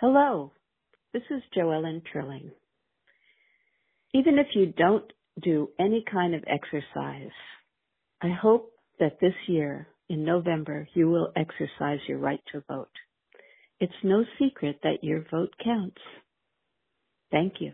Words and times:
Hello, 0.00 0.52
this 1.12 1.22
is 1.30 1.40
Joellen 1.56 2.02
Trilling. 2.04 2.50
Even 4.14 4.38
if 4.38 4.48
you 4.54 4.66
don't 4.66 5.12
do 5.40 5.70
any 5.78 6.04
kind 6.10 6.34
of 6.34 6.44
exercise, 6.48 7.30
I 8.22 8.30
hope 8.30 8.72
that 9.00 9.18
this 9.20 9.34
year 9.46 9.88
in 10.08 10.24
November 10.24 10.88
you 10.94 11.08
will 11.10 11.32
exercise 11.36 12.00
your 12.08 12.18
right 12.18 12.40
to 12.52 12.64
vote. 12.68 12.90
It's 13.80 13.92
no 14.02 14.24
secret 14.40 14.80
that 14.82 15.04
your 15.04 15.24
vote 15.30 15.54
counts. 15.64 16.00
Thank 17.30 17.54
you. 17.60 17.72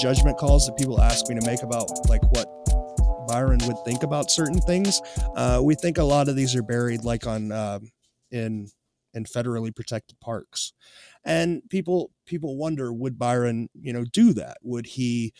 Judgment 0.00 0.38
calls 0.38 0.66
that 0.66 0.76
people 0.76 1.00
ask 1.00 1.28
me 1.28 1.38
to 1.38 1.46
make 1.46 1.62
about 1.62 1.90
like 2.08 2.22
what 2.32 2.48
Byron 3.28 3.60
would 3.66 3.76
think 3.84 4.02
about 4.02 4.30
certain 4.30 4.60
things. 4.60 5.00
Uh, 5.36 5.60
we 5.62 5.74
think 5.74 5.98
a 5.98 6.02
lot 6.02 6.28
of 6.28 6.36
these 6.36 6.56
are 6.56 6.62
buried 6.62 7.04
like 7.04 7.26
on 7.26 7.52
um 7.52 7.90
in 8.30 8.68
in 9.12 9.24
federally 9.24 9.74
protected 9.74 10.18
parks, 10.20 10.72
and 11.24 11.62
people 11.68 12.10
people 12.26 12.56
wonder 12.56 12.92
would 12.92 13.18
Byron 13.18 13.68
you 13.74 13.92
know 13.92 14.04
do 14.04 14.32
that? 14.32 14.56
Would 14.62 14.86
he 14.86 15.32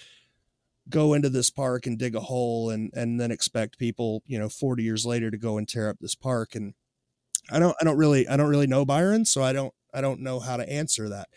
go 0.88 1.14
into 1.14 1.30
this 1.30 1.50
park 1.50 1.86
and 1.86 1.98
dig 1.98 2.14
a 2.14 2.20
hole 2.20 2.70
and 2.70 2.90
and 2.94 3.20
then 3.20 3.30
expect 3.30 3.78
people 3.78 4.22
you 4.26 4.38
know 4.38 4.48
40 4.48 4.82
years 4.82 5.06
later 5.06 5.30
to 5.30 5.38
go 5.38 5.56
and 5.56 5.68
tear 5.68 5.88
up 5.88 5.98
this 6.00 6.16
park 6.16 6.54
and 6.54 6.74
I 7.50 7.58
don't 7.60 7.76
I 7.80 7.84
don't 7.84 7.96
really 7.96 8.26
I 8.28 8.36
don't 8.36 8.50
really 8.50 8.66
know 8.66 8.84
Byron 8.84 9.24
so 9.24 9.42
I 9.42 9.52
don't 9.52 9.72
I 9.94 10.00
don't 10.00 10.20
know 10.20 10.40
how 10.40 10.56
to 10.56 10.68
answer 10.68 11.08
that. 11.08 11.28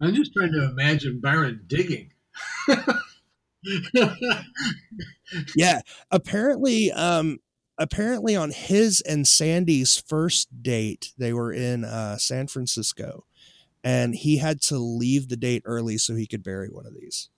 I'm 0.00 0.14
just 0.14 0.32
trying 0.32 0.52
to 0.52 0.64
imagine 0.70 1.20
Byron 1.20 1.62
digging. 1.66 2.12
Yeah 5.56 5.80
apparently 6.10 6.90
um 6.92 7.38
apparently 7.78 8.34
on 8.36 8.50
his 8.50 9.00
and 9.02 9.26
sandy's 9.26 9.96
first 10.06 10.62
date 10.62 11.12
they 11.18 11.32
were 11.32 11.52
in 11.52 11.84
uh 11.84 12.16
san 12.16 12.46
francisco 12.46 13.24
and 13.84 14.14
he 14.14 14.38
had 14.38 14.60
to 14.60 14.78
leave 14.78 15.28
the 15.28 15.36
date 15.36 15.62
early 15.64 15.98
so 15.98 16.14
he 16.14 16.26
could 16.26 16.42
bury 16.42 16.68
one 16.68 16.86
of 16.86 16.94
these 16.94 17.28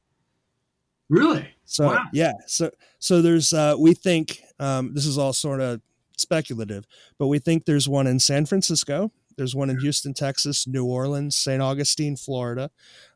really? 1.08 1.48
so 1.64 1.86
Wow. 1.86 2.04
yeah 2.12 2.32
so 2.46 2.70
so 2.98 3.22
there's 3.22 3.52
uh 3.52 3.74
we 3.78 3.94
think 3.94 4.40
um 4.58 4.94
this 4.94 5.06
is 5.06 5.18
all 5.18 5.32
sort 5.32 5.60
of 5.60 5.80
speculative 6.16 6.86
but 7.18 7.28
we 7.28 7.38
think 7.38 7.64
there's 7.64 7.88
one 7.88 8.06
in 8.06 8.18
san 8.18 8.44
francisco 8.46 9.10
there's 9.40 9.54
one 9.54 9.70
in 9.70 9.80
houston 9.80 10.12
texas 10.12 10.66
new 10.66 10.84
orleans 10.84 11.34
st 11.34 11.62
augustine 11.62 12.14
florida 12.14 12.70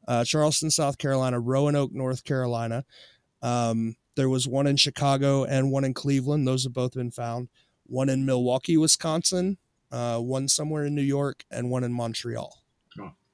uh, 0.08 0.24
charleston 0.24 0.70
south 0.70 0.96
carolina 0.96 1.38
roanoke 1.38 1.92
north 1.92 2.24
carolina. 2.24 2.82
Um, 3.42 3.96
there 4.16 4.30
was 4.30 4.48
one 4.48 4.66
in 4.66 4.76
chicago 4.78 5.44
and 5.44 5.70
one 5.70 5.84
in 5.84 5.92
cleveland. 5.92 6.48
Those 6.48 6.64
have 6.64 6.72
both 6.72 6.94
been 6.94 7.10
found. 7.10 7.48
One 7.84 8.08
in 8.08 8.24
milwaukee 8.24 8.78
wisconsin 8.78 9.58
uh, 9.92 10.18
one 10.18 10.48
somewhere 10.48 10.86
in 10.86 10.94
new 10.94 11.02
york 11.02 11.44
and 11.50 11.70
one 11.70 11.84
in 11.84 11.92
montreal. 11.92 12.56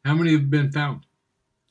How 0.05 0.15
many 0.15 0.33
have 0.33 0.51
been 0.51 0.73
found? 0.73 1.07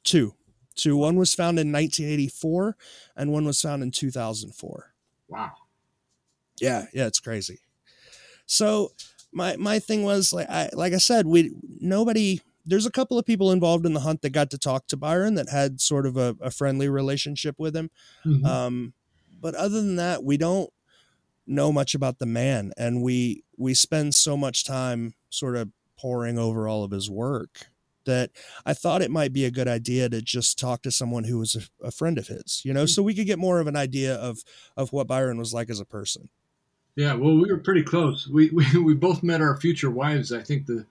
two. 0.06 0.36
Two. 0.76 0.96
One 0.96 1.18
was 1.18 1.34
found 1.34 1.60
in 1.60 1.74
1984 1.74 2.78
and 3.18 3.34
one 3.34 3.44
was 3.44 3.62
found 3.62 3.84
in 3.84 3.92
2004 3.92 4.94
Wow. 5.28 5.52
yeah 6.62 6.86
yeah 6.94 7.08
it's 7.08 7.20
crazy. 7.20 7.60
So 8.46 8.94
my 9.32 9.56
my 9.58 9.80
thing 9.80 10.04
was 10.04 10.34
like 10.34 10.50
i 10.50 10.70
like 10.74 10.94
i 10.94 10.98
said 10.98 11.26
we 11.28 11.52
nobody 11.80 12.40
there's 12.66 12.86
a 12.86 12.92
couple 12.92 13.18
of 13.18 13.26
people 13.26 13.52
involved 13.52 13.86
in 13.86 13.94
the 13.94 14.00
hunt 14.02 14.22
that 14.22 14.32
got 14.32 14.50
to 14.52 14.58
talk 14.58 14.88
to 14.88 14.98
byron 14.98 15.36
that 15.36 15.50
had 15.50 15.80
sort 15.82 16.06
of 16.06 16.18
a, 16.18 16.36
a 16.42 16.52
friendly 16.52 16.90
relationship 16.90 17.56
with 17.60 17.76
him 17.76 17.90
Mhm. 18.26 18.46
um 18.46 18.94
but 19.42 19.56
other 19.56 19.82
than 19.82 19.96
that 19.96 20.24
we 20.24 20.38
don't 20.38 20.70
know 21.48 21.72
much 21.72 21.96
about 21.96 22.20
the 22.20 22.26
man 22.26 22.72
and 22.78 23.02
we 23.02 23.44
we 23.58 23.74
spend 23.74 24.14
so 24.16 24.36
much 24.38 24.64
time 24.66 25.14
sort 25.30 25.56
of 25.56 25.70
poring 25.98 26.38
over 26.38 26.68
all 26.68 26.84
of 26.84 26.92
his 26.92 27.10
work 27.10 27.68
that 28.06 28.32
I 28.66 28.74
thought 28.74 29.02
it 29.02 29.12
might 29.12 29.34
be 29.34 29.46
a 29.46 29.52
good 29.52 29.68
idea 29.68 30.10
to 30.10 30.22
just 30.22 30.58
talk 30.58 30.82
to 30.84 30.90
someone 30.92 31.26
who 31.26 31.38
was 31.38 31.56
a, 31.56 31.86
a 31.88 31.92
friend 31.92 32.18
of 32.18 32.28
his, 32.28 32.62
you 32.64 32.74
know, 32.74 32.86
so 32.88 33.04
we 33.04 33.14
could 33.14 33.28
get 33.28 33.38
more 33.38 33.60
of 33.60 33.68
an 33.68 33.76
idea 33.76 34.16
of 34.16 34.40
of 34.78 34.92
what 34.94 35.06
Byron 35.08 35.38
was 35.38 35.54
like 35.54 35.70
as 35.70 35.80
a 35.80 35.86
person. 35.86 36.30
Yeah. 37.00 37.14
Well, 37.14 37.36
we 37.36 37.50
were 37.50 37.60
pretty 37.60 37.84
close. 37.84 38.28
We, 38.28 38.50
we 38.54 38.66
we 38.78 38.94
both 38.94 39.24
met 39.24 39.42
our 39.42 39.56
future 39.56 39.90
wives. 39.90 40.34
I 40.34 40.42
think 40.42 40.66
the 40.66 40.86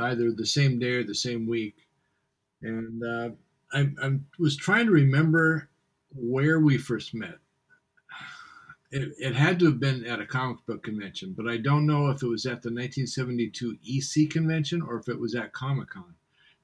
either 0.00 0.32
the 0.32 0.44
same 0.44 0.80
day 0.80 0.94
or 0.94 1.04
the 1.04 1.14
same 1.14 1.46
week. 1.46 1.76
And 2.62 3.02
uh, 3.04 3.28
I, 3.72 3.88
I 4.02 4.18
was 4.40 4.56
trying 4.56 4.86
to 4.86 4.92
remember 4.92 5.68
where 6.14 6.58
we 6.58 6.78
first 6.78 7.14
met. 7.14 7.38
It, 8.90 9.12
it 9.18 9.34
had 9.34 9.60
to 9.60 9.66
have 9.66 9.78
been 9.78 10.04
at 10.04 10.20
a 10.20 10.26
comic 10.26 10.58
book 10.66 10.82
convention, 10.82 11.34
but 11.36 11.46
I 11.46 11.58
don't 11.58 11.86
know 11.86 12.08
if 12.10 12.22
it 12.22 12.26
was 12.26 12.44
at 12.46 12.62
the 12.62 12.70
1972 12.70 13.76
EC 13.86 14.30
convention 14.30 14.82
or 14.82 14.98
if 14.98 15.08
it 15.08 15.18
was 15.18 15.34
at 15.34 15.52
Comic 15.52 15.90
Con. 15.90 16.14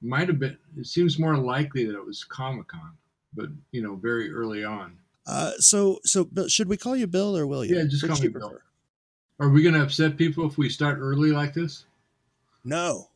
It 0.02 0.08
might 0.08 0.28
have 0.28 0.40
been. 0.40 0.58
It 0.76 0.86
seems 0.86 1.20
more 1.20 1.36
likely 1.36 1.84
that 1.84 1.94
it 1.94 2.04
was 2.04 2.24
Comic 2.24 2.66
Con, 2.66 2.92
but 3.32 3.46
you 3.70 3.82
know, 3.82 3.94
very 3.94 4.32
early 4.32 4.64
on. 4.64 4.98
Uh, 5.24 5.52
so 5.58 6.00
so 6.04 6.28
should 6.48 6.68
we 6.68 6.76
call 6.76 6.96
you 6.96 7.06
Bill 7.06 7.36
or 7.36 7.46
William? 7.46 7.76
Yeah, 7.76 7.84
just 7.84 8.02
Which 8.02 8.10
call 8.10 8.20
me 8.20 8.28
Bill. 8.28 8.48
prefer? 8.50 8.62
Are 9.42 9.48
we 9.48 9.60
going 9.60 9.74
to 9.74 9.82
upset 9.82 10.16
people 10.16 10.46
if 10.46 10.56
we 10.56 10.68
start 10.68 10.98
early 11.00 11.32
like 11.32 11.52
this? 11.52 11.86
No, 12.64 13.08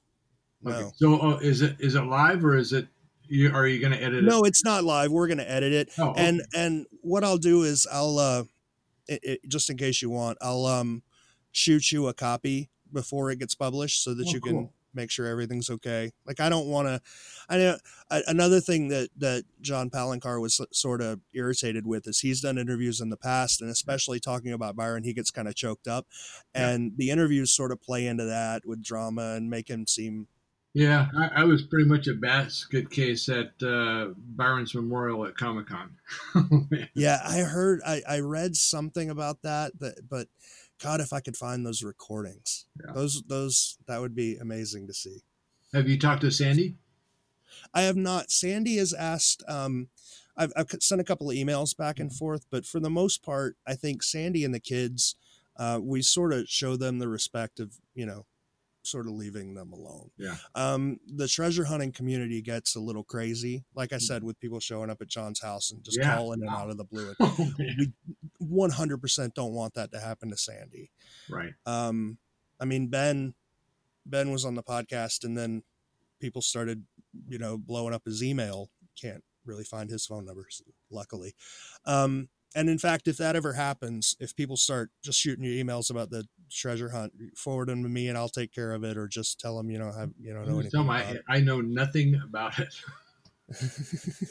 no, 0.60 0.91
So 0.97 1.20
uh, 1.20 1.37
is 1.37 1.62
it 1.62 1.76
is 1.78 1.94
it 1.94 2.03
live 2.03 2.44
or 2.44 2.56
is 2.56 2.72
it? 2.72 2.88
You, 3.28 3.53
are 3.54 3.69
you 3.69 3.81
going 3.81 3.92
to 3.92 4.03
edit 4.03 4.25
it? 4.25 4.26
no. 4.26 4.42
It's 4.42 4.65
not 4.65 4.82
live. 4.82 5.12
We're 5.12 5.28
gonna 5.28 5.44
edit 5.44 5.72
it, 5.72 5.88
it? 5.88 5.94
Oh, 5.98 6.10
okay. 6.10 6.26
and 6.26 6.42
and 6.53 6.86
what 7.03 7.22
I'll 7.22 7.38
do 7.38 7.62
is 7.62 7.86
I'll 7.92 8.19
uh, 8.19 8.42
it, 9.06 9.20
it, 9.22 9.48
just 9.48 9.70
in 9.70 9.76
case 9.76 10.03
you 10.03 10.10
want, 10.10 10.36
I'll 10.41 10.66
um 10.66 11.04
shoot 11.53 11.92
you 11.92 12.09
a 12.09 12.12
copy 12.15 12.70
before 12.92 13.31
it 13.31 13.38
gets 13.38 13.54
published 13.54 14.03
so 14.03 14.12
that 14.15 14.26
Oh, 14.26 14.32
you 14.32 14.41
can 14.41 14.53
cool. 14.53 14.72
Make 14.97 15.11
sure 15.11 15.27
everything's 15.27 15.71
okay. 15.71 16.11
Like 16.27 16.41
I 16.41 16.49
don't 16.49 16.67
want 16.67 16.89
to. 16.89 17.01
I 17.49 17.59
know 17.59 17.77
another 18.27 18.61
thing 18.61 18.89
that 18.89 19.11
that 19.19 19.45
John 19.61 19.91
Palencar 19.91 20.41
was 20.41 20.61
sort 20.73 21.03
of 21.03 21.21
irritated 21.34 21.87
with 21.87 22.09
is 22.09 22.21
he's 22.21 22.41
done 22.41 22.59
interviews 22.59 23.01
in 23.01 23.11
the 23.11 23.17
past, 23.17 23.61
and 23.61 23.71
especially 23.71 24.19
talking 24.19 24.53
about 24.53 24.75
Byron, 24.75 25.05
he 25.05 25.12
gets 25.12 25.31
kind 25.31 25.47
of 25.47 25.55
choked 25.55 25.87
up, 25.87 26.07
Yeah. 26.55 26.71
and 26.71 26.93
the 26.97 27.11
interviews 27.11 27.53
sort 27.53 27.71
of 27.71 27.81
play 27.81 28.07
into 28.07 28.25
that 28.25 28.62
with 28.65 28.83
drama 28.83 29.34
and 29.34 29.51
make 29.51 29.69
him 29.69 29.87
seem 29.87 30.29
yeah, 30.77 31.07
I, 31.17 31.41
I 31.41 31.45
was 31.45 31.63
pretty 31.63 31.89
much 31.89 32.07
a 32.07 32.13
basket 32.13 32.91
case 32.91 33.31
at 33.31 33.53
uh, 33.63 34.09
Byron's 34.19 34.75
Memorial 34.75 35.25
at 35.25 35.34
Comic 35.34 35.69
Con. 35.69 36.69
Yeah, 36.95 37.19
I 37.25 37.39
heard, 37.39 37.81
I, 37.87 38.03
I 38.07 38.19
read 38.21 38.57
something 38.57 39.09
about 39.09 39.41
that, 39.41 39.73
that, 39.81 40.07
but 40.07 40.28
God, 40.82 41.00
if 41.00 41.12
I 41.12 41.20
could 41.20 41.37
find 41.37 41.64
those 41.64 41.82
recordings, 41.82 42.66
Yeah. 42.84 42.92
those, 42.92 43.22
those, 43.26 43.78
that 43.87 44.00
would 44.00 44.14
be 44.14 44.37
amazing 44.37 44.87
to 44.88 44.94
see. 44.94 45.22
Have 45.72 45.88
you 45.88 45.98
talked 45.98 46.20
to 46.22 46.31
Sandy? 46.31 46.76
I 47.72 47.82
have 47.82 47.97
not. 47.97 48.31
Sandy 48.31 48.76
has 48.76 48.92
asked, 48.92 49.42
um, 49.48 49.88
I've, 50.36 50.53
I've 50.56 50.69
sent 50.81 51.00
a 51.00 51.04
couple 51.04 51.31
of 51.31 51.36
emails 51.36 51.76
back 51.76 51.97
Mm-hmm. 51.97 52.03
and 52.03 52.12
forth, 52.12 52.47
but 52.50 52.66
for 52.66 52.81
the 52.81 52.91
most 52.91 53.22
part, 53.22 53.56
I 53.66 53.75
think 53.75 54.03
Sandy 54.03 54.44
and 54.44 54.54
the 54.54 54.60
kids, 54.60 55.16
uh, 55.56 55.81
we 55.82 56.03
sort 56.03 56.32
of 56.32 56.48
show 56.48 56.76
them 56.76 56.98
the 56.98 57.09
respect 57.09 57.59
of, 57.60 57.75
you 57.94 58.04
know, 58.04 58.26
sort 58.86 59.06
of 59.06 59.12
leaving 59.12 59.54
them 59.54 59.72
alone. 59.72 60.10
Yeah. 60.16 60.36
Um, 60.54 60.98
the 61.06 61.27
treasure 61.28 61.65
hunting 61.65 61.92
community 61.92 62.41
gets 62.42 62.77
a 62.77 62.80
little 62.80 63.04
crazy, 63.04 63.65
like 63.74 63.92
I 63.92 63.98
said, 63.98 64.22
with 64.22 64.38
people 64.41 64.60
showing 64.60 64.91
up 64.91 65.03
at 65.03 65.09
John's 65.09 65.41
house 65.41 65.71
and 65.71 65.83
just 65.84 65.98
Mm-hmm. 65.98 66.09
Yeah. 66.09 66.16
calling 66.16 66.42
him 66.42 66.48
out 66.48 66.71
of 66.71 66.77
the 66.77 66.84
blue. 66.84 67.12
Oh, 67.21 67.53
we 67.59 68.68
100% 68.68 69.34
don't 69.34 69.53
want 69.53 69.74
that 69.74 69.92
to 69.92 70.00
happen 70.00 70.30
to 70.30 70.36
Sandy. 70.36 70.91
right. 71.28 71.53
Um, 71.65 72.18
I 72.60 72.65
mean, 72.65 72.88
Ben, 72.88 73.34
Ben 74.06 74.30
was 74.30 74.44
on 74.44 74.54
the 74.54 74.62
podcast 74.62 75.24
and 75.24 75.36
then 75.36 75.62
people 76.21 76.41
started, 76.42 76.84
you 77.28 77.39
know, 77.39 77.59
blowing 77.59 77.92
up 77.94 78.04
his 78.04 78.22
email. 78.22 78.71
Can't 79.00 79.22
really 79.44 79.65
find 79.65 79.91
his 79.91 80.06
phone 80.06 80.24
numbers, 80.24 80.62
luckily. 80.91 81.34
Um, 81.84 82.28
and 82.56 82.70
in 82.70 82.78
fact, 82.78 83.06
if 83.06 83.18
that 83.18 83.36
ever 83.36 83.53
happens, 83.53 84.16
if 84.18 84.34
people 84.34 84.56
start 84.56 84.91
just 85.04 85.20
shooting 85.20 85.44
you 85.44 85.62
emails 85.62 85.91
about 85.91 86.08
the 86.08 86.26
treasure 86.50 86.88
hunt, 86.88 87.12
forward 87.36 87.68
them 87.68 87.82
to 87.82 87.88
me 87.91 88.08
and 88.08 88.16
I'll 88.16 88.30
take 88.30 88.50
care 88.50 88.72
of 88.72 88.82
it, 88.82 88.97
or 88.97 89.06
just 89.06 89.38
tell 89.38 89.58
them, 89.58 89.70
you 89.70 89.78
know, 89.78 89.92
have 89.92 90.10
you 90.18 90.32
know, 90.32 90.41
know 90.41 90.47
tell 90.47 90.60
anything 90.60 90.80
'em 90.80 90.88
about 90.88 91.14
it. 91.14 91.22
I, 91.28 91.36
I 91.36 91.41
know 91.41 91.60
nothing 91.60 92.18
about 92.24 92.58
it. 92.58 92.74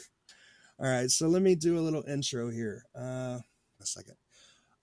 All 0.80 0.90
right, 0.90 1.08
so 1.08 1.28
let 1.28 1.40
me 1.40 1.54
do 1.54 1.78
a 1.78 1.80
little 1.80 2.02
intro 2.02 2.50
here. 2.50 2.82
Uh, 2.98 3.38
a 3.80 3.86
second. 3.86 4.16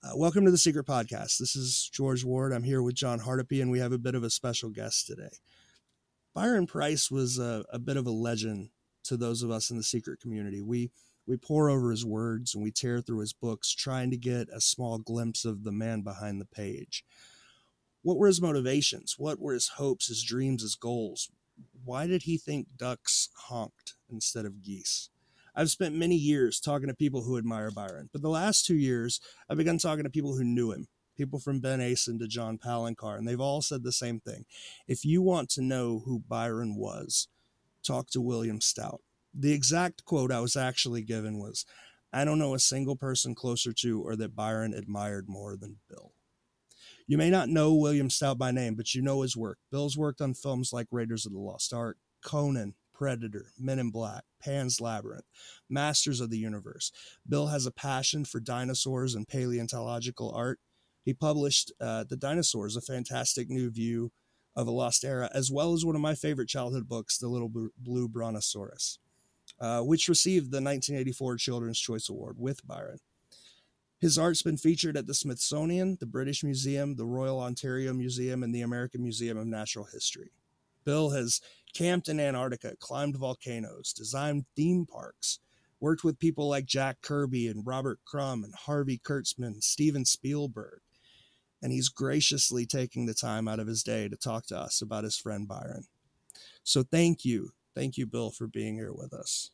Uh, 0.02 0.16
welcome 0.16 0.46
to 0.46 0.50
the 0.50 0.56
Secret 0.56 0.86
Podcast. 0.86 1.36
This 1.36 1.54
is 1.54 1.90
George 1.92 2.24
Ward. 2.24 2.50
I'm 2.52 2.64
here 2.64 2.82
with 2.82 2.94
John 2.94 3.20
Hardipy, 3.20 3.60
and 3.60 3.70
we 3.70 3.78
have 3.78 3.92
a 3.92 3.98
bit 3.98 4.14
of 4.14 4.24
a 4.24 4.30
special 4.30 4.70
guest 4.70 5.06
today. 5.06 5.36
Byron 6.34 6.66
Preiss 6.66 7.10
was 7.10 7.38
a, 7.38 7.64
a 7.70 7.78
bit 7.78 7.98
of 7.98 8.06
a 8.06 8.10
legend 8.10 8.70
to 9.04 9.18
those 9.18 9.42
of 9.42 9.50
us 9.50 9.70
in 9.70 9.76
the 9.76 9.82
secret 9.82 10.18
community. 10.18 10.62
We 10.62 10.90
we 11.26 11.36
pore 11.36 11.70
over 11.70 11.90
his 11.90 12.04
words 12.04 12.54
and 12.54 12.62
we 12.62 12.70
tear 12.70 13.00
through 13.00 13.20
his 13.20 13.32
books, 13.32 13.74
trying 13.74 14.10
to 14.10 14.16
get 14.16 14.48
a 14.52 14.60
small 14.60 14.98
glimpse 14.98 15.44
of 15.44 15.64
the 15.64 15.72
man 15.72 16.02
behind 16.02 16.40
the 16.40 16.46
page. 16.46 17.04
What 18.02 18.18
were 18.18 18.26
his 18.26 18.42
motivations? 18.42 19.14
What 19.16 19.40
were 19.40 19.54
his 19.54 19.68
hopes, 19.68 20.08
his 20.08 20.22
dreams, 20.22 20.62
his 20.62 20.74
goals? 20.74 21.30
Why 21.84 22.06
did 22.06 22.22
he 22.22 22.36
think 22.36 22.68
ducks 22.76 23.30
honked 23.48 23.94
instead 24.10 24.44
of 24.44 24.62
geese? 24.62 25.08
I've 25.56 25.70
spent 25.70 25.94
many 25.94 26.16
years 26.16 26.60
talking 26.60 26.88
to 26.88 26.94
people 26.94 27.22
who 27.22 27.38
admire 27.38 27.70
Byron, 27.70 28.10
but 28.12 28.22
the 28.22 28.28
last 28.28 28.66
two 28.66 28.74
years, 28.74 29.20
I've 29.48 29.56
begun 29.56 29.78
talking 29.78 30.02
to 30.04 30.10
people 30.10 30.36
who 30.36 30.44
knew 30.44 30.72
him, 30.72 30.88
people 31.16 31.38
from 31.38 31.60
Ben 31.60 31.78
Asen 31.78 32.18
to 32.18 32.26
John 32.26 32.58
Palencar, 32.58 33.16
and 33.16 33.26
they've 33.26 33.40
all 33.40 33.62
said 33.62 33.84
the 33.84 33.92
same 33.92 34.18
thing. 34.18 34.46
If 34.88 35.04
you 35.04 35.22
want 35.22 35.48
to 35.50 35.62
know 35.62 36.02
who 36.04 36.24
Byron 36.28 36.76
was, 36.76 37.28
talk 37.84 38.10
to 38.10 38.20
William 38.20 38.60
Stout. 38.60 39.00
The 39.34 39.52
exact 39.52 40.04
quote 40.04 40.30
I 40.30 40.40
was 40.40 40.56
actually 40.56 41.02
given 41.02 41.38
was, 41.38 41.64
I 42.12 42.24
don't 42.24 42.38
know 42.38 42.54
a 42.54 42.60
single 42.60 42.96
person 42.96 43.34
closer 43.34 43.72
to 43.72 44.00
or 44.02 44.14
that 44.16 44.36
Byron 44.36 44.72
admired 44.72 45.28
more 45.28 45.56
than 45.56 45.78
Bill. 45.88 46.12
You 47.06 47.18
may 47.18 47.28
not 47.28 47.48
know 47.48 47.74
William 47.74 48.08
Stout 48.08 48.38
by 48.38 48.50
name, 48.50 48.76
but 48.76 48.94
you 48.94 49.02
know 49.02 49.22
his 49.22 49.36
work. 49.36 49.58
Bill's 49.70 49.96
worked 49.96 50.20
on 50.20 50.32
films 50.34 50.72
like 50.72 50.86
Raiders 50.90 51.26
of 51.26 51.32
the 51.32 51.38
Lost 51.38 51.72
Ark, 51.72 51.98
Conan, 52.24 52.74
Predator, 52.94 53.52
Men 53.58 53.78
in 53.78 53.90
Black, 53.90 54.22
Pan's 54.40 54.80
Labyrinth, 54.80 55.24
Masters 55.68 56.20
of 56.20 56.30
the 56.30 56.38
Universe. 56.38 56.92
Bill 57.28 57.48
has 57.48 57.66
a 57.66 57.72
passion 57.72 58.24
for 58.24 58.40
dinosaurs 58.40 59.14
and 59.14 59.28
paleontological 59.28 60.32
art. 60.34 60.60
He 61.04 61.12
published 61.12 61.72
uh, 61.80 62.04
The 62.08 62.16
Dinosaurs, 62.16 62.76
a 62.76 62.80
fantastic 62.80 63.50
new 63.50 63.70
view 63.70 64.12
of 64.56 64.66
a 64.66 64.70
lost 64.70 65.04
era, 65.04 65.28
as 65.34 65.50
well 65.50 65.74
as 65.74 65.84
one 65.84 65.96
of 65.96 66.00
my 66.00 66.14
favorite 66.14 66.48
childhood 66.48 66.88
books, 66.88 67.18
The 67.18 67.28
Little 67.28 67.50
Blue 67.76 68.08
Brontosaurus, 68.08 68.98
uh, 69.60 69.80
which 69.80 70.08
received 70.08 70.46
the 70.46 70.56
1984 70.56 71.36
Children's 71.36 71.78
Choice 71.78 72.08
Award 72.08 72.36
with 72.38 72.66
Byron. 72.66 73.00
His 74.00 74.18
art's 74.18 74.42
been 74.42 74.58
featured 74.58 74.96
at 74.96 75.06
the 75.06 75.14
Smithsonian, 75.14 75.96
the 75.98 76.06
British 76.06 76.44
Museum, 76.44 76.96
the 76.96 77.06
Royal 77.06 77.40
Ontario 77.40 77.94
Museum, 77.94 78.42
and 78.42 78.54
the 78.54 78.60
American 78.60 79.02
Museum 79.02 79.38
of 79.38 79.46
Natural 79.46 79.86
History. 79.86 80.30
Bill 80.84 81.10
has 81.10 81.40
camped 81.72 82.08
in 82.08 82.20
Antarctica, 82.20 82.76
climbed 82.78 83.16
volcanoes, 83.16 83.92
designed 83.92 84.44
theme 84.54 84.84
parks, 84.84 85.38
worked 85.80 86.04
with 86.04 86.18
people 86.18 86.48
like 86.48 86.66
Jack 86.66 87.00
Kirby 87.00 87.48
and 87.48 87.66
Robert 87.66 87.98
Crumb 88.04 88.44
and 88.44 88.54
Harvey 88.54 88.98
Kurtzman, 88.98 89.62
Steven 89.62 90.04
Spielberg. 90.04 90.80
And 91.62 91.72
he's 91.72 91.88
graciously 91.88 92.66
taking 92.66 93.06
the 93.06 93.14
time 93.14 93.48
out 93.48 93.58
of 93.58 93.66
his 93.66 93.82
day 93.82 94.08
to 94.08 94.16
talk 94.16 94.46
to 94.46 94.58
us 94.58 94.82
about 94.82 95.04
his 95.04 95.16
friend 95.16 95.48
Byron. 95.48 95.84
So 96.62 96.82
thank 96.82 97.24
you. 97.24 97.52
Thank 97.74 97.96
you, 97.96 98.06
Bill, 98.06 98.30
for 98.30 98.46
being 98.46 98.74
here 98.74 98.92
with 98.92 99.12
us. 99.12 99.50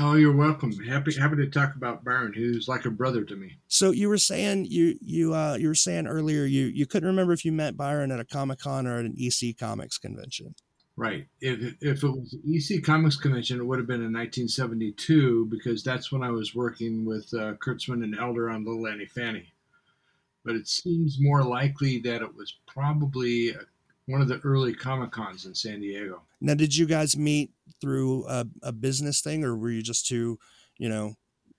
Oh, 0.00 0.14
you're 0.14 0.34
welcome. 0.34 0.72
Happy 0.84 1.14
happy 1.14 1.36
to 1.36 1.48
talk 1.48 1.74
about 1.76 2.02
Byron, 2.02 2.32
who's 2.32 2.66
like 2.66 2.86
a 2.86 2.90
brother 2.90 3.24
to 3.24 3.36
me. 3.36 3.58
So 3.68 3.90
you 3.90 4.08
were 4.08 4.16
saying 4.16 4.66
you 4.70 4.96
you 5.02 5.34
uh 5.34 5.56
you 5.56 5.68
were 5.68 5.74
saying 5.74 6.06
earlier 6.06 6.44
you 6.44 6.66
you 6.66 6.86
couldn't 6.86 7.08
remember 7.08 7.34
if 7.34 7.44
you 7.44 7.52
met 7.52 7.76
Byron 7.76 8.10
at 8.10 8.18
a 8.18 8.24
Comic 8.24 8.60
Con 8.60 8.86
or 8.86 8.98
at 8.98 9.04
an 9.04 9.14
EC 9.18 9.58
Comics 9.58 9.98
convention. 9.98 10.54
Right. 10.96 11.26
If, 11.40 11.74
if 11.80 12.04
it 12.04 12.08
was 12.08 12.36
EC 12.46 12.82
Comics 12.82 13.16
Convention, 13.16 13.58
it 13.58 13.64
would 13.64 13.78
have 13.78 13.86
been 13.86 14.04
in 14.04 14.12
1972 14.12 15.46
because 15.46 15.82
that's 15.82 16.12
when 16.12 16.22
I 16.22 16.30
was 16.30 16.54
working 16.54 17.04
with 17.06 17.32
uh, 17.32 17.54
Kurtzman 17.64 18.04
and 18.04 18.18
Elder 18.18 18.50
on 18.50 18.64
Little 18.64 18.86
Annie 18.86 19.06
Fanny. 19.06 19.52
But 20.44 20.54
it 20.54 20.68
seems 20.68 21.18
more 21.18 21.42
likely 21.42 21.98
that 22.00 22.20
it 22.20 22.34
was 22.34 22.54
probably 22.66 23.54
uh, 23.54 23.60
one 24.06 24.20
of 24.20 24.28
the 24.28 24.40
early 24.44 24.74
Comic 24.74 25.10
Cons 25.10 25.46
in 25.46 25.54
San 25.54 25.80
Diego. 25.80 26.22
Now, 26.40 26.54
did 26.54 26.76
you 26.76 26.86
guys 26.86 27.16
meet 27.16 27.50
through 27.80 28.26
a, 28.28 28.46
a 28.62 28.72
business 28.72 29.20
thing, 29.20 29.44
or 29.44 29.56
were 29.56 29.70
you 29.70 29.82
just 29.82 30.06
two, 30.06 30.38
you 30.78 30.88
know, 30.88 31.14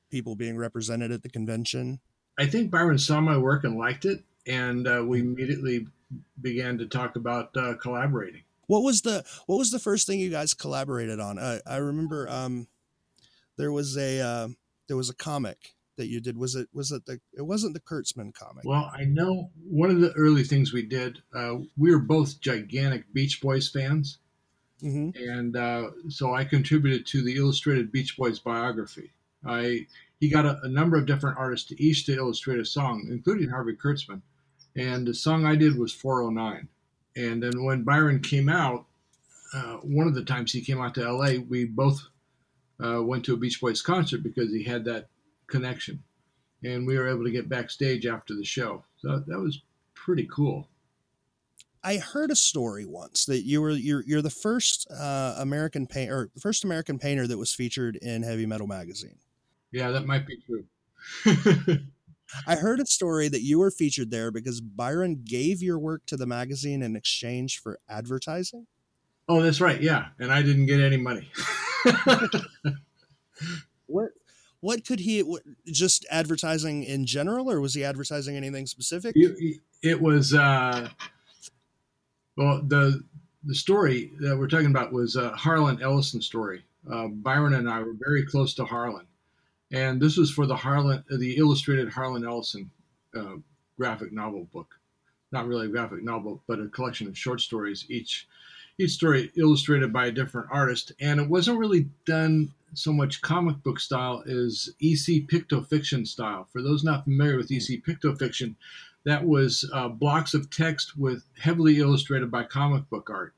people 0.10 0.36
being 0.36 0.57
represented 0.57 1.12
at 1.12 1.24
the 1.24 1.30
convention? 1.30 2.00
I 2.38 2.45
think 2.48 2.72
Byron 2.72 2.98
saw 2.98 3.22
my 3.22 3.38
work 3.38 3.63
and 3.63 3.78
liked 3.78 4.06
it, 4.06 4.24
and 4.48 4.88
uh, 4.88 5.04
we 5.06 5.22
immediately 5.22 5.88
began 6.42 6.78
to 6.78 6.86
talk 6.86 7.16
about 7.16 7.56
uh, 7.56 7.75
collaborating. 7.75 8.44
What 8.68 8.84
was 8.84 9.01
the 9.01 9.24
What 9.45 9.57
was 9.57 9.72
the 9.72 9.80
first 9.80 10.07
thing 10.07 10.19
you 10.19 10.30
guys 10.30 10.54
collaborated 10.54 11.19
on? 11.19 11.38
I, 11.38 11.60
I 11.66 11.78
remember 11.78 12.30
um, 12.30 12.68
there 13.57 13.72
was 13.72 13.98
a 13.98 14.19
uh, 14.19 14.48
there 14.88 14.98
was 14.98 15.10
a 15.10 15.16
comic 15.16 15.75
that 15.98 16.07
you 16.07 16.19
did. 16.19 16.38
Was 16.38 16.56
it 16.56 16.69
was 16.74 16.92
it 16.92 17.06
the 17.06 17.19
it 17.38 17.44
wasn't 17.44 17.74
the 17.74 17.80
Kurtzman 17.80 18.34
comic? 18.34 18.63
Well, 18.66 18.92
I 18.94 19.06
know 19.06 19.50
one 19.68 19.90
of 19.90 20.00
the 20.00 20.12
early 20.13 20.44
things 20.44 20.74
we 20.74 20.84
did. 20.84 21.19
Uh, 21.34 21.56
we 21.78 21.92
were 21.92 22.00
both 22.00 22.40
gigantic 22.40 23.12
Beach 23.13 23.42
Boys 23.42 23.69
fans, 23.69 24.18
mm-hmm. 24.81 25.18
and 25.22 25.56
uh, 25.56 25.92
so 26.10 26.34
I 26.34 26.45
contributed 26.45 27.06
to 27.07 27.24
the 27.24 27.36
illustrated 27.36 27.92
Beach 27.92 28.18
Boys 28.18 28.40
biography. 28.40 29.12
I 29.45 29.88
he 30.19 30.30
got 30.30 30.45
a, 30.45 30.60
a 30.63 30.69
number 30.69 30.98
of 30.98 31.06
different 31.06 31.38
artists 31.38 31.68
to 31.69 31.84
each 31.84 32.06
to 32.06 32.16
illustrate 32.16 32.60
a 32.60 32.66
song, 32.66 33.07
including 33.10 33.50
Harvey 33.50 33.75
Kurtzman, 33.75 34.22
and 34.75 35.07
the 35.07 35.13
song 35.13 35.45
I 35.45 35.56
did 35.56 35.78
was 35.78 35.94
409 35.94 36.69
and 37.16 37.44
then 37.44 37.63
when 37.63 37.84
Byron 37.84 38.22
came 38.22 38.50
out, 38.50 38.86
uh, 39.54 39.78
one 39.78 40.07
of 40.07 40.16
the 40.16 40.24
times 40.24 40.51
he 40.51 40.62
came 40.62 40.81
out 40.81 40.95
to 40.95 41.12
LA, 41.12 41.34
we 41.48 41.66
both 41.66 42.01
uh, 42.84 43.01
went 43.04 43.24
to 43.25 43.34
a 43.34 43.38
Beach 43.38 43.62
Boys 43.62 43.81
concert 43.81 44.24
because 44.24 44.51
he 44.51 44.63
had 44.63 44.86
that 44.86 45.07
connection, 45.54 46.04
and 46.64 46.88
we 46.88 46.98
were 46.98 47.08
able 47.08 47.24
to 47.24 47.32
get 47.32 47.48
backstage 47.48 48.06
after 48.06 48.36
the 48.36 48.44
show. 48.44 48.84
So 48.98 49.24
that 49.28 49.40
was 49.40 49.62
pretty 49.94 50.28
cool. 50.34 50.68
I 51.84 51.98
heard 51.98 52.32
a 52.32 52.36
story 52.36 52.86
once 52.86 53.26
that 53.26 53.44
you 53.44 53.62
were 53.62 53.72
you're 53.72 54.04
you're 54.06 54.22
the 54.22 54.30
first 54.30 54.88
uh, 54.90 55.36
American 55.38 55.86
painter, 55.86 56.18
or 56.18 56.30
the 56.34 56.42
first 56.42 56.64
American 56.64 56.98
painter 56.98 57.28
that 57.28 57.38
was 57.38 57.54
featured 57.54 57.98
in 57.98 58.24
Heavy 58.24 58.46
Metal 58.46 58.68
magazine. 58.68 59.20
Yeah, 59.72 59.92
that 59.92 60.06
might 60.06 60.26
be 60.26 60.38
true. 60.46 60.66
I 62.48 62.56
heard 62.56 62.80
a 62.80 62.86
story 62.86 63.28
that 63.28 63.42
you 63.42 63.60
were 63.60 63.70
featured 63.70 64.10
there 64.10 64.32
because 64.32 64.60
Byron 64.60 65.22
gave 65.24 65.62
your 65.62 65.78
work 65.78 66.06
to 66.08 66.18
the 66.18 66.26
magazine 66.26 66.82
in 66.82 66.96
exchange 66.96 67.60
for 67.60 67.80
advertising. 67.88 68.66
Oh, 69.30 69.42
that's 69.42 69.62
right. 69.62 69.82
Yeah, 69.82 70.08
and 70.20 70.32
I 70.32 70.42
didn't 70.42 70.66
get 70.66 70.80
any 70.80 70.98
money. 70.98 71.30
what 73.86 74.10
what 74.63 74.86
could 74.86 75.00
he 75.00 75.24
just 75.65 76.06
advertising 76.10 76.83
in 76.83 77.06
general 77.06 77.51
or 77.51 77.60
was 77.60 77.74
he 77.74 77.83
advertising 77.83 78.38
anything 78.38 78.65
specific? 78.65 79.13
It, 79.15 79.60
it 79.81 80.01
was 80.01 80.33
uh 80.33 80.88
well 82.38 82.62
the 82.65 83.04
the 83.44 83.56
story 83.56 84.13
that 84.21 84.38
we're 84.38 84.47
talking 84.47 84.68
about 84.68 84.94
was 84.94 85.18
a 85.18 85.30
Harlan 85.31 85.81
Ellison 85.81 86.21
story. 86.21 86.64
Uh, 86.90 87.07
Byron 87.07 87.56
and 87.56 87.69
I 87.69 87.81
were 87.81 87.95
very 87.99 88.26
close 88.26 88.54
to 88.54 88.64
Harlan 88.64 89.06
and 89.73 89.99
this 89.99 90.18
was 90.18 90.31
for 90.31 90.45
the 90.45 90.56
Harlan, 90.56 91.04
the 91.09 91.35
illustrated 91.35 91.90
Harlan 91.90 92.23
Ellison 92.23 92.69
uh, 93.16 93.35
graphic 93.76 94.14
novel 94.14 94.47
book. 94.54 94.68
Not 95.31 95.47
really 95.47 95.66
a 95.66 95.69
graphic 95.69 96.04
novel, 96.04 96.44
but 96.47 96.59
a 96.59 96.68
collection 96.68 97.07
of 97.07 97.18
short 97.18 97.42
stories. 97.42 97.85
Each 97.90 98.28
each 98.80 98.92
story 98.92 99.31
illustrated 99.35 99.92
by 99.92 100.07
a 100.07 100.11
different 100.11 100.47
artist, 100.52 100.94
and 101.02 101.19
it 101.19 101.28
wasn't 101.28 101.59
really 101.59 101.90
done 102.06 102.52
so 102.73 102.92
much 102.94 103.21
comic 103.21 103.61
book 103.63 103.80
style 103.80 104.23
is 104.25 104.73
EC 104.81 105.27
Pictofiction 105.27 106.07
style. 106.07 106.47
For 106.51 106.61
those 106.61 106.83
not 106.83 107.03
familiar 107.03 107.37
with 107.37 107.51
EC 107.51 107.83
Pictofiction, 107.83 108.56
that 109.06 109.25
was 109.25 109.69
uh, 109.73 109.89
blocks 109.89 110.33
of 110.33 110.49
text 110.49 110.97
with 110.97 111.23
heavily 111.37 111.80
illustrated 111.80 112.31
by 112.31 112.44
comic 112.44 112.89
book 112.89 113.09
art. 113.09 113.33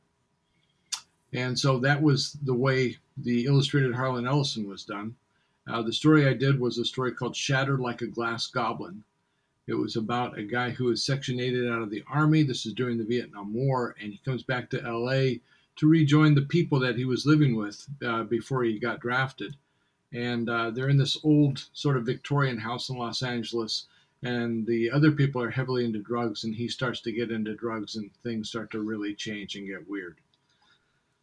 And 1.34 1.58
so 1.58 1.80
that 1.80 2.02
was 2.02 2.38
the 2.44 2.54
way 2.54 2.98
the 3.18 3.46
illustrated 3.46 3.94
Harlan 3.94 4.28
Ellison 4.28 4.68
was 4.70 4.86
done. 4.86 5.16
Uh, 5.68 5.82
the 5.82 5.94
story 5.94 6.28
I 6.28 6.34
did 6.34 6.60
was 6.60 6.78
a 6.78 6.86
story 6.86 7.12
called 7.12 7.36
Shattered 7.36 7.80
Like 7.80 8.02
a 8.02 8.08
Glass 8.08 8.48
Goblin. 8.48 9.04
It 9.68 9.74
was 9.74 9.96
about 9.96 10.38
a 10.38 10.44
guy 10.44 10.70
who 10.70 10.86
was 10.86 11.04
sectionated 11.04 11.68
out 11.68 11.82
of 11.82 11.90
the 11.90 12.04
army. 12.08 12.44
This 12.44 12.68
is 12.68 12.74
during 12.74 13.00
the 13.00 13.04
Vietnam 13.04 13.54
War, 13.54 13.96
and 14.00 14.12
he 14.12 14.20
comes 14.20 14.44
back 14.44 14.70
to 14.70 14.78
LA 14.78 15.40
to 15.78 15.88
rejoin 15.88 16.36
the 16.36 16.42
people 16.42 16.80
that 16.80 16.96
he 16.96 17.06
was 17.06 17.26
living 17.26 17.56
with 17.56 17.86
uh, 18.06 18.24
before 18.24 18.64
he 18.64 18.80
got 18.80 19.00
drafted. 19.00 19.56
And 20.14 20.50
uh, 20.50 20.72
they're 20.72 20.90
in 20.90 20.98
this 20.98 21.18
old 21.24 21.66
sort 21.74 21.98
of 21.98 22.06
Victorian 22.06 22.58
house 22.58 22.90
in 22.90 22.98
Los 22.98 23.22
Angeles, 23.22 23.88
and 24.24 24.66
the 24.66 24.90
other 24.90 25.12
people 25.12 25.42
are 25.42 25.50
heavily 25.50 25.84
into 25.84 26.00
drugs, 26.00 26.44
and 26.44 26.56
he 26.56 26.68
starts 26.68 27.02
to 27.02 27.12
get 27.12 27.32
into 27.32 27.56
drugs, 27.56 27.96
and 27.96 28.10
things 28.24 28.50
start 28.50 28.72
to 28.72 28.80
really 28.80 29.14
change 29.14 29.56
and 29.56 29.68
get 29.68 29.90
weird. 29.90 30.18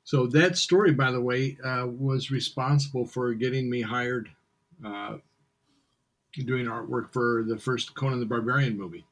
So 0.04 0.26
that 0.28 0.58
story, 0.58 0.92
by 0.92 1.10
the 1.10 1.20
way, 1.20 1.56
uh, 1.64 1.86
was 1.86 2.30
responsible 2.30 3.06
for 3.06 3.32
getting 3.34 3.70
me 3.70 3.82
hired 3.82 4.28
uh, 4.84 5.18
doing 6.32 6.66
artwork 6.66 7.12
for 7.12 7.44
the 7.46 7.56
first 7.56 7.94
Conan 7.94 8.20
the 8.20 8.26
Barbarian 8.26 8.76
movie. 8.76 9.06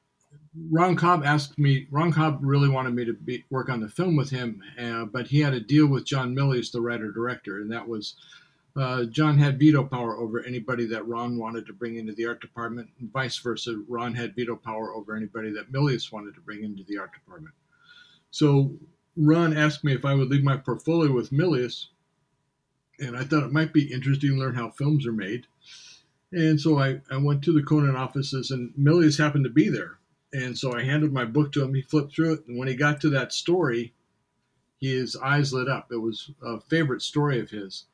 Ron 0.71 0.97
Cobb 0.97 1.25
asked 1.25 1.59
me. 1.59 1.87
Ron 1.91 2.13
Cobb 2.13 2.41
really 2.43 2.69
wanted 2.69 2.95
me 2.95 3.05
to 3.05 3.13
be, 3.13 3.45
work 3.51 3.69
on 3.69 3.81
the 3.81 3.89
film 3.89 4.17
with 4.17 4.31
him, 4.31 4.63
uh, 4.81 5.05
but 5.05 5.29
he 5.29 5.41
had 5.41 5.55
a 5.55 5.61
deal 5.61 5.87
with 5.87 6.05
John 6.05 6.35
Milius, 6.35 6.73
the 6.73 6.81
writer 6.81 7.13
director, 7.13 7.59
and 7.59 7.71
that 7.71 7.87
was 7.87 8.17
uh, 8.77 9.05
John 9.05 9.39
had 9.39 9.59
veto 9.59 9.85
power 9.85 10.17
over 10.17 10.45
anybody 10.45 10.87
that 10.87 11.07
Ron 11.07 11.39
wanted 11.39 11.67
to 11.67 11.73
bring 11.73 11.97
into 11.97 12.13
the 12.13 12.27
art 12.27 12.41
department, 12.41 12.89
and 12.99 13.13
vice 13.13 13.37
versa. 13.39 13.83
Ron 13.89 14.15
had 14.15 14.35
veto 14.35 14.57
power 14.57 14.95
over 14.95 15.17
anybody 15.17 15.53
that 15.53 15.73
Milius 15.73 16.13
wanted 16.13 16.35
to 16.35 16.41
bring 16.41 16.65
into 16.65 16.85
the 16.85 16.99
art 16.99 17.13
department. 17.13 17.55
So 18.31 18.73
Ron 19.17 19.57
asked 19.57 19.85
me 19.85 19.93
if 19.93 20.05
I 20.05 20.15
would 20.15 20.29
leave 20.29 20.45
my 20.45 20.57
portfolio 20.57 21.13
with 21.13 21.31
Milius, 21.31 21.87
and 22.99 23.17
I 23.17 23.25
thought 23.25 23.45
it 23.45 23.53
might 23.53 23.73
be 23.73 23.93
interesting 23.93 24.31
to 24.31 24.37
learn 24.37 24.55
how 24.55 24.71
films 24.71 25.07
are 25.07 25.13
made. 25.13 25.47
And 26.33 26.61
so 26.61 26.79
I, 26.79 27.01
I 27.11 27.17
went 27.17 27.43
to 27.45 27.53
the 27.53 27.63
Conan 27.63 27.97
offices, 27.97 28.51
and 28.51 28.73
Milius 28.79 29.19
happened 29.19 29.45
to 29.45 29.51
be 29.51 29.69
there. 29.69 30.00
And 30.33 30.57
so 30.57 30.75
I 30.75 30.83
handed 30.83 31.13
my 31.13 31.25
book 31.25 31.53
to 31.53 31.63
him. 31.63 31.75
He 31.75 31.83
flipped 31.83 32.15
through 32.15 32.35
it, 32.35 32.47
and 32.47 32.59
when 32.59 32.69
he 32.69 32.75
got 32.75 33.01
to 33.01 33.11
that 33.11 33.33
story, 33.33 33.95
his 34.81 35.17
eyes 35.17 35.53
lit 35.53 35.69
up. 35.69 35.91
It 35.91 35.97
was 35.97 36.31
a 36.43 36.61
favorite 36.61 37.03
story 37.03 37.41
of 37.41 37.51
his. 37.51 37.87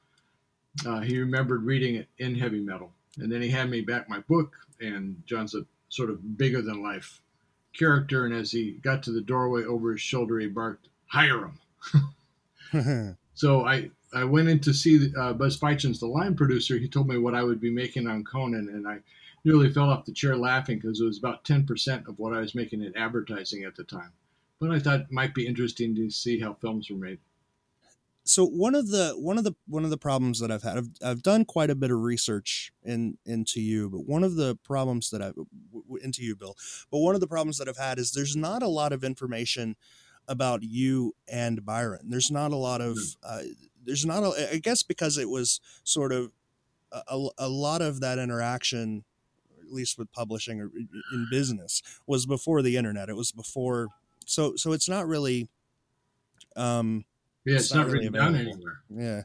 Uh, 0.84 1.00
he 1.00 1.18
remembered 1.18 1.64
reading 1.64 1.94
it 1.94 2.08
in 2.18 2.34
heavy 2.34 2.60
metal. 2.60 2.92
And 3.18 3.32
then 3.32 3.40
he 3.40 3.48
handed 3.48 3.72
me 3.72 3.80
back 3.80 4.08
my 4.08 4.20
book, 4.20 4.54
and 4.80 5.22
John's 5.26 5.54
a 5.54 5.64
sort 5.88 6.10
of 6.10 6.36
bigger 6.36 6.60
than 6.60 6.82
life 6.82 7.22
character. 7.76 8.26
And 8.26 8.34
as 8.34 8.52
he 8.52 8.72
got 8.72 9.02
to 9.04 9.12
the 9.12 9.22
doorway 9.22 9.64
over 9.64 9.92
his 9.92 10.00
shoulder, 10.00 10.38
he 10.38 10.48
barked, 10.48 10.88
Hire 11.06 11.50
him. 12.72 13.16
so 13.34 13.64
I, 13.64 13.90
I 14.12 14.24
went 14.24 14.48
in 14.48 14.60
to 14.60 14.74
see 14.74 15.12
uh, 15.16 15.32
Buzz 15.32 15.58
Feitshans, 15.58 16.00
the 16.00 16.06
line 16.06 16.34
producer. 16.34 16.76
He 16.76 16.88
told 16.88 17.08
me 17.08 17.16
what 17.16 17.34
I 17.34 17.42
would 17.42 17.60
be 17.60 17.70
making 17.70 18.06
on 18.06 18.24
Conan, 18.24 18.68
and 18.68 18.86
I 18.86 18.98
nearly 19.46 19.72
fell 19.72 19.88
off 19.88 20.04
the 20.04 20.12
chair 20.12 20.36
laughing 20.36 20.78
because 20.78 21.00
it 21.00 21.04
was 21.04 21.18
about 21.18 21.44
10% 21.44 22.08
of 22.08 22.18
what 22.18 22.34
I 22.34 22.40
was 22.40 22.54
making 22.54 22.82
in 22.82 22.96
advertising 22.96 23.64
at 23.64 23.76
the 23.76 23.84
time. 23.84 24.12
But 24.60 24.70
I 24.72 24.78
thought 24.78 25.00
it 25.00 25.12
might 25.12 25.34
be 25.34 25.46
interesting 25.46 25.94
to 25.94 26.10
see 26.10 26.40
how 26.40 26.54
films 26.54 26.90
were 26.90 26.96
made 26.96 27.18
so 28.26 28.44
one 28.44 28.74
of 28.74 28.88
the 28.88 29.14
one 29.16 29.38
of 29.38 29.44
the 29.44 29.54
one 29.68 29.84
of 29.84 29.90
the 29.90 29.96
problems 29.96 30.40
that 30.40 30.50
I've 30.50 30.62
had 30.62 30.78
I've, 30.78 30.88
I've 31.02 31.22
done 31.22 31.44
quite 31.44 31.70
a 31.70 31.76
bit 31.76 31.92
of 31.92 32.00
research 32.00 32.72
in 32.82 33.18
into 33.24 33.60
you 33.60 33.88
but 33.88 34.00
one 34.00 34.24
of 34.24 34.34
the 34.34 34.56
problems 34.64 35.10
that 35.10 35.22
I've 35.22 35.34
into 36.02 36.22
you 36.22 36.34
Bill 36.34 36.56
but 36.90 36.98
one 36.98 37.14
of 37.14 37.20
the 37.20 37.28
problems 37.28 37.58
that 37.58 37.68
I've 37.68 37.78
had 37.78 37.98
is 37.98 38.12
there's 38.12 38.36
not 38.36 38.62
a 38.62 38.68
lot 38.68 38.92
of 38.92 39.04
information 39.04 39.76
about 40.26 40.64
you 40.64 41.14
and 41.28 41.64
Byron 41.64 42.10
there's 42.10 42.30
not 42.30 42.50
a 42.50 42.56
lot 42.56 42.80
of 42.80 42.96
hmm. 42.96 43.00
uh, 43.22 43.42
there's 43.84 44.04
not 44.04 44.24
a, 44.24 44.54
I 44.54 44.58
guess 44.58 44.82
because 44.82 45.16
it 45.16 45.30
was 45.30 45.60
sort 45.84 46.12
of 46.12 46.32
a, 46.90 47.28
a 47.38 47.48
lot 47.48 47.80
of 47.80 48.00
that 48.00 48.18
interaction 48.18 49.04
at 49.66 49.72
least 49.72 49.98
with 49.98 50.12
publishing 50.12 50.60
or 50.60 50.70
in 51.12 51.26
business 51.30 51.82
was 52.06 52.26
before 52.26 52.62
the 52.62 52.76
internet 52.76 53.08
it 53.08 53.16
was 53.16 53.32
before 53.32 53.88
so 54.24 54.54
so 54.56 54.72
it's 54.72 54.88
not 54.88 55.06
really 55.06 55.48
um 56.56 57.04
yeah, 57.46 57.54
it's, 57.54 57.64
it's 57.66 57.74
not, 57.74 57.86
not 57.86 57.92
really 57.92 58.08
down 58.10 58.34
anywhere. 58.34 58.80
Yeah. 58.90 59.22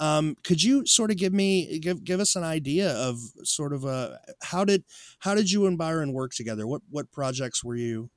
Um, 0.00 0.36
could 0.44 0.62
you 0.62 0.86
sort 0.86 1.10
of 1.10 1.16
give 1.16 1.32
me 1.32 1.80
give 1.80 2.04
give 2.04 2.20
us 2.20 2.36
an 2.36 2.44
idea 2.44 2.92
of 2.92 3.18
sort 3.42 3.72
of 3.72 3.84
uh 3.84 4.16
how 4.42 4.64
did 4.64 4.84
how 5.18 5.34
did 5.34 5.50
you 5.50 5.66
and 5.66 5.76
Byron 5.76 6.12
work 6.12 6.32
together? 6.32 6.68
What 6.68 6.82
what 6.88 7.10
projects 7.10 7.64
were 7.64 7.74
you 7.74 8.10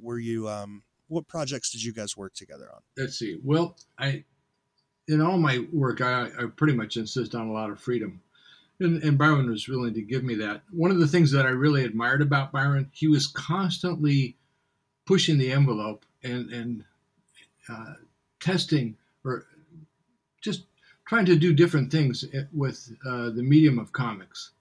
were 0.00 0.20
you 0.20 0.48
um 0.48 0.84
what 1.08 1.26
projects 1.26 1.72
did 1.72 1.82
you 1.82 1.92
guys 1.92 2.16
work 2.16 2.34
together 2.34 2.70
on? 2.72 2.82
Let's 2.96 3.18
see. 3.18 3.40
Well, 3.42 3.76
I 3.98 4.24
in 5.08 5.20
all 5.20 5.38
my 5.38 5.66
work 5.72 6.00
I, 6.00 6.26
I 6.38 6.46
pretty 6.54 6.74
much 6.74 6.96
insist 6.96 7.34
on 7.34 7.48
a 7.48 7.52
lot 7.52 7.70
of 7.70 7.80
freedom. 7.80 8.20
And, 8.80 9.02
and 9.02 9.18
Byron 9.18 9.50
was 9.50 9.66
willing 9.68 9.94
to 9.94 10.02
give 10.02 10.22
me 10.22 10.36
that. 10.36 10.62
One 10.70 10.90
of 10.90 10.98
the 10.98 11.08
things 11.08 11.32
that 11.32 11.46
I 11.46 11.50
really 11.50 11.84
admired 11.84 12.22
about 12.22 12.52
Byron, 12.52 12.90
he 12.92 13.08
was 13.08 13.26
constantly 13.26 14.36
pushing 15.06 15.38
the 15.38 15.52
envelope 15.52 16.04
and 16.22 16.52
and 16.52 16.84
uh, 17.68 17.94
testing 18.40 18.96
or 19.24 19.46
just 20.40 20.64
trying 21.06 21.26
to 21.26 21.36
do 21.36 21.52
different 21.52 21.90
things 21.90 22.24
with 22.52 22.92
uh, 23.06 23.30
the 23.30 23.42
medium 23.42 23.78
of 23.78 23.92
comics. 23.92 24.52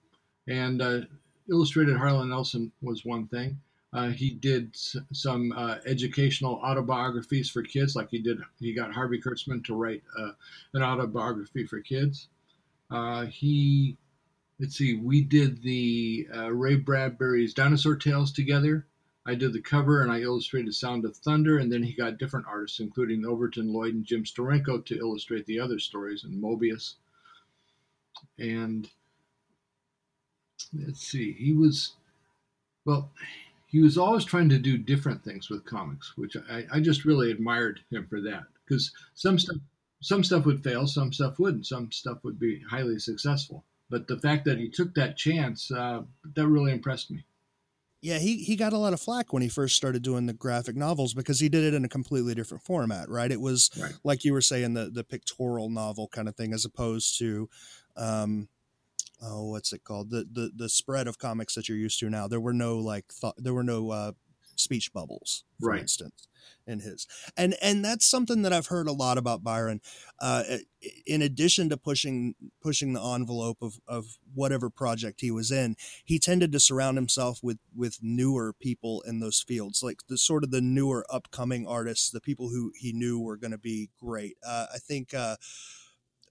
And 0.48 0.82
uh, 0.82 1.02
Illustrated 1.50 1.98
Harlan 1.98 2.32
Ellison 2.32 2.72
was 2.82 3.06
one 3.06 3.28
thing. 3.28 3.60
Uh, 3.94 4.10
he 4.10 4.32
did 4.32 4.72
s- 4.74 4.98
some 5.14 5.52
uh, 5.54 5.78
educational 5.86 6.56
autobiographies 6.64 7.50
for 7.50 7.62
kids, 7.64 7.96
like 7.96 8.10
he 8.10 8.20
did. 8.20 8.40
He 8.60 8.74
got 8.74 8.94
Harvey 8.94 9.20
Kurtzman 9.20 9.64
to 9.66 9.76
write 9.76 10.04
uh, 10.18 10.32
an 10.74 10.84
autobiography 10.84 11.66
for 11.66 11.80
kids. 11.82 12.28
Uh, 12.92 13.26
he, 13.26 13.98
let's 14.60 14.76
see, 14.76 14.96
we 14.96 15.22
did 15.22 15.62
the 15.62 16.28
uh, 16.36 16.52
Ray 16.52 16.76
Bradbury's 16.76 17.54
Dinosaur 17.54 17.96
Tales 17.96 18.32
together. 18.32 18.88
I 19.26 19.36
did 19.36 19.54
the 19.54 19.62
cover 19.62 20.02
and 20.02 20.12
I 20.12 20.22
illustrated 20.22 20.74
Sound 20.74 21.04
of 21.06 21.16
Thunder, 21.18 21.58
and 21.58 21.72
then 21.72 21.84
he 21.84 21.94
got 21.94 22.18
different 22.18 22.46
artists, 22.48 22.80
including 22.80 23.26
Overton 23.26 23.74
Lloyd 23.74 23.94
and 23.94 24.06
Jim 24.06 24.24
Steranko, 24.24 24.86
to 24.86 24.98
illustrate 24.98 25.46
the 25.46 25.60
other 25.60 25.80
stories 25.80 26.24
and 26.24 26.42
Moebius. 26.42 26.96
And 28.40 28.90
let's 30.74 31.02
see, 31.02 31.34
he 31.34 31.54
was, 31.54 31.94
well, 32.86 33.12
he 33.68 33.82
was 33.82 33.98
always 33.98 34.24
trying 34.24 34.50
to 34.50 34.58
do 34.58 34.78
different 34.78 35.24
things 35.24 35.50
with 35.50 35.66
comics, 35.66 36.16
which 36.16 36.38
I, 36.50 36.66
I 36.72 36.80
just 36.80 37.04
really 37.06 37.30
admired 37.30 37.82
him 37.92 38.08
for 38.08 38.22
that. 38.22 38.46
Because 38.66 38.92
some 39.14 39.38
stuff, 39.38 39.58
some 40.02 40.24
stuff 40.24 40.46
would 40.46 40.64
fail, 40.64 40.88
some 40.88 41.12
stuff 41.12 41.38
wouldn't, 41.38 41.68
some 41.68 41.92
stuff 41.92 42.24
would 42.24 42.40
be 42.40 42.64
highly 42.70 42.98
successful. 42.98 43.66
But 43.90 44.08
the 44.08 44.20
fact 44.20 44.46
that 44.46 44.58
he 44.58 44.70
took 44.70 44.94
that 44.96 45.18
chance, 45.18 45.72
uh, 45.72 46.02
that 46.36 46.48
really 46.48 46.72
impressed 46.72 47.10
me. 47.10 47.24
Yeah, 48.02 48.20
he, 48.20 48.38
he 48.38 48.56
got 48.56 48.74
a 48.74 48.78
lot 48.78 48.94
of 48.94 49.02
flack 49.02 49.34
when 49.34 49.42
he 49.42 49.50
first 49.50 49.76
started 49.76 50.04
doing 50.04 50.28
the 50.28 50.34
graphic 50.34 50.76
novels 50.76 51.14
because 51.14 51.40
he 51.40 51.50
did 51.50 51.64
it 51.64 51.74
in 51.74 51.84
a 51.84 51.90
completely 51.90 52.36
different 52.36 52.64
format, 52.64 53.10
right? 53.10 53.32
It 53.32 53.42
was 53.42 53.72
right. 53.80 53.94
like 54.04 54.24
you 54.24 54.34
were 54.34 54.42
saying 54.42 54.76
the 54.76 54.90
the 54.90 55.04
pictorial 55.04 55.70
novel 55.70 56.08
kind 56.08 56.30
of 56.30 56.36
thing, 56.36 56.54
as 56.54 56.64
opposed 56.64 57.18
to, 57.20 57.50
um, 57.96 58.50
oh, 59.22 59.46
what's 59.50 59.74
it 59.74 59.84
called? 59.84 60.12
The 60.12 60.28
the 60.32 60.52
the 60.56 60.70
spread 60.70 61.08
of 61.08 61.18
comics 61.18 61.56
that 61.56 61.68
you're 61.68 61.78
used 61.78 62.00
to 62.02 62.10
now. 62.10 62.28
There 62.28 62.40
were 62.40 62.54
no 62.54 62.78
like 62.78 63.12
thought, 63.12 63.36
there 63.38 63.54
were 63.54 63.64
no 63.64 63.90
uh, 63.90 64.12
speech 64.58 64.94
bubbles, 64.94 65.44
for 65.60 65.70
right. 65.70 65.82
instance 65.82 66.28
in 66.66 66.80
his. 66.80 67.08
And 67.36 67.56
and 67.62 67.84
that's 67.84 68.06
something 68.06 68.42
that 68.42 68.54
i've 68.54 68.68
heard 68.68 68.88
a 68.88 68.94
lot 68.94 69.18
about 69.18 69.44
byron 69.44 69.82
uh, 70.20 70.44
in 71.06 71.22
addition 71.22 71.70
to 71.70 71.78
pushing 71.78 72.36
pushing 72.62 72.94
the 72.94 73.02
envelope 73.02 73.58
of 73.62 73.80
of 73.88 74.18
whatever 74.34 74.70
project 74.70 75.22
he 75.22 75.32
was 75.32 75.52
in 75.52 75.76
he 76.04 76.20
tended 76.20 76.52
to 76.52 76.60
surround 76.60 76.98
himself 76.98 77.40
with 77.42 77.60
with 77.76 78.00
newer 78.02 78.54
people 78.54 79.02
in 79.08 79.20
those 79.20 79.44
fields 79.48 79.82
like 79.82 80.00
the 80.10 80.18
sort 80.18 80.44
of 80.44 80.52
the 80.52 80.62
newer 80.62 81.06
upcoming 81.10 81.66
artists 81.66 82.10
the 82.10 82.22
people 82.22 82.50
who 82.50 82.72
he 82.76 82.92
knew 82.92 83.20
were 83.20 83.38
going 83.38 83.52
to 83.52 83.58
be 83.58 83.90
great. 84.00 84.38
Uh, 84.46 84.68
i 84.74 84.78
think 84.78 85.14
uh 85.14 85.36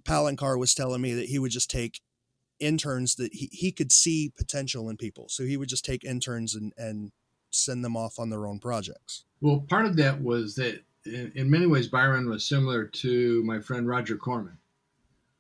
palencar 0.04 0.59
was 0.59 0.75
telling 0.75 1.00
me 1.00 1.14
that 1.14 1.26
he 1.26 1.38
would 1.38 1.50
just 1.50 1.71
take 1.71 2.00
interns 2.59 3.16
that 3.16 3.35
he, 3.35 3.49
he 3.52 3.73
could 3.73 3.92
see 3.92 4.33
potential 4.37 4.88
in 4.88 4.97
people. 4.97 5.26
So 5.28 5.45
he 5.45 5.56
would 5.56 5.68
just 5.68 5.85
take 5.85 6.04
interns 6.04 6.54
and 6.54 6.73
and 6.76 7.12
send 7.50 7.84
them 7.84 7.96
off 7.96 8.18
on 8.18 8.30
their 8.30 8.46
own 8.46 8.58
projects 8.58 9.24
well, 9.40 9.64
part 9.68 9.86
of 9.86 9.96
that 9.96 10.20
was 10.22 10.54
that 10.56 10.82
in, 11.04 11.32
in 11.34 11.50
many 11.50 11.66
ways 11.66 11.88
Byron 11.88 12.28
was 12.28 12.44
similar 12.44 12.84
to 12.84 13.42
my 13.44 13.60
friend 13.60 13.86
Roger 13.86 14.16
Corman. 14.16 14.58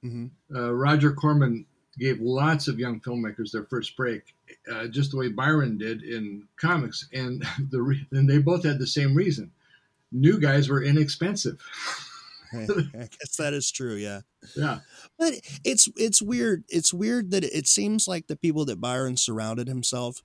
Mm-hmm. 0.04 0.56
Uh, 0.56 0.72
Roger 0.72 1.12
Corman 1.12 1.66
gave 1.98 2.20
lots 2.20 2.68
of 2.68 2.78
young 2.78 3.00
filmmakers 3.00 3.50
their 3.50 3.64
first 3.64 3.96
break, 3.96 4.34
uh, 4.70 4.86
just 4.86 5.10
the 5.10 5.16
way 5.16 5.28
Byron 5.28 5.78
did 5.78 6.02
in 6.02 6.46
comics, 6.60 7.08
and 7.12 7.44
the 7.70 7.80
re- 7.80 8.06
and 8.12 8.28
they 8.28 8.38
both 8.38 8.64
had 8.64 8.78
the 8.78 8.86
same 8.86 9.14
reason: 9.14 9.50
new 10.12 10.38
guys 10.38 10.68
were 10.68 10.82
inexpensive. 10.82 11.60
I 12.52 12.64
guess 12.94 13.36
that 13.38 13.54
is 13.54 13.72
true. 13.72 13.94
Yeah. 13.94 14.20
Yeah. 14.56 14.78
But 15.18 15.34
it's 15.64 15.88
it's 15.96 16.22
weird. 16.22 16.64
It's 16.68 16.94
weird 16.94 17.32
that 17.32 17.42
it 17.42 17.66
seems 17.66 18.06
like 18.06 18.28
the 18.28 18.36
people 18.36 18.64
that 18.66 18.80
Byron 18.80 19.16
surrounded 19.16 19.66
himself 19.66 20.22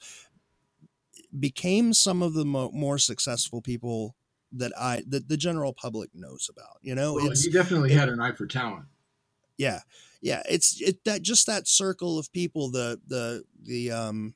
became 1.39 1.93
some 1.93 2.21
of 2.21 2.33
the 2.33 2.45
mo- 2.45 2.71
more 2.73 2.97
successful 2.97 3.61
people 3.61 4.15
that 4.51 4.71
I 4.77 5.03
that 5.07 5.27
the 5.27 5.38
general 5.38 5.73
public 5.73 6.09
knows 6.13 6.50
about. 6.51 6.77
You 6.81 6.95
know, 6.95 7.13
well, 7.13 7.31
he 7.31 7.50
definitely 7.50 7.93
it, 7.93 7.97
had 7.97 8.09
an 8.09 8.19
eye 8.19 8.33
for 8.33 8.45
talent. 8.45 8.85
Yeah, 9.57 9.79
yeah. 10.21 10.43
It's 10.50 10.81
it 10.81 11.03
that 11.05 11.21
just 11.21 11.47
that 11.47 11.67
circle 11.67 12.19
of 12.19 12.31
people. 12.31 12.71
The 12.71 13.00
the 13.07 13.43
the 13.63 13.91
um 13.91 14.35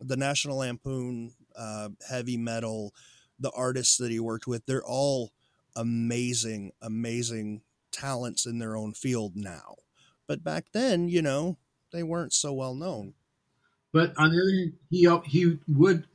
the 0.00 0.16
National 0.16 0.58
Lampoon 0.58 1.32
uh, 1.56 1.90
heavy 2.08 2.36
metal, 2.36 2.94
the 3.38 3.52
artists 3.56 3.96
that 3.98 4.10
he 4.10 4.20
worked 4.20 4.46
with. 4.46 4.66
They're 4.66 4.84
all 4.84 5.32
amazing, 5.76 6.72
amazing 6.82 7.62
talents 7.92 8.46
in 8.46 8.58
their 8.58 8.76
own 8.76 8.92
field 8.92 9.32
now. 9.36 9.76
But 10.26 10.42
back 10.42 10.66
then, 10.72 11.08
you 11.08 11.22
know, 11.22 11.58
they 11.92 12.02
weren't 12.02 12.32
so 12.32 12.52
well 12.52 12.74
known. 12.74 13.14
But 13.92 14.12
on 14.16 14.30
the 14.30 14.40
other 14.40 14.50
hand, 14.50 14.72
he 14.90 15.08
he 15.26 15.58
would 15.68 16.06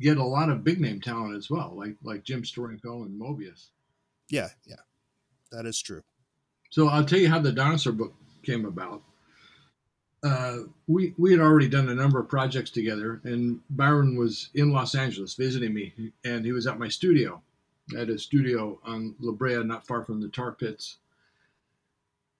get 0.00 0.16
a 0.16 0.24
lot 0.24 0.48
of 0.48 0.64
big 0.64 0.80
name 0.80 1.00
talent 1.00 1.36
as 1.36 1.50
well, 1.50 1.72
like 1.76 1.96
like 2.02 2.24
Jim 2.24 2.42
Steranko 2.42 3.04
and 3.04 3.20
Moebius. 3.20 3.68
Yeah, 4.28 4.48
yeah, 4.66 4.76
that 5.52 5.66
is 5.66 5.80
true. 5.80 6.02
So 6.70 6.88
I'll 6.88 7.04
tell 7.04 7.18
you 7.18 7.28
how 7.28 7.40
the 7.40 7.52
dinosaur 7.52 7.92
book 7.92 8.14
came 8.42 8.64
about. 8.64 9.02
Uh, 10.22 10.58
we 10.86 11.14
we 11.16 11.30
had 11.30 11.40
already 11.40 11.68
done 11.68 11.88
a 11.88 11.94
number 11.94 12.20
of 12.20 12.28
projects 12.28 12.70
together, 12.70 13.20
and 13.24 13.60
Byron 13.70 14.16
was 14.16 14.50
in 14.54 14.72
Los 14.72 14.94
Angeles 14.94 15.34
visiting 15.34 15.74
me, 15.74 16.12
and 16.24 16.44
he 16.44 16.52
was 16.52 16.66
at 16.66 16.78
my 16.78 16.88
studio, 16.88 17.42
at 17.96 18.10
a 18.10 18.18
studio 18.18 18.78
on 18.84 19.14
La 19.20 19.32
Brea, 19.32 19.62
not 19.64 19.86
far 19.86 20.04
from 20.04 20.20
the 20.20 20.28
tar 20.28 20.52
pits. 20.52 20.98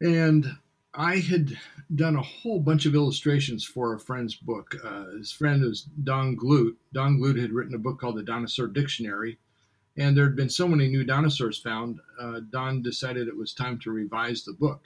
And 0.03 0.47
I 0.95 1.19
had 1.19 1.57
done 1.95 2.17
a 2.17 2.23
whole 2.23 2.59
bunch 2.59 2.85
of 2.85 2.95
illustrations 2.95 3.65
for 3.65 3.95
a 3.95 4.01
friend's 4.01 4.35
book. 4.35 4.75
Uh, 4.83 5.11
his 5.19 5.31
friend 5.31 5.63
was 5.63 5.83
Don 5.83 6.35
Glut. 6.35 6.75
Don 6.93 7.19
Glut 7.19 7.37
had 7.37 7.53
written 7.53 7.75
a 7.75 7.79
book 7.79 8.01
called 8.01 8.17
The 8.17 8.25
Dinosaur 8.25 8.67
Dictionary, 8.67 9.39
and 9.97 10.17
there 10.17 10.25
had 10.25 10.35
been 10.35 10.51
so 10.51 10.67
many 10.67 10.89
new 10.89 11.05
dinosaurs 11.05 11.59
found. 11.59 12.01
Uh, 12.21 12.41
Don 12.51 12.83
decided 12.83 13.29
it 13.29 13.37
was 13.37 13.55
time 13.55 13.79
to 13.81 13.93
revise 13.93 14.43
the 14.43 14.53
book, 14.53 14.83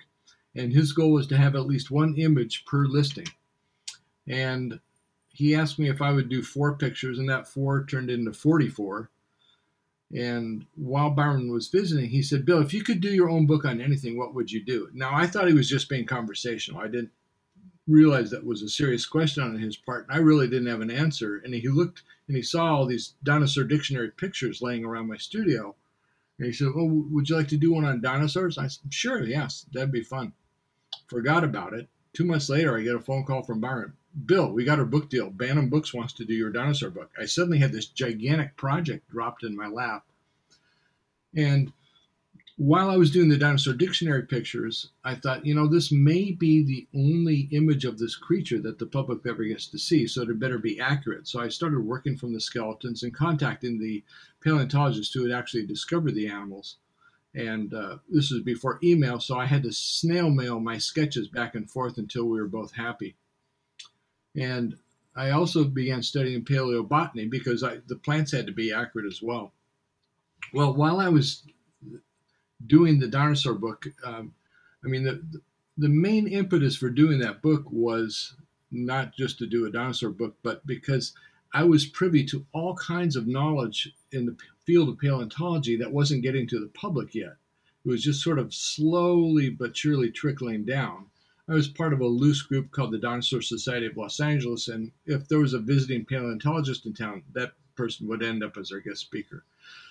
and 0.54 0.73
his 0.73 0.92
goal 0.92 1.12
was 1.12 1.26
to 1.28 1.38
have 1.38 1.54
at 1.54 1.66
least 1.66 1.90
one 1.90 2.14
image 2.16 2.66
per 2.66 2.84
listing. 2.84 3.28
And 4.26 4.80
he 5.28 5.54
asked 5.54 5.78
me 5.78 5.88
if 5.88 6.02
I 6.02 6.12
would 6.12 6.28
do 6.28 6.42
four 6.42 6.76
pictures, 6.76 7.18
and 7.18 7.28
that 7.30 7.49
four 7.49 7.87
turned 7.87 8.11
into 8.11 8.34
44. 8.34 9.11
And 10.12 10.66
while 10.76 11.11
Byron 11.11 11.50
was 11.50 11.68
visiting, 11.68 12.08
he 12.08 12.23
said, 12.23 12.44
Bill, 12.44 12.61
if 12.61 12.73
you 12.73 12.84
could 12.84 13.00
do 13.00 13.12
your 13.12 13.30
own 13.30 13.46
book 13.46 13.64
on 13.64 13.80
anything, 13.80 14.16
what 14.16 14.34
would 14.34 14.50
you 14.50 14.64
do? 14.64 14.88
Now, 14.92 15.11
I 15.12 15.26
thought 15.26 15.49
he 15.49 15.54
was 15.54 15.68
just 15.68 15.88
being 15.88 16.06
conversational. 16.06 16.80
I 16.80 16.87
didn't 16.87 17.11
realize 17.87 18.30
that 18.30 18.46
was 18.46 18.62
a 18.62 18.68
serious 18.68 19.06
question 19.06 19.42
on 19.42 19.58
his 19.58 19.76
part. 19.76 20.06
And 20.08 20.16
I 20.16 20.20
really 20.20 20.49
didn't 20.49 20.68
have 20.68 20.80
an 20.80 20.90
answer. 20.90 21.40
And 21.44 21.54
he 21.54 21.68
looked 21.68 22.02
and 22.28 22.37
he 22.37 22.42
saw 22.42 22.75
all 22.75 22.87
these 22.87 23.14
dinosaur 23.23 23.64
dictionary 23.64 24.11
pictures 24.11 24.62
laying 24.62 24.84
around 24.84 25.08
my 25.08 25.16
studio. 25.16 25.75
And 26.38 26.46
he 26.46 26.52
said, 26.52 26.68
Oh, 26.75 27.06
would 27.11 27.28
you 27.28 27.37
like 27.37 27.49
to 27.49 27.56
do 27.56 27.73
one 27.73 27.84
on 27.84 28.00
dinosaurs? 28.00 28.58
I 28.58 28.68
said, 28.68 28.92
Sure, 28.92 29.23
yes, 29.23 29.66
that'd 29.73 29.92
be 29.92 30.02
fun. 30.02 30.32
Forgot 31.08 31.44
about 31.44 31.75
it. 31.75 31.88
Two 32.12 32.25
months 32.25 32.49
later, 32.49 32.76
I 32.76 32.82
get 32.82 32.94
a 32.94 33.00
phone 33.00 33.25
call 33.25 33.42
from 33.42 33.61
Byron. 33.61 33.94
Bill, 34.26 34.52
we 34.52 34.64
got 34.64 34.78
our 34.78 34.85
book 34.85 35.11
deal. 35.11 35.30
Bantam 35.30 35.68
Books 35.68 35.92
wants 35.92 36.12
to 36.14 36.25
do 36.25 36.35
your 36.35 36.50
dinosaur 36.50 36.90
book. 36.90 37.11
I 37.18 37.26
suddenly 37.26 37.59
had 37.59 37.73
this 37.73 37.87
gigantic 37.87 38.56
project 38.56 39.11
dropped 39.11 39.42
in 39.42 39.56
my 39.56 39.66
lap. 39.66 40.04
And 41.37 41.73
while 42.56 42.88
I 42.88 42.97
was 42.97 43.11
doing 43.11 43.28
the 43.28 43.37
dinosaur 43.37 43.75
dictionary 43.75 44.23
pictures, 44.23 44.90
I 45.02 45.16
thought, 45.16 45.44
you 45.44 45.54
know, 45.54 45.66
this 45.66 45.90
may 45.90 46.30
be 46.30 46.62
the 46.62 46.87
only 46.97 47.49
image 47.50 47.85
of 47.85 47.99
this 47.99 48.14
creature 48.14 48.61
that 48.61 48.78
the 48.78 48.87
public 48.87 49.26
ever 49.26 49.42
gets 49.42 49.66
to 49.68 49.78
see, 49.78 50.06
so 50.06 50.23
it 50.23 50.38
better 50.38 50.59
be 50.59 50.78
accurate. 50.78 51.26
So 51.26 51.40
I 51.40 51.49
started 51.49 51.80
working 51.80 52.16
from 52.16 52.33
the 52.33 52.40
skeletons 52.40 53.02
and 53.02 53.12
contacting 53.12 53.80
the 53.80 54.04
paleontologists 54.40 55.12
who 55.12 55.25
had 55.25 55.37
actually 55.37 55.66
discovered 55.66 56.14
the 56.14 56.28
animals. 56.28 56.76
And 57.35 57.75
uh, 57.75 57.97
this 58.09 58.30
was 58.30 58.42
before 58.42 58.78
email, 58.85 59.18
so 59.18 59.37
I 59.37 59.47
had 59.47 59.64
to 59.64 59.73
snail 59.73 60.30
mail 60.30 60.61
my 60.61 60.78
sketches 60.78 61.26
back 61.26 61.56
and 61.56 61.68
forth 61.68 61.99
until 61.99 62.26
we 62.26 62.40
were 62.40 62.47
both 62.47 62.73
happy. 62.75 63.16
And 64.36 64.76
I 65.16 65.30
also 65.30 65.64
began 65.64 66.02
studying 66.02 66.44
paleobotany 66.44 67.30
because 67.30 67.62
I, 67.62 67.78
the 67.86 67.96
plants 67.96 68.32
had 68.32 68.46
to 68.46 68.52
be 68.52 68.72
accurate 68.72 69.06
as 69.06 69.22
well. 69.22 69.52
Well, 70.52 70.74
while 70.74 71.00
I 71.00 71.08
was 71.08 71.44
doing 72.66 72.98
the 72.98 73.08
dinosaur 73.08 73.54
book, 73.54 73.86
um, 74.04 74.34
I 74.84 74.88
mean, 74.88 75.04
the, 75.04 75.22
the 75.78 75.88
main 75.88 76.26
impetus 76.26 76.76
for 76.76 76.90
doing 76.90 77.18
that 77.20 77.42
book 77.42 77.64
was 77.70 78.34
not 78.70 79.14
just 79.14 79.38
to 79.38 79.46
do 79.46 79.66
a 79.66 79.70
dinosaur 79.70 80.10
book, 80.10 80.36
but 80.42 80.66
because 80.66 81.14
I 81.52 81.64
was 81.64 81.86
privy 81.86 82.24
to 82.26 82.44
all 82.52 82.74
kinds 82.74 83.14
of 83.14 83.28
knowledge 83.28 83.92
in 84.10 84.26
the 84.26 84.36
field 84.66 84.88
of 84.88 84.98
paleontology 84.98 85.76
that 85.76 85.92
wasn't 85.92 86.22
getting 86.22 86.48
to 86.48 86.58
the 86.58 86.68
public 86.68 87.14
yet. 87.14 87.36
It 87.84 87.88
was 87.88 88.02
just 88.02 88.22
sort 88.22 88.38
of 88.38 88.52
slowly 88.52 89.50
but 89.50 89.76
surely 89.76 90.10
trickling 90.10 90.64
down. 90.64 91.06
I 91.46 91.52
was 91.52 91.68
part 91.68 91.92
of 91.92 92.00
a 92.00 92.06
loose 92.06 92.40
group 92.40 92.70
called 92.70 92.92
the 92.92 92.98
Dinosaur 92.98 93.42
Society 93.42 93.84
of 93.84 93.98
Los 93.98 94.18
Angeles, 94.18 94.68
and 94.68 94.90
if 95.04 95.28
there 95.28 95.40
was 95.40 95.52
a 95.52 95.58
visiting 95.58 96.06
paleontologist 96.06 96.86
in 96.86 96.94
town, 96.94 97.22
that 97.34 97.52
person 97.74 98.08
would 98.08 98.22
end 98.22 98.42
up 98.42 98.56
as 98.56 98.72
our 98.72 98.80
guest 98.80 99.02
speaker. 99.02 99.44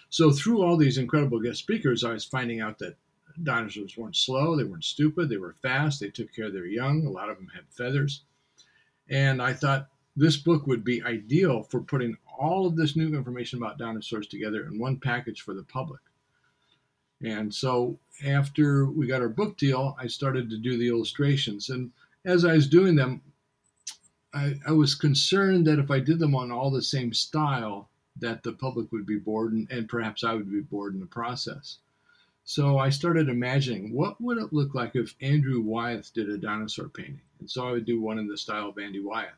So 0.10 0.32
through 0.32 0.64
all 0.64 0.78
these 0.78 0.98
incredible 0.98 1.40
guest 1.40 1.60
speakers, 1.60 2.04
I 2.04 2.14
was 2.14 2.26
finding 2.26 2.60
out 2.60 2.80
that 2.80 2.98
dinosaurs 3.44 3.96
weren't 3.96 4.16
slow, 4.16 4.56
they 4.56 4.64
weren't 4.64 4.84
stupid, 4.84 5.30
they 5.30 5.38
were 5.38 5.54
fast, 5.54 6.00
they 6.00 6.10
took 6.10 6.34
care 6.34 6.46
of 6.46 6.54
their 6.54 6.66
young, 6.66 7.06
a 7.06 7.12
lot 7.12 7.30
of 7.30 7.38
them 7.38 7.52
had 7.54 7.66
feathers. 7.70 8.24
And 9.10 9.40
I 9.40 9.54
thought 9.54 9.90
this 10.16 10.38
book 10.38 10.66
would 10.66 10.84
be 10.84 11.04
ideal 11.04 11.62
for 11.62 11.82
putting 11.82 12.18
all 12.40 12.66
of 12.66 12.76
this 12.76 12.96
new 12.96 13.16
information 13.16 13.60
about 13.60 13.78
dinosaurs 13.78 14.26
together 14.26 14.66
in 14.66 14.80
one 14.80 15.00
package 15.00 15.42
for 15.42 15.54
the 15.54 15.64
public. 15.64 16.02
And 17.24 17.54
so 17.54 17.98
after 18.26 18.86
we 18.86 19.08
got 19.08 19.22
our 19.22 19.30
book 19.30 19.58
deal, 19.58 19.96
I 19.98 20.08
started 20.08 20.50
to 20.50 20.58
do 20.58 20.78
the 20.78 20.90
illustrations. 20.90 21.70
And 21.70 21.92
as 22.26 22.44
I 22.44 22.54
was 22.54 22.68
doing 22.68 22.96
them, 22.96 23.22
I, 24.34 24.60
I, 24.68 24.72
was 24.72 24.96
concerned 24.96 25.66
that 25.68 25.80
if 25.80 25.90
I 25.90 26.00
did 26.00 26.20
them 26.20 26.36
on 26.36 26.52
all 26.52 26.70
the 26.70 26.82
same 26.82 27.14
style, 27.14 27.90
that 28.20 28.44
the 28.44 28.52
public 28.52 28.92
would 28.92 29.06
be 29.06 29.18
bored 29.18 29.54
and, 29.54 29.72
and 29.72 29.88
perhaps 29.88 30.24
I 30.24 30.34
would 30.34 30.52
be 30.52 30.62
bored 30.62 30.96
in 30.96 31.00
the 31.00 31.06
process. 31.06 31.78
So 32.44 32.78
I 32.78 32.90
started 32.90 33.30
imagining 33.30 33.94
what 33.94 34.20
would 34.20 34.38
it 34.38 34.52
look 34.52 34.76
like 34.76 34.96
if 34.96 35.16
Andrew 35.22 35.62
Wyeth 35.62 36.14
did 36.14 36.30
a 36.30 36.38
dinosaur 36.38 36.90
painting. 36.90 37.22
And 37.40 37.50
so 37.50 37.66
I 37.66 37.72
would 37.72 37.86
do 37.86 38.02
one 38.02 38.20
in 38.20 38.28
the 38.28 38.38
style 38.38 38.70
of 38.70 38.78
Andy 38.78 39.00
Wyeth. 39.00 39.30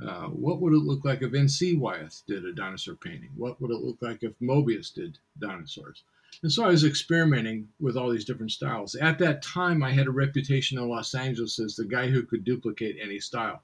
Uh, 0.00 0.28
what 0.28 0.60
would 0.60 0.72
it 0.72 0.84
look 0.84 1.04
like 1.04 1.22
if 1.22 1.34
N.C. 1.34 1.76
Wyeth 1.76 2.22
did 2.28 2.44
a 2.44 2.52
dinosaur 2.52 2.94
painting? 2.94 3.30
What 3.34 3.60
would 3.60 3.72
it 3.72 3.82
look 3.82 4.00
like 4.00 4.22
if 4.22 4.38
Moebius 4.40 4.94
did 4.94 5.18
dinosaurs? 5.40 6.04
And 6.42 6.52
so 6.52 6.64
I 6.64 6.68
was 6.68 6.84
experimenting 6.84 7.68
with 7.80 7.96
all 7.96 8.10
these 8.10 8.24
different 8.24 8.52
styles. 8.52 8.94
At 8.94 9.18
that 9.18 9.42
time, 9.42 9.82
I 9.82 9.90
had 9.90 10.06
a 10.06 10.12
reputation 10.12 10.78
in 10.78 10.88
Los 10.88 11.14
Angeles 11.14 11.58
as 11.58 11.74
the 11.74 11.84
guy 11.84 12.08
who 12.08 12.22
could 12.22 12.44
duplicate 12.44 12.96
any 13.02 13.18
style. 13.18 13.62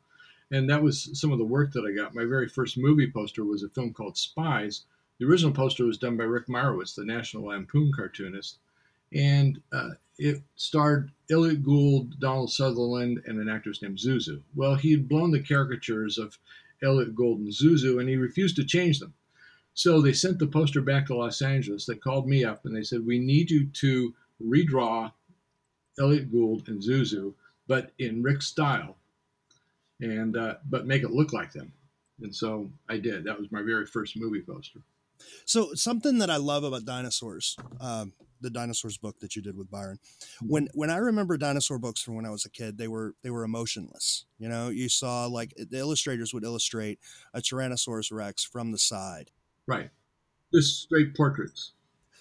And 0.51 0.69
that 0.69 0.83
was 0.83 1.11
some 1.19 1.33
of 1.33 1.39
the 1.39 1.45
work 1.45 1.73
that 1.73 1.85
I 1.85 1.95
got. 1.95 2.15
My 2.15 2.25
very 2.25 2.49
first 2.49 2.77
movie 2.77 3.11
poster 3.11 3.45
was 3.45 3.63
a 3.63 3.69
film 3.69 3.93
called 3.93 4.17
Spies. 4.17 4.85
The 5.19 5.27
original 5.27 5.53
poster 5.53 5.85
was 5.85 5.99
done 5.99 6.17
by 6.17 6.25
Rick 6.25 6.49
Meyerowitz, 6.49 6.95
the 6.95 7.05
National 7.05 7.45
Lampoon 7.45 7.93
cartoonist. 7.95 8.59
And 9.13 9.61
uh, 9.73 9.91
it 10.19 10.43
starred 10.57 11.13
Elliott 11.31 11.63
Gould, 11.63 12.19
Donald 12.19 12.53
Sutherland, 12.53 13.23
and 13.27 13.39
an 13.39 13.49
actress 13.49 13.83
named 13.83 13.99
Zouzou. 13.99 14.43
Well, 14.55 14.75
he 14.75 14.91
had 14.91 15.09
blown 15.09 15.31
the 15.31 15.43
caricatures 15.43 16.19
of 16.19 16.39
Elliott 16.83 17.15
Gould 17.15 17.39
and 17.39 17.53
Zouzou, 17.53 18.01
and 18.01 18.09
he 18.09 18.17
refused 18.17 18.57
to 18.57 18.65
change 18.65 18.99
them. 18.99 19.15
So 19.75 20.01
they 20.01 20.13
sent 20.13 20.39
the 20.39 20.47
poster 20.47 20.81
back 20.81 21.07
to 21.07 21.17
Los 21.17 21.43
Angeles. 21.43 21.85
They 21.85 21.97
called 21.97 22.29
me 22.29 22.45
up 22.45 22.65
and 22.65 22.75
they 22.75 22.83
said, 22.83 23.05
We 23.05 23.19
need 23.19 23.51
you 23.51 23.67
to 23.67 24.15
redraw 24.43 25.13
Elliott 25.99 26.33
Gould 26.33 26.69
and 26.69 26.83
Zouzou, 26.83 27.35
but 27.67 27.91
in 27.99 28.23
Rick's 28.23 28.47
style, 28.47 28.97
and 30.01 30.37
uh, 30.37 30.57
but 30.69 30.87
make 30.87 31.03
it 31.03 31.11
look 31.11 31.33
like 31.33 31.53
them. 31.53 31.73
And 32.21 32.35
so 32.35 32.71
I 32.89 32.99
did. 32.99 33.25
That 33.25 33.39
was 33.39 33.51
my 33.51 33.63
very 33.63 33.87
first 33.87 34.17
movie 34.17 34.43
poster. 34.43 34.81
So 35.45 35.75
something 35.75 36.19
that 36.19 36.31
I 36.31 36.37
love 36.37 36.65
about 36.65 36.85
dinosaurs, 36.85 37.57
um, 37.81 38.13
the 38.41 38.51
dinosaurs 38.51 38.99
book 38.99 39.21
that 39.21 39.37
you 39.37 39.43
did 39.43 39.57
with 39.57 39.71
Byron, 39.71 39.99
mm-hmm. 39.99 40.47
when 40.47 40.69
when 40.75 40.91
I 40.91 40.97
remember 40.97 41.37
dinosaur 41.37 41.79
books 41.79 42.01
from 42.01 42.15
when 42.15 42.27
I 42.27 42.31
was 42.31 42.45
a 42.45 42.51
kid, 42.51 42.79
they 42.79 42.89
were 42.89 43.15
they 43.23 43.31
were 43.31 43.45
emotionless. 43.45 44.27
You 44.39 44.49
know, 44.49 44.69
you 44.69 44.89
saw 44.89 45.27
like 45.27 45.55
the 45.57 45.79
illustrators 45.79 46.33
would 46.35 46.45
illustrate 46.45 46.99
a 47.33 47.41
Tyrannosaurus 47.41 48.13
Rex 48.13 48.45
from 48.45 48.73
the 48.73 48.79
side, 48.79 49.31
Right. 49.67 49.91
Just 50.53 50.83
straight 50.83 51.17
portraits. 51.17 51.73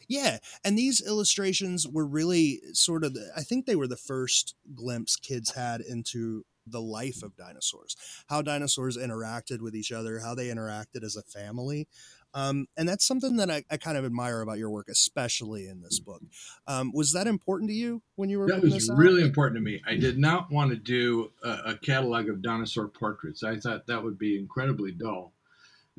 Yeah, 0.08 0.40
and 0.64 0.78
these 0.78 1.02
illustrations 1.06 1.88
were 1.88 2.06
really 2.06 2.62
sort 2.74 3.04
of 3.04 3.14
the, 3.14 3.32
I 3.36 3.42
think 3.42 3.66
they 3.66 3.76
were 3.76 3.88
the 3.88 3.96
first 3.96 4.56
glimpse 4.76 5.16
kids 5.16 5.54
had 5.54 5.82
into 5.82 6.46
the 6.68 6.82
life 6.82 7.24
of 7.24 7.36
dinosaurs, 7.36 7.96
how 8.28 8.42
dinosaurs 8.42 8.98
interacted 8.98 9.62
with 9.62 9.76
each 9.76 9.92
other, 9.92 10.20
how 10.20 10.36
they 10.36 10.48
interacted 10.48 11.04
as 11.04 11.16
a 11.16 11.22
family. 11.24 11.88
Um, 12.36 12.68
and 12.76 12.90
that's 12.90 13.06
something 13.06 13.36
that 13.38 13.52
I, 13.52 13.64
I, 13.70 13.78
kind 13.78 13.96
of 13.96 14.06
admire 14.06 14.42
about 14.42 14.58
your 14.58 14.72
work, 14.72 14.88
especially 14.90 15.68
in 15.68 15.82
this 15.82 16.00
book. 16.00 16.22
Um, 16.66 16.92
was 16.92 17.12
that 17.12 17.28
important 17.28 17.70
to 17.70 17.76
you 17.76 18.02
when 18.16 18.30
you 18.30 18.40
were? 18.40 18.48
That 18.48 18.64
was 18.64 18.90
really 18.96 19.22
important 19.22 19.58
to 19.58 19.62
me. 19.62 19.82
I 19.88 19.96
did 19.96 20.18
not 20.18 20.52
want 20.52 20.72
to 20.72 20.76
do 20.76 21.32
a, 21.44 21.50
a, 21.50 21.78
catalog 21.78 22.30
of 22.30 22.42
dinosaur 22.42 22.88
portraits. 22.88 23.44
I 23.44 23.60
thought 23.60 23.86
that 23.86 24.04
would 24.04 24.18
be 24.18 24.40
incredibly 24.40 24.92
dull, 24.92 25.34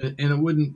and 0.02 0.18
it 0.18 0.36
wouldn't 0.36 0.74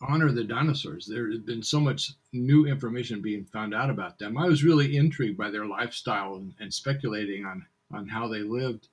honor 0.00 0.30
the 0.30 0.44
dinosaurs. 0.44 1.06
There 1.06 1.30
had 1.30 1.46
been 1.46 1.62
so 1.62 1.80
much 1.80 2.12
new 2.32 2.66
information 2.66 3.22
being 3.22 3.44
found 3.44 3.74
out 3.74 3.90
about 3.90 4.18
them. 4.18 4.36
I 4.36 4.46
was 4.46 4.64
really 4.64 4.96
intrigued 4.96 5.38
by 5.38 5.50
their 5.50 5.66
lifestyle 5.66 6.36
and, 6.36 6.54
and 6.60 6.72
speculating 6.72 7.44
on 7.44 7.64
on 7.92 8.08
how 8.08 8.26
they 8.26 8.40
lived, 8.40 8.88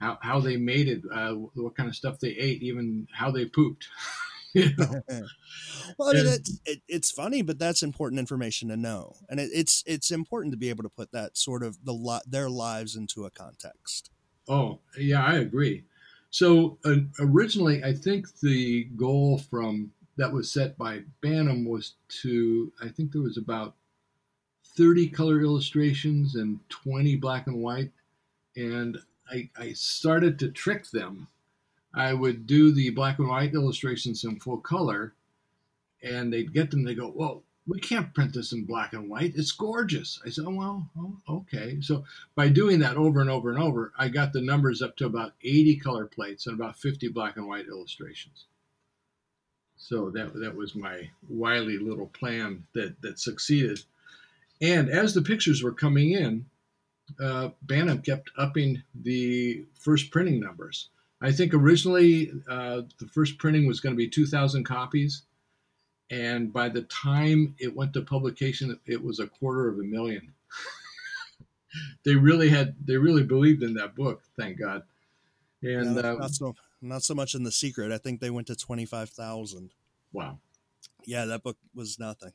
how, 0.00 0.18
how 0.20 0.40
they 0.40 0.56
mated, 0.56 1.04
uh, 1.12 1.34
what 1.34 1.76
kind 1.76 1.88
of 1.88 1.94
stuff 1.94 2.18
they 2.18 2.30
ate, 2.30 2.62
even 2.62 3.06
how 3.12 3.30
they 3.30 3.44
pooped. 3.44 3.86
you 4.54 4.70
know? 4.76 5.02
well, 5.98 6.10
I 6.10 6.14
mean, 6.14 6.26
it's, 6.26 6.60
it, 6.64 6.82
it's 6.88 7.10
funny, 7.10 7.42
but 7.42 7.58
that's 7.58 7.82
important 7.82 8.18
information 8.18 8.68
to 8.68 8.76
know, 8.76 9.16
and 9.28 9.40
it, 9.40 9.50
it's 9.52 9.82
it's 9.86 10.10
important 10.10 10.52
to 10.52 10.58
be 10.58 10.68
able 10.68 10.84
to 10.84 10.88
put 10.88 11.12
that 11.12 11.36
sort 11.36 11.62
of 11.62 11.84
the 11.84 12.20
their 12.26 12.48
lives 12.48 12.96
into 12.96 13.24
a 13.24 13.30
context. 13.30 14.10
Oh 14.48 14.78
yeah, 14.98 15.24
I 15.24 15.34
agree. 15.34 15.84
So 16.30 16.78
uh, 16.84 16.96
originally, 17.20 17.84
I 17.84 17.92
think 17.92 18.26
the 18.40 18.84
goal 18.96 19.38
from 19.38 19.90
that 20.16 20.32
was 20.32 20.50
set 20.50 20.78
by 20.78 21.02
Bantam 21.20 21.64
was 21.64 21.94
to, 22.22 22.72
I 22.82 22.88
think 22.88 23.12
there 23.12 23.22
was 23.22 23.36
about 23.36 23.74
30 24.76 25.08
color 25.08 25.40
illustrations 25.40 26.34
and 26.34 26.60
20 26.68 27.16
black 27.16 27.46
and 27.46 27.62
white. 27.62 27.90
And 28.56 28.98
I, 29.30 29.50
I 29.56 29.72
started 29.72 30.38
to 30.40 30.50
trick 30.50 30.90
them. 30.90 31.28
I 31.94 32.12
would 32.12 32.46
do 32.46 32.72
the 32.72 32.90
black 32.90 33.18
and 33.18 33.28
white 33.28 33.54
illustrations 33.54 34.24
in 34.24 34.40
full 34.40 34.58
color, 34.58 35.14
and 36.02 36.32
they'd 36.32 36.52
get 36.52 36.70
them. 36.70 36.82
They 36.82 36.94
go, 36.94 37.08
"Whoa, 37.08 37.44
we 37.66 37.80
can't 37.80 38.12
print 38.12 38.34
this 38.34 38.52
in 38.52 38.64
black 38.64 38.92
and 38.92 39.08
white. 39.08 39.32
It's 39.36 39.52
gorgeous. 39.52 40.20
I 40.24 40.30
said, 40.30 40.44
oh, 40.46 40.54
well, 40.54 40.90
oh, 40.98 41.16
okay. 41.28 41.78
So 41.80 42.04
by 42.34 42.48
doing 42.48 42.78
that 42.80 42.96
over 42.96 43.20
and 43.20 43.30
over 43.30 43.50
and 43.50 43.58
over, 43.58 43.92
I 43.98 44.08
got 44.08 44.32
the 44.32 44.42
numbers 44.42 44.82
up 44.82 44.96
to 44.96 45.06
about 45.06 45.32
80 45.42 45.76
color 45.76 46.06
plates 46.06 46.46
and 46.46 46.54
about 46.54 46.76
50 46.76 47.08
black 47.08 47.36
and 47.36 47.48
white 47.48 47.66
illustrations. 47.66 48.46
So 49.76 50.10
that 50.10 50.34
that 50.34 50.54
was 50.54 50.74
my 50.74 51.10
wily 51.28 51.78
little 51.78 52.06
plan 52.06 52.64
that 52.74 53.00
that 53.02 53.18
succeeded. 53.18 53.80
And 54.60 54.88
as 54.88 55.14
the 55.14 55.22
pictures 55.22 55.62
were 55.62 55.72
coming 55.72 56.12
in, 56.12 56.46
uh, 57.20 57.50
Bantam 57.62 58.02
kept 58.02 58.30
upping 58.38 58.82
the 58.94 59.64
first 59.78 60.10
printing 60.10 60.40
numbers. 60.40 60.88
I 61.20 61.32
think 61.32 61.54
originally 61.54 62.30
uh, 62.48 62.82
the 62.98 63.08
first 63.12 63.38
printing 63.38 63.66
was 63.66 63.80
going 63.80 63.94
to 63.94 63.96
be 63.96 64.08
2,000 64.08 64.64
copies 64.64 65.22
and 66.10 66.52
by 66.52 66.68
the 66.68 66.82
time 66.82 67.54
it 67.58 67.74
went 67.74 67.92
to 67.94 68.02
publication, 68.02 68.78
it 68.86 69.02
was 69.02 69.20
a 69.20 69.26
quarter 69.26 69.68
of 69.68 69.78
a 69.78 69.82
million. 69.82 70.32
they 72.04 72.14
really 72.14 72.48
had, 72.48 72.74
they 72.84 72.96
really 72.96 73.22
believed 73.22 73.62
in 73.62 73.74
that 73.74 73.94
book. 73.94 74.22
Thank 74.38 74.58
God. 74.58 74.82
And 75.62 75.98
uh, 75.98 76.14
not 76.16 76.30
so, 76.30 76.54
not 76.84 77.02
so 77.02 77.14
much 77.14 77.34
in 77.34 77.42
the 77.42 77.52
secret. 77.52 77.92
I 77.92 77.98
think 77.98 78.20
they 78.20 78.30
went 78.30 78.46
to 78.48 78.56
twenty 78.56 78.86
five 78.86 79.10
thousand. 79.10 79.72
Wow. 80.12 80.38
Yeah, 81.06 81.24
that 81.26 81.42
book 81.42 81.56
was 81.74 81.98
nothing. 81.98 82.32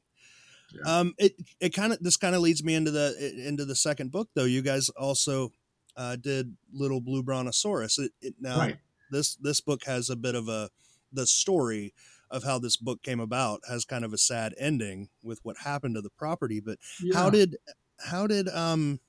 Yeah. 0.73 0.99
Um, 0.99 1.13
it 1.17 1.33
it 1.59 1.69
kind 1.69 1.93
of 1.93 1.99
this 2.01 2.17
kind 2.17 2.35
of 2.35 2.41
leads 2.41 2.63
me 2.63 2.75
into 2.75 2.91
the 2.91 3.43
into 3.45 3.65
the 3.65 3.75
second 3.75 4.12
book 4.12 4.29
though. 4.35 4.45
You 4.45 4.62
guys 4.62 4.89
also 4.89 5.51
uh, 5.95 6.15
did 6.15 6.55
Little 6.71 7.01
Blue 7.01 7.23
Brontosaurus. 7.23 7.97
It, 7.99 8.12
it 8.21 8.35
now 8.39 8.59
right. 8.59 8.77
this 9.12 9.35
this 9.35 9.62
book 9.62 9.83
has 9.85 10.09
a 10.09 10.15
bit 10.15 10.35
of 10.35 10.47
a 10.47 10.69
the 11.12 11.25
story 11.25 11.93
of 12.31 12.43
how 12.43 12.59
this 12.59 12.77
book 12.77 13.01
came 13.01 13.19
about 13.19 13.62
has 13.67 13.85
kind 13.85 14.05
of 14.05 14.13
a 14.13 14.17
sad 14.17 14.53
ending 14.59 15.09
with 15.23 15.39
what 15.43 15.57
happened 15.63 15.95
to 15.95 16.01
the 16.01 16.12
property. 16.12 16.59
But 16.59 16.77
yeah. 17.01 17.17
how 17.17 17.29
did 17.29 17.57
how 17.97 18.27
did 18.27 18.47
um 18.49 18.99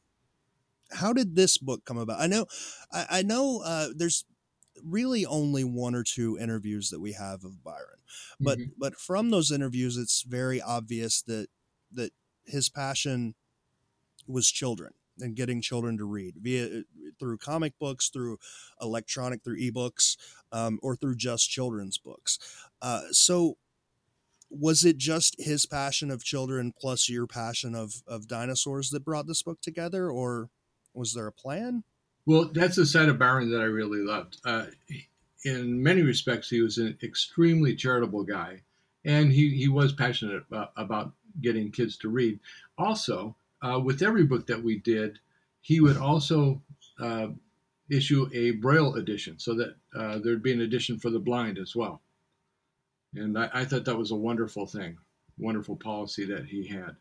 how 0.92 1.12
did 1.12 1.36
this 1.36 1.58
book 1.58 1.84
come 1.84 1.98
about? 1.98 2.20
I 2.20 2.26
know 2.26 2.46
I, 2.92 3.06
I 3.10 3.22
know 3.22 3.62
uh, 3.64 3.88
there's 3.94 4.24
really 4.84 5.26
only 5.26 5.64
one 5.64 5.94
or 5.94 6.02
two 6.02 6.38
interviews 6.38 6.90
that 6.90 7.00
we 7.00 7.12
have 7.12 7.44
of 7.44 7.62
Byron, 7.62 8.00
but 8.38 8.58
mm-hmm. 8.58 8.70
but 8.78 8.96
from 8.96 9.30
those 9.30 9.50
interviews, 9.50 9.96
it's 9.96 10.22
very 10.22 10.60
obvious 10.60 11.22
that 11.22 11.48
that 11.92 12.12
his 12.46 12.68
passion 12.68 13.34
was 14.26 14.50
children 14.50 14.92
and 15.18 15.36
getting 15.36 15.60
children 15.60 15.98
to 15.98 16.04
read 16.04 16.36
via 16.40 16.82
through 17.18 17.38
comic 17.38 17.78
books, 17.78 18.08
through 18.08 18.38
electronic, 18.80 19.42
through 19.42 19.58
ebooks, 19.58 20.16
um, 20.52 20.78
or 20.82 20.96
through 20.96 21.16
just 21.16 21.50
children's 21.50 21.98
books. 21.98 22.38
Uh, 22.80 23.02
so, 23.10 23.56
was 24.48 24.84
it 24.84 24.98
just 24.98 25.36
his 25.38 25.66
passion 25.66 26.10
of 26.10 26.24
children 26.24 26.72
plus 26.78 27.08
your 27.08 27.26
passion 27.26 27.74
of 27.74 28.02
of 28.06 28.26
dinosaurs 28.26 28.90
that 28.90 29.04
brought 29.04 29.26
this 29.26 29.42
book 29.42 29.60
together, 29.60 30.10
or 30.10 30.50
was 30.94 31.14
there 31.14 31.26
a 31.26 31.32
plan? 31.32 31.84
Well, 32.30 32.44
that's 32.44 32.76
the 32.76 32.86
side 32.86 33.08
of 33.08 33.18
Byron 33.18 33.50
that 33.50 33.60
I 33.60 33.64
really 33.64 34.02
loved. 34.02 34.36
Uh, 34.44 34.66
in 35.44 35.82
many 35.82 36.02
respects, 36.02 36.48
he 36.48 36.60
was 36.60 36.78
an 36.78 36.96
extremely 37.02 37.74
charitable 37.74 38.22
guy, 38.22 38.60
and 39.04 39.32
he, 39.32 39.50
he 39.50 39.66
was 39.66 39.92
passionate 39.92 40.44
about, 40.48 40.70
about 40.76 41.10
getting 41.40 41.72
kids 41.72 41.96
to 41.96 42.08
read. 42.08 42.38
Also, 42.78 43.34
uh, 43.62 43.80
with 43.82 44.00
every 44.00 44.22
book 44.22 44.46
that 44.46 44.62
we 44.62 44.78
did, 44.78 45.18
he 45.60 45.80
would 45.80 45.96
also 45.96 46.62
uh, 47.00 47.26
issue 47.90 48.30
a 48.32 48.52
Braille 48.52 48.94
edition 48.94 49.40
so 49.40 49.54
that 49.54 49.74
uh, 49.96 50.20
there'd 50.22 50.40
be 50.40 50.52
an 50.52 50.60
edition 50.60 51.00
for 51.00 51.10
the 51.10 51.18
blind 51.18 51.58
as 51.58 51.74
well. 51.74 52.00
And 53.16 53.36
I, 53.36 53.50
I, 53.52 53.64
thought 53.64 53.86
that 53.86 53.98
was 53.98 54.12
a 54.12 54.16
wonderful 54.16 54.66
thing, 54.66 54.98
wonderful 55.36 55.74
policy 55.74 56.26
that 56.26 56.44
he 56.44 56.68
had. 56.68 56.94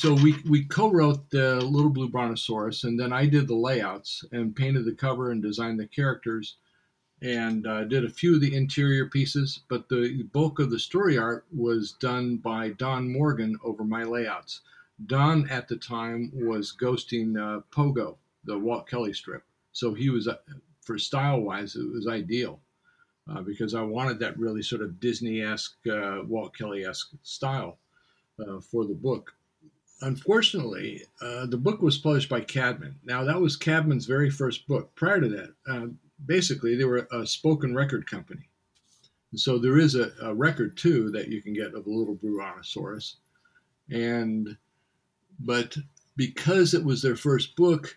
So 0.00 0.14
we, 0.14 0.34
we 0.48 0.64
co-wrote 0.64 1.28
the 1.28 1.56
Little 1.56 1.90
Blue 1.90 2.08
Brontosaurus, 2.08 2.84
and 2.84 2.98
then 2.98 3.12
I 3.12 3.26
did 3.26 3.46
the 3.46 3.54
layouts 3.54 4.24
and 4.32 4.56
painted 4.56 4.86
the 4.86 4.94
cover 4.94 5.30
and 5.30 5.42
designed 5.42 5.78
the 5.78 5.86
characters, 5.86 6.56
and 7.20 7.66
uh, 7.66 7.84
did 7.84 8.06
a 8.06 8.08
few 8.08 8.34
of 8.34 8.40
the 8.40 8.56
interior 8.56 9.10
pieces. 9.10 9.60
But 9.68 9.90
the 9.90 10.22
bulk 10.32 10.58
of 10.58 10.70
the 10.70 10.78
story 10.78 11.18
art 11.18 11.44
was 11.54 11.92
done 11.92 12.38
by 12.38 12.70
Don 12.70 13.12
Morgan 13.12 13.58
over 13.62 13.84
my 13.84 14.02
layouts. 14.02 14.62
Don 15.04 15.46
at 15.50 15.68
the 15.68 15.76
time 15.76 16.32
was 16.32 16.74
ghosting 16.80 17.36
uh, 17.36 17.60
Pogo, 17.70 18.16
the 18.44 18.58
Walt 18.58 18.88
Kelly 18.88 19.12
strip. 19.12 19.42
So 19.72 19.92
he 19.92 20.08
was, 20.08 20.26
uh, 20.26 20.36
for 20.80 20.98
style 20.98 21.42
wise, 21.42 21.76
it 21.76 21.86
was 21.92 22.08
ideal 22.08 22.58
uh, 23.30 23.42
because 23.42 23.74
I 23.74 23.82
wanted 23.82 24.18
that 24.20 24.38
really 24.38 24.62
sort 24.62 24.80
of 24.80 24.98
Disney 24.98 25.42
esque, 25.42 25.86
uh, 25.86 26.22
Walt 26.26 26.56
Kelly 26.56 26.86
esque 26.86 27.10
style 27.22 27.76
uh, 28.40 28.60
for 28.60 28.86
the 28.86 28.94
book. 28.94 29.34
Unfortunately, 30.02 31.02
uh, 31.20 31.46
the 31.46 31.58
book 31.58 31.82
was 31.82 31.98
published 31.98 32.28
by 32.28 32.40
Caedmon. 32.40 32.94
Now, 33.04 33.24
that 33.24 33.40
was 33.40 33.58
Caedmon's 33.58 34.06
very 34.06 34.30
first 34.30 34.66
book. 34.66 34.94
Prior 34.94 35.20
to 35.20 35.28
that, 35.28 35.94
basically, 36.26 36.76
they 36.76 36.84
were 36.84 37.08
a 37.12 37.26
spoken 37.26 37.74
record 37.74 38.08
company. 38.10 38.48
so 39.34 39.58
there 39.58 39.78
is 39.78 39.94
a, 39.94 40.12
a, 40.22 40.34
record 40.34 40.76
too 40.76 41.10
that 41.10 41.28
you 41.28 41.40
can 41.42 41.52
get 41.52 41.74
of 41.74 41.86
a 41.86 41.90
little 41.90 42.16
Brontosaurus. 42.16 43.16
And 43.90 44.56
but 45.38 45.76
because 46.16 46.74
it 46.74 46.84
was 46.84 47.00
their 47.00 47.16
first 47.16 47.56
book, 47.56 47.96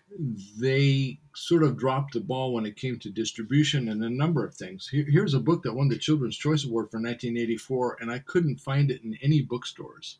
they 0.57 1.19
sort 1.35 1.63
of 1.63 1.77
dropped 1.77 2.13
the 2.13 2.21
ball 2.21 2.53
when 2.53 2.65
it 2.65 2.77
came 2.77 2.99
to 2.99 3.09
distribution 3.09 3.89
and 3.89 4.03
a 4.03 4.09
number 4.09 4.45
of 4.45 4.55
things. 4.55 4.87
Here, 4.87 5.05
here's 5.09 5.33
a 5.33 5.39
book 5.39 5.63
that 5.63 5.73
won 5.73 5.89
the 5.89 5.97
Children's 5.97 6.37
Choice 6.37 6.63
Award 6.63 6.89
for 6.91 6.97
1984, 6.97 7.97
and 7.99 8.11
I 8.11 8.19
couldn't 8.19 8.61
find 8.61 8.91
it 8.91 9.03
in 9.03 9.17
any 9.21 9.41
bookstores. 9.41 10.19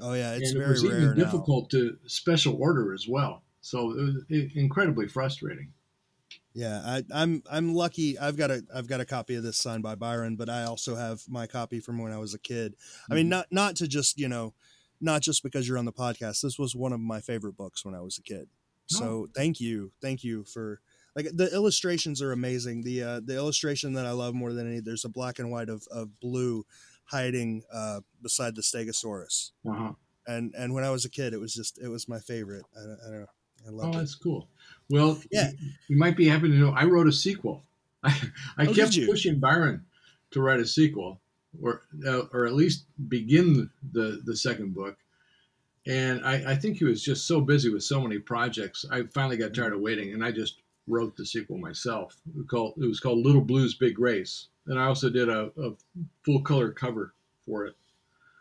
Oh 0.00 0.14
yeah, 0.14 0.34
it's 0.34 0.50
and 0.50 0.58
very 0.58 0.70
it 0.70 0.72
was 0.72 0.86
rare 0.86 1.02
even 1.02 1.18
difficult 1.18 1.70
to 1.70 1.96
special 2.06 2.56
order 2.56 2.94
as 2.94 3.06
well. 3.08 3.42
So 3.60 3.90
it 3.90 4.02
was 4.02 4.24
incredibly 4.54 5.08
frustrating. 5.08 5.72
Yeah, 6.52 6.80
I, 6.84 7.04
I'm 7.12 7.42
I'm 7.50 7.74
lucky. 7.74 8.18
I've 8.18 8.36
got 8.36 8.50
a 8.50 8.62
I've 8.74 8.88
got 8.88 9.00
a 9.00 9.04
copy 9.04 9.36
of 9.36 9.42
this 9.42 9.56
signed 9.56 9.82
by 9.82 9.94
Byron, 9.94 10.36
but 10.36 10.48
I 10.48 10.64
also 10.64 10.96
have 10.96 11.22
my 11.28 11.46
copy 11.46 11.78
from 11.80 11.98
when 11.98 12.12
I 12.12 12.18
was 12.18 12.34
a 12.34 12.38
kid. 12.38 12.74
I 13.10 13.14
mean, 13.14 13.24
mm-hmm. 13.24 13.30
not 13.30 13.46
not 13.50 13.76
to 13.76 13.86
just 13.86 14.18
you 14.18 14.28
know 14.28 14.54
not 15.00 15.22
just 15.22 15.42
because 15.42 15.68
you're 15.68 15.78
on 15.78 15.84
the 15.84 15.92
podcast. 15.92 16.42
This 16.42 16.58
was 16.58 16.74
one 16.74 16.92
of 16.92 17.00
my 17.00 17.20
favorite 17.20 17.56
books 17.56 17.84
when 17.84 17.94
I 17.94 18.00
was 18.00 18.18
a 18.18 18.22
kid. 18.22 18.48
So 18.86 19.04
oh. 19.04 19.28
thank 19.34 19.60
you, 19.60 19.92
thank 20.02 20.24
you 20.24 20.44
for 20.44 20.80
like 21.14 21.28
the 21.32 21.52
illustrations 21.54 22.20
are 22.20 22.32
amazing. 22.32 22.82
The 22.82 23.02
uh, 23.02 23.20
the 23.24 23.36
illustration 23.36 23.92
that 23.94 24.06
I 24.06 24.10
love 24.10 24.34
more 24.34 24.52
than 24.52 24.68
any 24.68 24.80
there's 24.80 25.04
a 25.04 25.08
black 25.08 25.38
and 25.38 25.50
white 25.50 25.68
of, 25.68 25.86
of 25.90 26.18
blue 26.20 26.64
hiding 27.10 27.62
uh, 27.72 28.00
beside 28.22 28.54
the 28.54 28.62
Stegosaurus. 28.62 29.50
Uh-huh. 29.68 29.92
And 30.26 30.54
and 30.56 30.74
when 30.74 30.84
I 30.84 30.90
was 30.90 31.04
a 31.04 31.10
kid, 31.10 31.32
it 31.32 31.40
was 31.40 31.54
just 31.54 31.78
it 31.78 31.88
was 31.88 32.08
my 32.08 32.18
favorite. 32.18 32.64
I, 32.76 32.80
I 32.80 33.10
don't 33.10 33.20
know. 33.20 33.26
I 33.66 33.70
love 33.70 33.86
it. 33.86 33.88
oh, 33.88 33.98
it. 33.98 34.00
that's 34.00 34.14
cool. 34.14 34.48
Well, 34.88 35.20
yeah, 35.30 35.50
you, 35.88 35.96
might 35.96 36.16
be 36.16 36.28
happy 36.28 36.48
to 36.48 36.54
know 36.54 36.70
I 36.70 36.84
wrote 36.84 37.08
a 37.08 37.12
sequel. 37.12 37.64
I, 38.02 38.14
I 38.56 38.66
oh, 38.66 38.74
kept 38.74 38.98
pushing 39.06 39.38
Byron 39.38 39.84
to 40.30 40.40
write 40.40 40.60
a 40.60 40.66
sequel, 40.66 41.20
or 41.60 41.82
uh, 42.06 42.22
or 42.32 42.46
at 42.46 42.54
least 42.54 42.84
begin 43.08 43.70
the 43.92 44.22
the 44.24 44.36
second 44.36 44.74
book. 44.74 44.96
And 45.86 46.24
I, 46.24 46.52
I 46.52 46.54
think 46.56 46.76
he 46.76 46.84
was 46.84 47.02
just 47.02 47.26
so 47.26 47.40
busy 47.40 47.70
with 47.70 47.82
so 47.82 48.00
many 48.00 48.18
projects. 48.18 48.84
I 48.90 49.04
finally 49.14 49.38
got 49.38 49.54
tired 49.54 49.72
of 49.72 49.80
waiting, 49.80 50.12
and 50.12 50.24
I 50.24 50.30
just 50.30 50.60
wrote 50.86 51.16
the 51.16 51.24
sequel 51.24 51.56
myself. 51.56 52.16
It, 52.38 52.48
called, 52.48 52.74
it 52.76 52.86
was 52.86 53.00
called 53.00 53.24
Little 53.24 53.40
Blues 53.40 53.74
Big 53.74 53.98
Race, 53.98 54.48
and 54.70 54.78
I 54.78 54.86
also 54.86 55.10
did 55.10 55.28
a, 55.28 55.50
a 55.60 55.72
full 56.24 56.40
color 56.42 56.70
cover 56.70 57.12
for 57.44 57.66
it. 57.66 57.74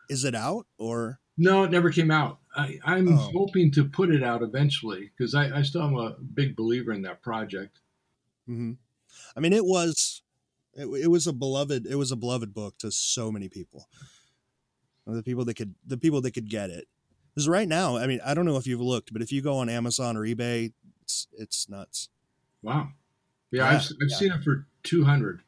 Is 0.09 0.23
it 0.23 0.35
out 0.35 0.67
or? 0.77 1.19
No, 1.37 1.63
it 1.63 1.71
never 1.71 1.89
came 1.89 2.11
out. 2.11 2.37
I, 2.55 2.79
am 2.85 3.13
oh. 3.13 3.15
hoping 3.15 3.71
to 3.71 3.85
put 3.85 4.13
it 4.13 4.23
out 4.23 4.43
eventually 4.43 5.11
because 5.17 5.33
I, 5.33 5.57
I, 5.57 5.61
still 5.63 5.83
am 5.83 5.95
a 5.95 6.15
big 6.33 6.55
believer 6.55 6.91
in 6.91 7.01
that 7.03 7.21
project. 7.21 7.79
Mm-hmm. 8.47 8.73
I 9.35 9.39
mean, 9.39 9.53
it 9.53 9.65
was 9.65 10.21
it, 10.73 10.85
it 10.85 11.07
was 11.07 11.27
a 11.27 11.33
beloved 11.33 11.85
it 11.85 11.95
was 11.95 12.11
a 12.11 12.15
beloved 12.15 12.53
book 12.53 12.77
to 12.79 12.91
so 12.91 13.31
many 13.31 13.49
people. 13.49 13.87
The 15.07 15.23
people 15.23 15.45
that 15.45 15.55
could 15.55 15.73
the 15.85 15.97
people 15.97 16.21
that 16.21 16.31
could 16.31 16.49
get 16.49 16.69
it. 16.69 16.87
Because 17.33 17.47
right 17.47 17.67
now, 17.67 17.97
I 17.97 18.05
mean, 18.05 18.19
I 18.23 18.33
don't 18.33 18.45
know 18.45 18.57
if 18.57 18.67
you've 18.67 18.81
looked, 18.81 19.13
but 19.13 19.21
if 19.21 19.31
you 19.31 19.41
go 19.41 19.57
on 19.57 19.69
Amazon 19.69 20.17
or 20.17 20.21
eBay, 20.21 20.73
it's 21.01 21.27
it's 21.33 21.69
nuts. 21.69 22.09
Wow. 22.61 22.89
Yeah, 23.51 23.63
yeah 23.63 23.77
I've, 23.77 23.81
I've 23.81 24.09
yeah. 24.09 24.15
seen 24.15 24.31
it 24.31 24.43
for 24.43 24.67
two 24.83 25.05
hundred. 25.05 25.41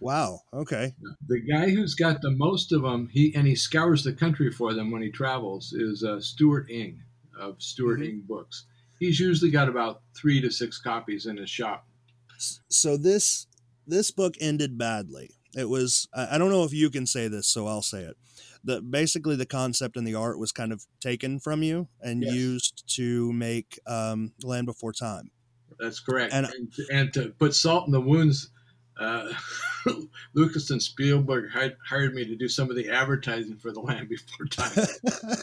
Wow. 0.00 0.40
Okay. 0.52 0.94
The 1.28 1.40
guy 1.40 1.70
who's 1.70 1.94
got 1.94 2.22
the 2.22 2.30
most 2.30 2.72
of 2.72 2.82
them, 2.82 3.08
he 3.12 3.34
and 3.34 3.46
he 3.46 3.54
scours 3.54 4.04
the 4.04 4.12
country 4.12 4.50
for 4.50 4.74
them 4.74 4.90
when 4.90 5.02
he 5.02 5.10
travels, 5.10 5.72
is 5.72 6.02
uh, 6.04 6.20
Stuart 6.20 6.68
Ng 6.70 7.02
of 7.38 7.60
Stuart 7.60 8.00
mm-hmm. 8.00 8.10
Ng 8.10 8.24
Books. 8.26 8.66
He's 8.98 9.18
usually 9.18 9.50
got 9.50 9.68
about 9.68 10.02
three 10.16 10.40
to 10.40 10.50
six 10.50 10.78
copies 10.78 11.26
in 11.26 11.36
his 11.36 11.50
shop. 11.50 11.86
So 12.68 12.96
this 12.96 13.46
this 13.86 14.10
book 14.10 14.34
ended 14.40 14.78
badly. 14.78 15.30
It 15.56 15.68
was 15.68 16.08
I 16.14 16.38
don't 16.38 16.50
know 16.50 16.64
if 16.64 16.72
you 16.72 16.90
can 16.90 17.06
say 17.06 17.28
this, 17.28 17.46
so 17.46 17.66
I'll 17.66 17.82
say 17.82 18.02
it. 18.02 18.16
The 18.62 18.80
basically 18.80 19.36
the 19.36 19.46
concept 19.46 19.96
and 19.96 20.06
the 20.06 20.14
art 20.14 20.38
was 20.38 20.52
kind 20.52 20.72
of 20.72 20.84
taken 21.00 21.40
from 21.40 21.62
you 21.62 21.88
and 22.00 22.22
yes. 22.22 22.34
used 22.34 22.96
to 22.96 23.32
make 23.32 23.78
um, 23.86 24.32
Land 24.42 24.66
Before 24.66 24.92
Time. 24.92 25.30
That's 25.78 26.00
correct. 26.00 26.34
And, 26.34 26.46
and, 26.46 26.72
to, 26.74 26.86
and, 26.92 27.12
to 27.14 27.28
put 27.38 27.54
salt 27.54 27.86
in 27.86 27.92
the 27.92 28.00
wounds 28.00 28.50
uh, 29.00 29.32
Lucas 30.34 30.70
and 30.70 30.80
Spielberg 30.80 31.50
hired, 31.50 31.76
hired 31.84 32.14
me 32.14 32.24
to 32.26 32.36
do 32.36 32.48
some 32.48 32.70
of 32.70 32.76
the 32.76 32.90
advertising 32.90 33.56
for 33.56 33.72
the 33.72 33.80
Land 33.80 34.08
Before 34.08 34.46
Time. 34.46 34.86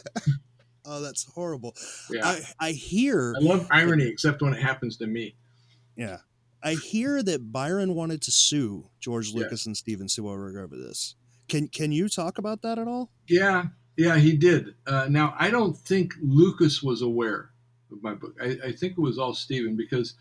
oh, 0.84 1.02
that's 1.02 1.24
horrible. 1.24 1.74
Yeah, 2.10 2.24
I, 2.24 2.40
I 2.60 2.70
hear. 2.70 3.34
I 3.36 3.40
love 3.40 3.66
irony, 3.70 4.06
except 4.06 4.40
when 4.40 4.54
it 4.54 4.62
happens 4.62 4.96
to 4.98 5.06
me. 5.06 5.34
Yeah, 5.96 6.18
I 6.62 6.74
hear 6.74 7.22
that 7.22 7.52
Byron 7.52 7.94
wanted 7.94 8.22
to 8.22 8.30
sue 8.30 8.88
George 9.00 9.30
Yeah. 9.30 9.42
Lucas 9.42 9.66
and 9.66 9.76
Steven 9.76 10.08
Spielberg 10.08 10.56
over 10.56 10.76
this. 10.76 11.16
Can 11.48 11.68
Can 11.68 11.90
you 11.92 12.08
talk 12.08 12.38
about 12.38 12.62
that 12.62 12.78
at 12.78 12.86
all? 12.86 13.10
Yeah, 13.26 13.64
yeah, 13.96 14.16
he 14.16 14.36
did. 14.36 14.76
Uh, 14.86 15.06
now, 15.10 15.34
I 15.36 15.50
don't 15.50 15.76
think 15.76 16.14
Lucas 16.22 16.82
was 16.82 17.02
aware 17.02 17.50
of 17.90 18.02
my 18.02 18.14
book. 18.14 18.36
I, 18.40 18.56
I 18.66 18.72
think 18.72 18.92
it 18.92 19.00
was 19.00 19.18
all 19.18 19.34
Steven 19.34 19.76
because 19.76 20.14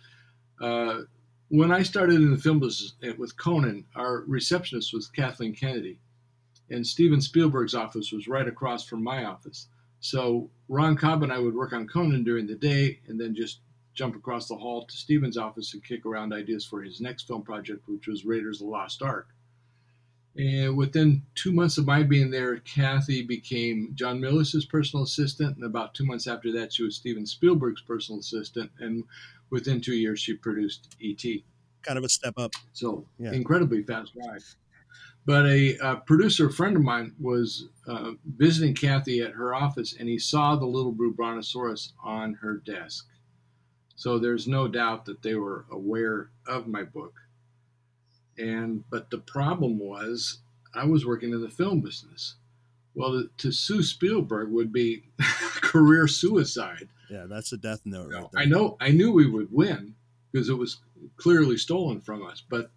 uh, 0.59 1.01
when 1.49 1.71
I 1.71 1.81
started 1.83 2.15
in 2.15 2.31
the 2.31 2.37
film 2.37 2.59
business 2.59 2.93
eh, 3.03 3.13
with 3.17 3.37
Conan, 3.37 3.85
our 3.95 4.23
receptionist 4.27 4.93
was 4.93 5.07
Kathleen 5.07 5.55
Kennedy, 5.55 5.99
and 6.69 6.85
Steven 6.85 7.21
Spielberg's 7.21 7.75
office 7.75 8.11
was 8.11 8.27
right 8.27 8.47
across 8.47 8.85
from 8.85 9.03
my 9.03 9.23
office. 9.23 9.67
So 9.99 10.49
Ron 10.67 10.95
Cobb 10.95 11.23
and 11.23 11.31
I 11.31 11.39
would 11.39 11.55
work 11.55 11.73
on 11.73 11.87
Conan 11.87 12.23
during 12.23 12.47
the 12.47 12.55
day 12.55 12.99
and 13.07 13.19
then 13.19 13.33
just 13.33 13.61
jump 13.93 14.15
across 14.15 14.47
the 14.47 14.55
hall 14.55 14.85
to 14.85 14.97
Steven's 14.97 15.37
office 15.37 15.73
and 15.73 15.83
kick 15.83 16.05
around 16.05 16.33
ideas 16.33 16.65
for 16.65 16.83
his 16.83 17.01
next 17.01 17.27
film 17.27 17.41
project, 17.41 17.87
which 17.87 18.07
was 18.07 18.25
Raiders 18.25 18.61
of 18.61 18.67
the 18.67 18.71
Lost 18.71 19.01
Ark. 19.01 19.29
And 20.37 20.77
within 20.77 21.23
two 21.35 21.51
months 21.51 21.77
of 21.77 21.85
my 21.87 22.03
being 22.03 22.29
there, 22.29 22.57
Kathy 22.59 23.23
became 23.23 23.91
John 23.95 24.19
Milius's 24.19 24.65
personal 24.65 25.03
assistant. 25.03 25.55
And 25.55 25.65
about 25.65 25.95
two 25.95 26.05
months 26.05 26.27
after 26.27 26.51
that, 26.53 26.71
she 26.73 26.83
was 26.83 26.95
Steven 26.95 27.25
Spielberg's 27.25 27.81
personal 27.81 28.19
assistant. 28.19 28.69
And 28.79 29.03
within 29.49 29.81
two 29.81 29.95
years, 29.95 30.19
she 30.19 30.35
produced 30.35 30.95
E.T. 30.99 31.43
Kind 31.81 31.97
of 31.97 32.03
a 32.03 32.09
step 32.09 32.35
up. 32.37 32.53
So 32.73 33.07
Yeah. 33.17 33.31
incredibly 33.33 33.81
fast 33.83 34.13
ride. 34.15 34.41
But 35.25 35.45
a, 35.47 35.77
uh 35.79 35.95
producer 35.97 36.49
friend 36.49 36.77
of 36.77 36.83
mine 36.83 37.13
was 37.19 37.67
uh, 37.87 38.11
visiting 38.37 38.73
Kathy 38.73 39.21
at 39.21 39.33
her 39.33 39.53
office, 39.55 39.93
and 39.99 40.07
he 40.07 40.19
saw 40.19 40.55
the 40.55 40.65
little 40.65 40.91
blue 40.93 41.13
brontosaurus 41.13 41.93
on 42.03 42.35
her 42.35 42.57
desk. 42.57 43.07
So 43.95 44.19
there's 44.19 44.47
no 44.47 44.67
doubt 44.67 45.05
that 45.05 45.23
they 45.23 45.35
were 45.35 45.65
aware 45.71 46.29
of 46.47 46.67
my 46.67 46.83
book. 46.83 47.15
And 48.37 48.83
but 48.89 49.09
the 49.09 49.17
problem 49.19 49.79
was, 49.79 50.39
I 50.75 50.85
was 50.85 51.05
working 51.05 51.31
in 51.31 51.41
the 51.41 51.49
film 51.49 51.81
business. 51.81 52.35
Well, 52.95 53.25
to 53.37 53.51
sue 53.51 53.83
Spielberg 53.83 54.49
would 54.51 54.71
be 54.73 55.03
career 55.61 56.07
suicide. 56.07 56.89
Yeah, 57.09 57.25
that's 57.27 57.51
a 57.53 57.57
death 57.57 57.81
note 57.85 58.11
right 58.11 58.25
there. 58.33 58.41
I 58.41 58.45
know 58.45 58.77
I 58.79 58.89
knew 58.89 59.11
we 59.11 59.29
would 59.29 59.51
win 59.51 59.95
because 60.31 60.49
it 60.49 60.57
was 60.57 60.77
clearly 61.17 61.57
stolen 61.57 62.01
from 62.01 62.25
us, 62.25 62.41
but 62.49 62.71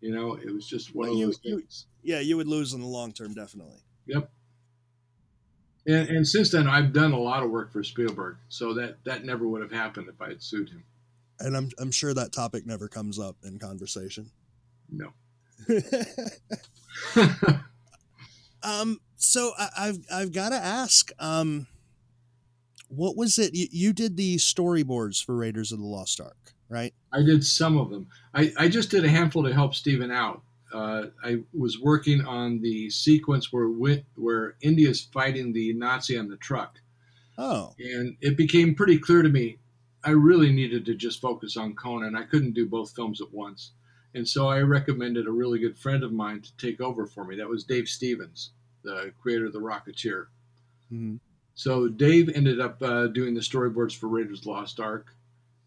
you 0.00 0.14
know, 0.14 0.34
it 0.34 0.52
was 0.52 0.66
just 0.66 0.94
one 0.94 1.06
Well, 1.08 1.12
of 1.14 1.18
you- 1.20 1.26
those 1.26 1.40
you- 1.42 1.56
things. 1.58 1.86
Yeah, 2.02 2.20
you 2.20 2.36
would 2.36 2.46
lose 2.48 2.74
in 2.74 2.80
the 2.82 2.86
long 2.86 3.12
term, 3.12 3.32
definitely. 3.32 3.78
Yep. 4.06 4.30
And, 5.86 6.08
and 6.08 6.28
since 6.28 6.50
then, 6.50 6.66
I've 6.66 6.92
done 6.92 7.12
a 7.12 7.18
lot 7.18 7.42
of 7.42 7.50
work 7.50 7.72
for 7.72 7.82
Spielberg, 7.82 8.36
so 8.48 8.74
that 8.74 9.02
that 9.04 9.24
never 9.24 9.46
would 9.48 9.62
have 9.62 9.72
happened 9.72 10.08
if 10.08 10.20
I 10.20 10.28
had 10.28 10.42
sued 10.42 10.68
him. 10.70 10.82
And 11.40 11.56
I'm 11.56 11.68
I'm 11.78 11.90
sure 11.90 12.14
that 12.14 12.32
topic 12.32 12.66
never 12.66 12.88
comes 12.88 13.18
up 13.18 13.36
in 13.44 13.58
conversation. 13.58 14.30
No. 14.90 15.12
um. 18.62 19.00
So 19.16 19.52
I, 19.58 19.68
I've 19.78 19.98
I've 20.12 20.32
got 20.32 20.50
to 20.50 20.56
ask. 20.56 21.10
Um. 21.18 21.66
What 22.88 23.16
was 23.16 23.38
it? 23.38 23.54
You, 23.54 23.66
you 23.72 23.92
did 23.92 24.16
the 24.16 24.36
storyboards 24.36 25.24
for 25.24 25.34
Raiders 25.34 25.72
of 25.72 25.78
the 25.80 25.84
Lost 25.86 26.20
Ark, 26.20 26.52
right? 26.68 26.94
I 27.12 27.22
did 27.22 27.44
some 27.44 27.76
of 27.76 27.90
them. 27.90 28.06
I, 28.34 28.52
I 28.56 28.68
just 28.68 28.90
did 28.90 29.04
a 29.04 29.08
handful 29.08 29.42
to 29.42 29.52
help 29.52 29.74
Steven 29.74 30.12
out. 30.12 30.42
Uh, 30.72 31.06
I 31.24 31.38
was 31.52 31.80
working 31.80 32.20
on 32.24 32.60
the 32.60 32.90
sequence 32.90 33.52
where 33.52 33.64
Wi- 33.66 34.04
where 34.16 34.56
Indy's 34.60 35.00
fighting 35.12 35.52
the 35.52 35.72
Nazi 35.74 36.16
on 36.16 36.28
the 36.28 36.36
truck, 36.36 36.78
Oh, 37.38 37.74
and 37.78 38.16
it 38.20 38.36
became 38.36 38.74
pretty 38.74 38.98
clear 38.98 39.22
to 39.22 39.28
me 39.28 39.58
I 40.04 40.10
really 40.10 40.52
needed 40.52 40.84
to 40.86 40.94
just 40.94 41.20
focus 41.20 41.56
on 41.56 41.74
Conan. 41.74 42.14
I 42.16 42.24
couldn't 42.24 42.52
do 42.52 42.66
both 42.66 42.94
films 42.94 43.20
at 43.20 43.32
once, 43.32 43.72
and 44.14 44.28
so 44.28 44.48
I 44.48 44.60
recommended 44.60 45.26
a 45.26 45.32
really 45.32 45.58
good 45.58 45.78
friend 45.78 46.02
of 46.02 46.12
mine 46.12 46.42
to 46.42 46.56
take 46.56 46.80
over 46.80 47.06
for 47.06 47.24
me. 47.24 47.36
That 47.36 47.48
was 47.48 47.64
Dave 47.64 47.88
Stevens, 47.88 48.50
the 48.82 49.12
creator 49.20 49.46
of 49.46 49.52
the 49.52 49.60
Rocketeer. 49.60 50.26
Mhm. 50.92 51.18
So 51.54 51.88
Dave 51.88 52.28
ended 52.34 52.60
up 52.60 52.82
uh, 52.82 53.06
doing 53.08 53.34
the 53.34 53.40
storyboards 53.40 53.96
for 53.96 54.08
Raiders 54.08 54.44
Lost 54.44 54.80
Ark, 54.80 55.14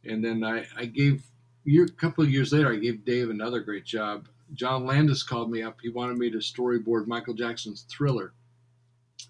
and 0.03 0.23
then 0.23 0.43
I, 0.43 0.65
I 0.75 0.85
gave 0.85 1.25
year, 1.65 1.85
a 1.85 1.89
couple 1.89 2.23
of 2.23 2.29
years 2.29 2.53
later 2.53 2.71
I 2.71 2.77
gave 2.77 3.05
Dave 3.05 3.29
another 3.29 3.59
great 3.59 3.85
job. 3.85 4.27
John 4.53 4.85
Landis 4.85 5.23
called 5.23 5.51
me 5.51 5.61
up. 5.61 5.79
He 5.81 5.89
wanted 5.89 6.17
me 6.17 6.29
to 6.29 6.37
storyboard 6.37 7.07
Michael 7.07 7.33
Jackson's 7.33 7.83
Thriller, 7.89 8.33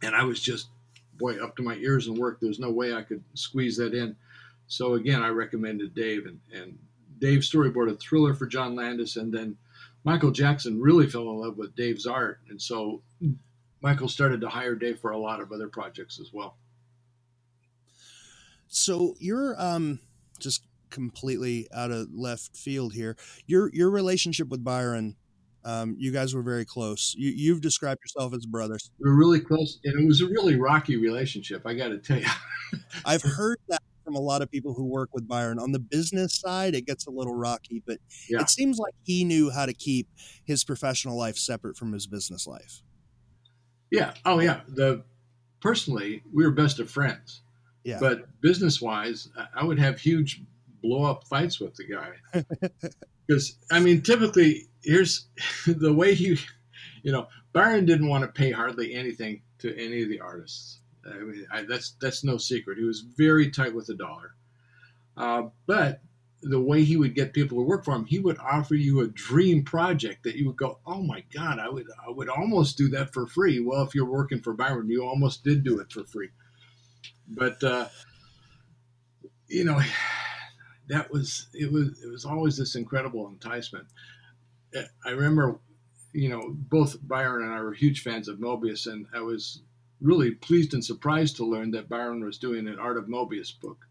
and 0.01 0.15
I 0.15 0.23
was 0.23 0.39
just 0.41 0.67
boy 1.17 1.43
up 1.43 1.55
to 1.55 1.63
my 1.63 1.75
ears 1.75 2.07
in 2.07 2.15
work. 2.15 2.39
There's 2.39 2.59
no 2.59 2.69
way 2.71 2.93
I 2.93 3.01
could 3.01 3.23
squeeze 3.33 3.77
that 3.77 3.93
in. 3.93 4.15
So 4.67 4.95
again, 4.95 5.21
I 5.23 5.29
recommended 5.29 5.95
Dave, 5.95 6.25
and, 6.25 6.39
and 6.53 6.77
Dave 7.19 7.39
storyboarded 7.39 7.93
a 7.93 7.97
Thriller 7.97 8.33
for 8.33 8.45
John 8.45 8.75
Landis, 8.75 9.15
and 9.15 9.33
then 9.33 9.57
Michael 10.03 10.31
Jackson 10.31 10.79
really 10.81 11.07
fell 11.07 11.29
in 11.31 11.37
love 11.37 11.57
with 11.57 11.75
Dave's 11.75 12.05
art, 12.05 12.39
and 12.49 12.61
so 12.61 13.01
Michael 13.81 14.07
started 14.09 14.41
to 14.41 14.49
hire 14.49 14.75
Dave 14.75 14.99
for 14.99 15.11
a 15.11 15.17
lot 15.17 15.41
of 15.41 15.51
other 15.51 15.67
projects 15.67 16.19
as 16.19 16.31
well. 16.33 16.57
so 18.67 19.15
you're 19.19 19.59
um 19.61 19.99
just 20.39 20.63
completely 20.89 21.67
out 21.73 21.91
of 21.91 22.07
left 22.13 22.55
field 22.55 22.93
here. 22.93 23.15
Your 23.45 23.69
your 23.73 23.89
relationship 23.89 24.49
with 24.49 24.63
Byron, 24.63 25.15
um, 25.65 25.95
you 25.97 26.11
guys 26.11 26.33
were 26.33 26.41
very 26.43 26.65
close. 26.65 27.15
You 27.17 27.31
you've 27.31 27.61
described 27.61 28.01
yourself 28.03 28.33
as 28.33 28.45
brothers. 28.45 28.91
We 28.99 29.09
were 29.09 29.15
really 29.15 29.39
close, 29.39 29.79
and 29.83 29.99
it 30.01 30.05
was 30.07 30.21
a 30.21 30.27
really 30.27 30.55
rocky 30.55 30.97
relationship. 30.97 31.63
I 31.65 31.73
got 31.73 31.89
to 31.89 31.97
tell 31.97 32.19
you. 32.19 32.27
I've 33.05 33.23
heard 33.23 33.57
that 33.69 33.81
from 34.07 34.15
a 34.15 34.21
lot 34.21 34.41
of 34.41 34.49
people 34.49 34.73
who 34.73 34.85
work 34.85 35.09
with 35.11 35.27
Byron. 35.27 35.59
On 35.59 35.73
the 35.73 35.79
business 35.79 36.33
side, 36.39 36.73
it 36.75 36.85
gets 36.85 37.07
a 37.07 37.11
little 37.11 37.35
rocky, 37.35 37.83
but 37.85 37.97
Yeah. 38.29 38.39
it 38.39 38.49
seems 38.49 38.77
like 38.79 38.93
he 39.03 39.25
knew 39.25 39.49
how 39.49 39.65
to 39.65 39.73
keep 39.73 40.07
his 40.45 40.63
professional 40.63 41.17
life 41.17 41.35
separate 41.35 41.75
from 41.75 41.91
his 41.91 42.07
business 42.07 42.47
life. 42.47 42.81
yeah. 43.91 44.13
Oh, 44.25 44.39
yeah. 44.39 44.61
The 44.69 45.03
personally, 45.59 46.23
we 46.33 46.45
were 46.45 46.51
best 46.51 46.79
of 46.79 46.89
friends, 46.89 47.41
Yeah. 47.83 47.99
but 47.99 48.27
business 48.41 48.79
wise, 48.81 49.27
I 49.53 49.63
would 49.65 49.77
have 49.79 49.99
huge 49.99 50.41
blow 50.81 51.03
up 51.03 51.27
fights 51.27 51.59
with 51.59 51.75
the 51.75 51.83
guy. 51.85 52.13
Because 53.27 53.57
I 53.69 53.81
mean, 53.81 54.01
typically, 54.03 54.69
here's 54.85 55.27
the 55.67 55.91
way 55.93 56.15
he, 56.15 56.37
you 57.03 57.11
know, 57.11 57.27
Byron 57.51 57.83
didn't 57.85 58.07
want 58.07 58.21
to 58.23 58.29
pay 58.29 58.51
hardly 58.51 58.93
anything 58.93 59.41
to 59.59 59.77
any 59.77 60.01
of 60.01 60.07
the 60.07 60.21
artists. 60.21 60.79
I 61.07 61.17
mean, 61.19 61.47
I, 61.51 61.63
that's 61.63 61.95
that's 62.01 62.23
no 62.23 62.37
secret. 62.37 62.77
He 62.77 62.83
was 62.83 63.01
very 63.01 63.49
tight 63.49 63.73
with 63.73 63.87
the 63.87 63.95
dollar. 63.95 64.35
Uh, 65.15 65.49
but 65.65 66.01
the 66.41 66.59
way 66.59 66.83
he 66.83 66.97
would 66.97 67.15
get 67.15 67.33
people 67.33 67.57
to 67.57 67.63
work 67.63 67.83
for 67.83 67.95
him, 67.95 68.05
he 68.05 68.19
would 68.19 68.37
offer 68.37 68.75
you 68.75 68.99
a 69.01 69.07
dream 69.07 69.63
project 69.63 70.23
that 70.23 70.35
you 70.35 70.47
would 70.47 70.57
go, 70.57 70.79
"Oh 70.85 71.01
my 71.01 71.23
God, 71.33 71.59
I 71.59 71.69
would 71.69 71.87
I 72.05 72.11
would 72.11 72.29
almost 72.29 72.77
do 72.77 72.89
that 72.89 73.13
for 73.13 73.25
free." 73.27 73.59
Well, 73.59 73.83
if 73.83 73.95
you're 73.95 74.05
working 74.05 74.41
for 74.41 74.53
Byron, 74.53 74.89
you 74.89 75.03
almost 75.03 75.43
did 75.43 75.63
do 75.63 75.79
it 75.79 75.91
for 75.91 76.03
free. 76.05 76.29
But 77.27 77.63
uh, 77.63 77.87
you 79.47 79.63
know, 79.63 79.81
that 80.89 81.11
was 81.11 81.47
it 81.53 81.71
was 81.71 81.99
it 82.03 82.09
was 82.09 82.25
always 82.25 82.57
this 82.57 82.75
incredible 82.75 83.27
enticement. 83.27 83.87
Uh, 84.75 84.83
I 85.05 85.11
remember, 85.11 85.59
you 86.13 86.29
know, 86.29 86.49
both 86.51 86.97
Byron 87.01 87.45
and 87.45 87.53
I 87.53 87.61
were 87.61 87.73
huge 87.73 88.01
fans 88.01 88.27
of 88.27 88.37
Moebius, 88.39 88.85
and 88.85 89.07
I 89.13 89.21
was 89.21 89.61
really 90.01 90.31
pleased 90.31 90.73
and 90.73 90.83
surprised 90.83 91.35
to 91.37 91.45
learn 91.45 91.71
that 91.71 91.89
Byron 91.89 92.23
was 92.23 92.37
doing 92.37 92.67
an 92.67 92.79
Art 92.79 92.97
of 92.97 93.07
Moebius 93.07 93.51
book. 93.59 93.85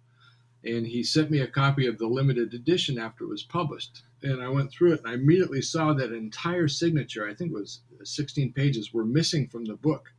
And 0.65 0.87
he 0.87 1.03
sent 1.03 1.31
me 1.31 1.41
a 1.41 1.47
copy 1.47 1.87
of 1.87 1.99
the 1.99 2.07
limited 2.07 2.55
edition 2.55 2.99
after 2.99 3.25
it 3.25 3.29
was 3.31 3.43
published. 3.43 4.03
And 4.23 4.43
I 4.43 4.49
went 4.49 4.73
through 4.73 4.95
it 4.95 5.01
and 5.01 5.09
I 5.09 5.15
immediately 5.15 5.63
saw 5.63 5.93
that 5.95 6.13
entire 6.13 6.69
signature, 6.69 7.29
I 7.29 7.35
think 7.35 7.53
it 7.53 7.55
was 7.55 7.83
16 8.03 8.53
pages, 8.53 8.93
were 8.93 9.05
missing 9.05 9.49
from 9.49 9.65
the 9.65 9.77
book. 9.77 10.13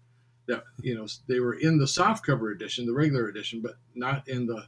That, 0.48 0.64
you 0.82 0.96
know, 0.96 1.08
they 1.28 1.42
were 1.42 1.56
in 1.56 1.78
the 1.78 1.86
softcover 1.86 2.54
edition, 2.56 2.86
the 2.86 2.94
regular 2.94 3.28
edition, 3.28 3.62
but 3.62 3.76
not 3.96 4.26
in 4.30 4.46
the 4.46 4.68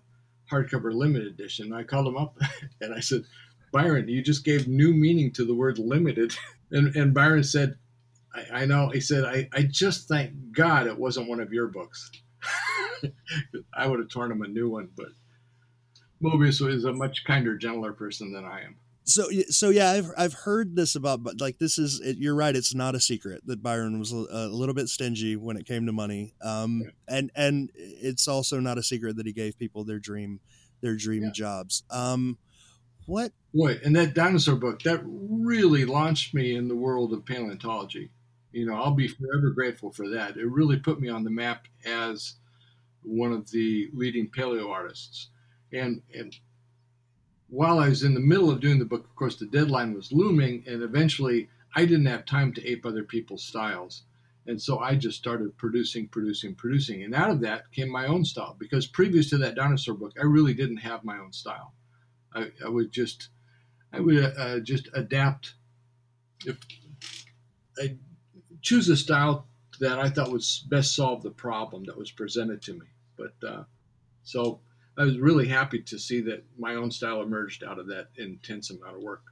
hardcover 0.51 0.93
limited 0.93 1.27
edition. 1.27 1.71
I 1.71 1.83
called 1.83 2.07
him 2.07 2.17
up 2.17 2.37
and 2.81 2.93
I 2.93 2.99
said, 2.99 3.23
Byron, 3.71 4.07
you 4.09 4.21
just 4.21 4.43
gave 4.43 4.67
new 4.67 4.93
meaning 4.93 5.31
to 5.33 5.45
the 5.45 5.55
word 5.55 5.79
limited. 5.79 6.35
And, 6.71 6.95
and 6.95 7.15
Byron 7.15 7.43
said, 7.43 7.79
I, 8.35 8.61
I 8.61 8.65
know. 8.65 8.89
He 8.89 9.01
said, 9.01 9.23
I, 9.25 9.49
I 9.53 9.63
just 9.63 10.07
thank 10.07 10.33
God 10.51 10.87
it 10.87 10.97
wasn't 10.97 11.29
one 11.29 11.39
of 11.39 11.51
your 11.51 11.67
books. 11.67 12.11
I 13.73 13.87
would 13.87 13.99
have 13.99 14.09
torn 14.09 14.31
him 14.31 14.41
a 14.41 14.47
new 14.47 14.69
one, 14.69 14.89
but 14.95 15.07
Moebius 16.21 16.65
is 16.67 16.85
a 16.85 16.93
much 16.93 17.23
kinder, 17.25 17.57
gentler 17.57 17.93
person 17.93 18.33
than 18.33 18.45
I 18.45 18.61
am. 18.61 18.75
So 19.05 19.27
so 19.49 19.69
yeah, 19.69 19.89
I've 19.91 20.11
I've 20.17 20.33
heard 20.33 20.75
this 20.75 20.95
about, 20.95 21.23
but 21.23 21.41
like 21.41 21.57
this 21.57 21.79
is 21.79 21.99
it, 21.99 22.17
you're 22.17 22.35
right. 22.35 22.55
It's 22.55 22.75
not 22.75 22.93
a 22.93 22.99
secret 22.99 23.41
that 23.47 23.63
Byron 23.63 23.97
was 23.97 24.11
a, 24.11 24.17
a 24.29 24.47
little 24.47 24.75
bit 24.75 24.87
stingy 24.87 25.35
when 25.35 25.57
it 25.57 25.65
came 25.65 25.87
to 25.87 25.91
money. 25.91 26.35
Um, 26.43 26.83
Yeah. 26.83 26.91
and 27.17 27.31
and 27.35 27.71
it's 27.73 28.27
also 28.27 28.59
not 28.59 28.77
a 28.77 28.83
secret 28.83 29.15
that 29.15 29.25
he 29.25 29.33
gave 29.33 29.57
people 29.57 29.83
their 29.83 29.97
dream 29.97 30.41
their 30.81 30.95
dream 30.95 31.23
Yeah. 31.23 31.31
jobs. 31.31 31.83
Um, 31.89 32.37
what? 33.07 33.31
Boy, 33.51 33.79
and 33.83 33.95
that 33.95 34.13
dinosaur 34.13 34.55
book 34.55 34.83
that 34.83 35.01
really 35.03 35.85
launched 35.85 36.35
me 36.35 36.55
in 36.55 36.67
the 36.67 36.75
world 36.75 37.11
of 37.11 37.25
paleontology. 37.25 38.11
You 38.51 38.65
know, 38.65 38.75
I'll 38.75 38.95
be 38.95 39.07
forever 39.07 39.51
grateful 39.51 39.91
for 39.91 40.09
that. 40.09 40.37
It 40.37 40.45
really 40.49 40.77
put 40.77 40.99
me 40.99 41.09
on 41.09 41.23
the 41.23 41.29
map 41.29 41.67
as 41.85 42.35
one 43.03 43.31
of 43.31 43.49
the 43.51 43.89
leading 43.93 44.29
paleo 44.29 44.69
artists. 44.69 45.29
And 45.71 46.01
and 46.13 46.35
while 47.49 47.79
I 47.79 47.89
was 47.89 48.03
in 48.03 48.13
the 48.13 48.19
middle 48.19 48.49
of 48.49 48.59
doing 48.59 48.79
the 48.79 48.85
book, 48.85 49.05
of 49.05 49.15
course, 49.15 49.35
the 49.35 49.45
deadline 49.47 49.93
was 49.93 50.11
looming, 50.11 50.63
and 50.67 50.83
eventually 50.83 51.49
I 51.75 51.85
didn't 51.85 52.05
have 52.05 52.25
time 52.25 52.53
to 52.53 52.67
ape 52.67 52.85
other 52.85 53.03
people's 53.03 53.43
styles. 53.43 54.03
And 54.47 54.59
so 54.59 54.79
I 54.79 54.95
just 54.95 55.17
started 55.17 55.55
producing, 55.57 56.07
producing, 56.07 56.55
producing. 56.55 57.03
And 57.03 57.13
out 57.13 57.29
of 57.29 57.41
that 57.41 57.71
came 57.71 57.89
my 57.89 58.07
own 58.07 58.25
style 58.25 58.55
because 58.57 58.87
previous 58.87 59.29
to 59.29 59.37
that 59.39 59.55
dinosaur 59.55 59.93
book, 59.93 60.13
I 60.19 60.25
really 60.25 60.55
didn't 60.55 60.77
have 60.77 61.03
my 61.03 61.19
own 61.19 61.31
style. 61.33 61.73
I, 62.33 62.51
I 62.65 62.69
would 62.69 62.91
just, 62.91 63.29
I 63.93 63.99
would 63.99 64.17
uh, 64.17 64.59
just 64.61 64.89
adapt. 64.93 65.53
If 66.45 66.57
I 67.77 67.97
choose 68.61 68.89
a 68.89 68.97
style 68.97 69.47
that 69.79 69.99
I 69.99 70.09
thought 70.09 70.31
was 70.31 70.65
best 70.69 70.95
solve 70.95 71.23
the 71.23 71.31
problem 71.31 71.83
that 71.85 71.97
was 71.97 72.11
presented 72.11 72.61
to 72.63 72.73
me. 72.73 72.85
But 73.17 73.47
uh, 73.47 73.63
so 74.23 74.59
I 74.97 75.03
was 75.03 75.17
really 75.17 75.47
happy 75.47 75.81
to 75.83 75.99
see 75.99 76.21
that 76.21 76.43
my 76.57 76.75
own 76.75 76.91
style 76.91 77.21
emerged 77.21 77.63
out 77.63 77.79
of 77.79 77.87
that 77.87 78.07
intense 78.17 78.69
amount 78.69 78.95
of 78.95 79.01
work. 79.01 79.23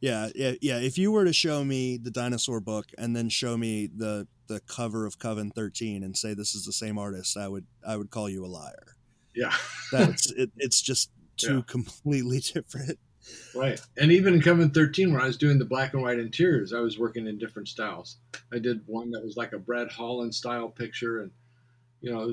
Yeah, 0.00 0.28
yeah, 0.34 0.52
yeah. 0.60 0.78
If 0.78 0.96
you 0.96 1.10
were 1.10 1.24
to 1.24 1.32
show 1.32 1.64
me 1.64 1.96
the 1.96 2.10
dinosaur 2.10 2.60
book 2.60 2.86
and 2.96 3.16
then 3.16 3.28
show 3.28 3.56
me 3.56 3.88
the 3.88 4.28
the 4.46 4.60
cover 4.60 5.04
of 5.06 5.18
Coven 5.18 5.50
13 5.50 6.02
and 6.02 6.16
say 6.16 6.34
this 6.34 6.54
is 6.54 6.64
the 6.64 6.72
same 6.72 6.98
artist, 6.98 7.36
I 7.36 7.48
would 7.48 7.66
I 7.86 7.96
would 7.96 8.10
call 8.10 8.28
you 8.28 8.44
a 8.44 8.46
liar. 8.46 8.96
Yeah. 9.34 9.54
That's 9.92 10.30
it, 10.36 10.50
it's 10.56 10.80
just 10.80 11.10
two 11.36 11.56
yeah. 11.56 11.62
completely 11.66 12.40
different. 12.54 12.98
Right. 13.54 13.80
And 13.96 14.12
even 14.12 14.34
in 14.34 14.42
Coven 14.42 14.70
13 14.70 15.12
when 15.12 15.22
I 15.22 15.26
was 15.26 15.36
doing 15.36 15.58
the 15.58 15.64
black 15.64 15.94
and 15.94 16.02
white 16.02 16.18
interiors, 16.18 16.72
I 16.72 16.80
was 16.80 16.98
working 16.98 17.26
in 17.26 17.38
different 17.38 17.68
styles. 17.68 18.18
I 18.52 18.58
did 18.58 18.82
one 18.86 19.10
that 19.10 19.24
was 19.24 19.36
like 19.36 19.52
a 19.52 19.58
Brad 19.58 19.90
Holland 19.90 20.34
style 20.34 20.68
picture 20.68 21.20
and 21.22 21.30
you 22.00 22.12
know, 22.12 22.32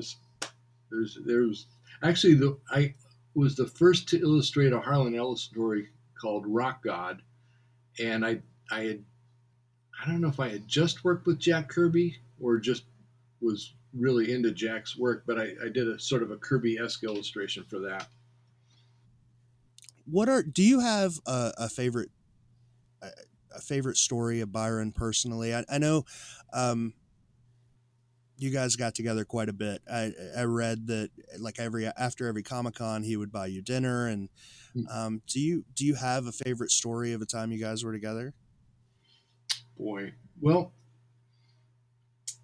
there's 0.90 1.18
there 1.24 1.42
was 1.42 1.66
actually 2.02 2.34
the 2.34 2.56
I 2.70 2.94
was 3.34 3.56
the 3.56 3.66
first 3.66 4.08
to 4.10 4.20
illustrate 4.20 4.72
a 4.72 4.80
Harlan 4.80 5.16
Ellison 5.16 5.52
story 5.52 5.88
called 6.20 6.44
Rock 6.46 6.82
God 6.84 7.22
and 7.98 8.24
I 8.24 8.40
I 8.70 8.80
had 8.82 9.04
I 10.02 10.10
don't 10.10 10.20
know 10.20 10.28
if 10.28 10.40
I 10.40 10.48
had 10.48 10.68
just 10.68 11.04
worked 11.04 11.26
with 11.26 11.38
Jack 11.38 11.68
Kirby 11.68 12.16
or 12.40 12.58
just 12.58 12.84
was 13.40 13.74
really 13.94 14.32
into 14.32 14.52
Jack's 14.52 14.96
work, 14.96 15.24
but 15.26 15.38
I, 15.38 15.54
I 15.64 15.68
did 15.68 15.88
a 15.88 15.98
sort 15.98 16.22
of 16.22 16.30
a 16.30 16.36
Kirby 16.36 16.78
esque 16.78 17.02
illustration 17.04 17.64
for 17.68 17.78
that. 17.80 18.08
What 20.08 20.28
are 20.28 20.42
do 20.42 20.62
you 20.62 20.80
have 20.80 21.18
a, 21.26 21.52
a 21.58 21.68
favorite 21.68 22.10
a, 23.02 23.08
a, 23.54 23.60
favorite 23.60 23.96
story 23.96 24.40
of 24.40 24.52
Byron 24.52 24.92
personally? 24.92 25.54
I, 25.54 25.64
I 25.68 25.78
know 25.78 26.04
um, 26.52 26.94
you 28.38 28.50
guys 28.50 28.76
got 28.76 28.94
together 28.94 29.24
quite 29.24 29.48
a 29.48 29.52
bit. 29.52 29.82
I, 29.90 30.12
I 30.36 30.44
read 30.44 30.86
that 30.86 31.10
like 31.38 31.58
every 31.58 31.86
after 31.86 32.26
every 32.28 32.42
Comic 32.42 32.76
Con 32.76 33.02
he 33.02 33.16
would 33.16 33.32
buy 33.32 33.46
you 33.46 33.62
dinner 33.62 34.06
and 34.06 34.28
Hmm. 34.76 34.88
Um, 34.90 35.22
do 35.26 35.40
you 35.40 35.64
do 35.74 35.86
you 35.86 35.94
have 35.94 36.26
a 36.26 36.32
favorite 36.32 36.70
story 36.70 37.12
of 37.12 37.22
a 37.22 37.26
time 37.26 37.50
you 37.50 37.58
guys 37.58 37.82
were 37.82 37.92
together? 37.92 38.34
Boy, 39.78 40.12
well, 40.40 40.72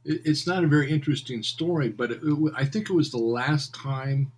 it, 0.04 0.22
it's 0.24 0.46
not 0.46 0.64
a 0.64 0.66
very 0.66 0.90
interesting 0.90 1.42
story, 1.42 1.90
but 1.90 2.10
it, 2.10 2.20
it, 2.22 2.52
I 2.56 2.64
think 2.64 2.88
it 2.88 2.94
was 2.94 3.10
the 3.10 3.18
last 3.18 3.74
time, 3.74 4.32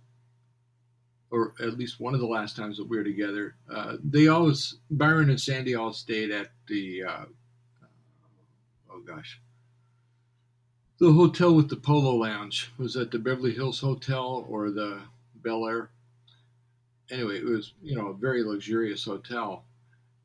or 1.35 1.53
at 1.61 1.77
least 1.77 1.99
one 1.99 2.13
of 2.13 2.19
the 2.19 2.25
last 2.25 2.55
times 2.55 2.77
that 2.77 2.87
we 2.87 2.97
were 2.97 3.03
together. 3.03 3.55
Uh, 3.71 3.97
they 4.03 4.27
always 4.27 4.77
Byron 4.89 5.29
and 5.29 5.39
Sandy 5.39 5.75
all 5.75 5.93
stayed 5.93 6.31
at 6.31 6.47
the 6.67 7.03
uh, 7.03 7.25
oh 8.91 8.99
gosh 8.99 9.39
the 10.99 11.11
hotel 11.11 11.53
with 11.53 11.69
the 11.69 11.75
polo 11.75 12.15
lounge 12.15 12.71
was 12.77 12.95
at 12.95 13.11
the 13.11 13.19
Beverly 13.19 13.53
Hills 13.53 13.79
Hotel 13.81 14.45
or 14.47 14.71
the 14.71 15.01
Bel 15.43 15.67
Air 15.67 15.89
anyway, 17.11 17.37
it 17.37 17.45
was 17.45 17.73
you 17.81 17.95
know 17.95 18.07
a 18.07 18.13
very 18.13 18.43
luxurious 18.43 19.03
hotel. 19.03 19.65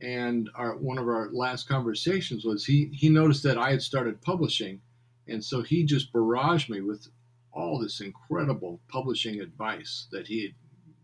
And 0.01 0.49
our 0.55 0.77
one 0.77 0.99
of 0.99 1.09
our 1.09 1.29
last 1.31 1.68
conversations 1.68 2.44
was 2.44 2.64
he 2.64 2.90
he 2.92 3.09
noticed 3.09 3.42
that 3.42 3.59
I 3.59 3.70
had 3.70 3.83
started 3.83 4.23
publishing, 4.23 4.81
and 5.29 5.44
so 5.44 5.62
he 5.62 5.85
just 5.85 6.12
barraged 6.12 6.70
me 6.70 6.81
with 6.81 7.09
all 7.53 7.79
this 7.79 8.01
incredible 8.01 8.81
publishing 8.88 9.40
advice 9.40 10.07
that 10.12 10.27
he 10.27 10.42
had 10.42 10.53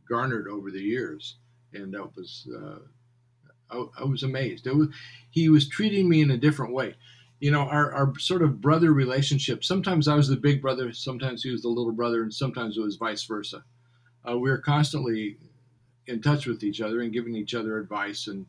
garnered 0.09 0.49
over 0.49 0.71
the 0.71 0.81
years, 0.81 1.37
and 1.73 1.93
that 1.95 2.15
was 2.17 2.49
uh, 2.55 2.79
I, 3.71 4.03
I, 4.03 4.05
was 4.05 4.23
amazed. 4.23 4.67
Was, 4.67 4.89
he 5.31 5.49
was 5.49 5.69
treating 5.69 6.09
me 6.09 6.23
in 6.23 6.31
a 6.31 6.37
different 6.37 6.73
way. 6.73 6.95
You 7.41 7.51
know, 7.51 7.63
our, 7.63 7.93
our 7.93 8.19
sort 8.19 8.43
of 8.43 8.61
brother 8.61 8.93
relationship. 8.93 9.63
Sometimes 9.63 10.09
I 10.09 10.15
was 10.15 10.29
the 10.29 10.37
big 10.37 10.63
brother, 10.63 10.93
sometimes 10.93 11.43
he 11.43 11.51
was 11.51 11.63
the 11.63 11.69
little 11.69 11.93
brother, 11.93 12.23
and 12.23 12.33
sometimes 12.33 12.79
it 12.79 12.83
was 12.83 12.97
vice 12.97 13.25
versa. 13.25 13.63
Uh, 14.29 14.39
we 14.39 14.51
were 14.51 14.59
constantly 14.59 15.37
in 16.07 16.23
touch 16.23 16.47
with 16.47 16.63
each 16.63 16.81
other 16.81 17.01
and 17.03 17.13
giving 17.13 17.35
each 17.35 17.55
other 17.55 17.79
advice 17.79 18.27
and 18.29 18.47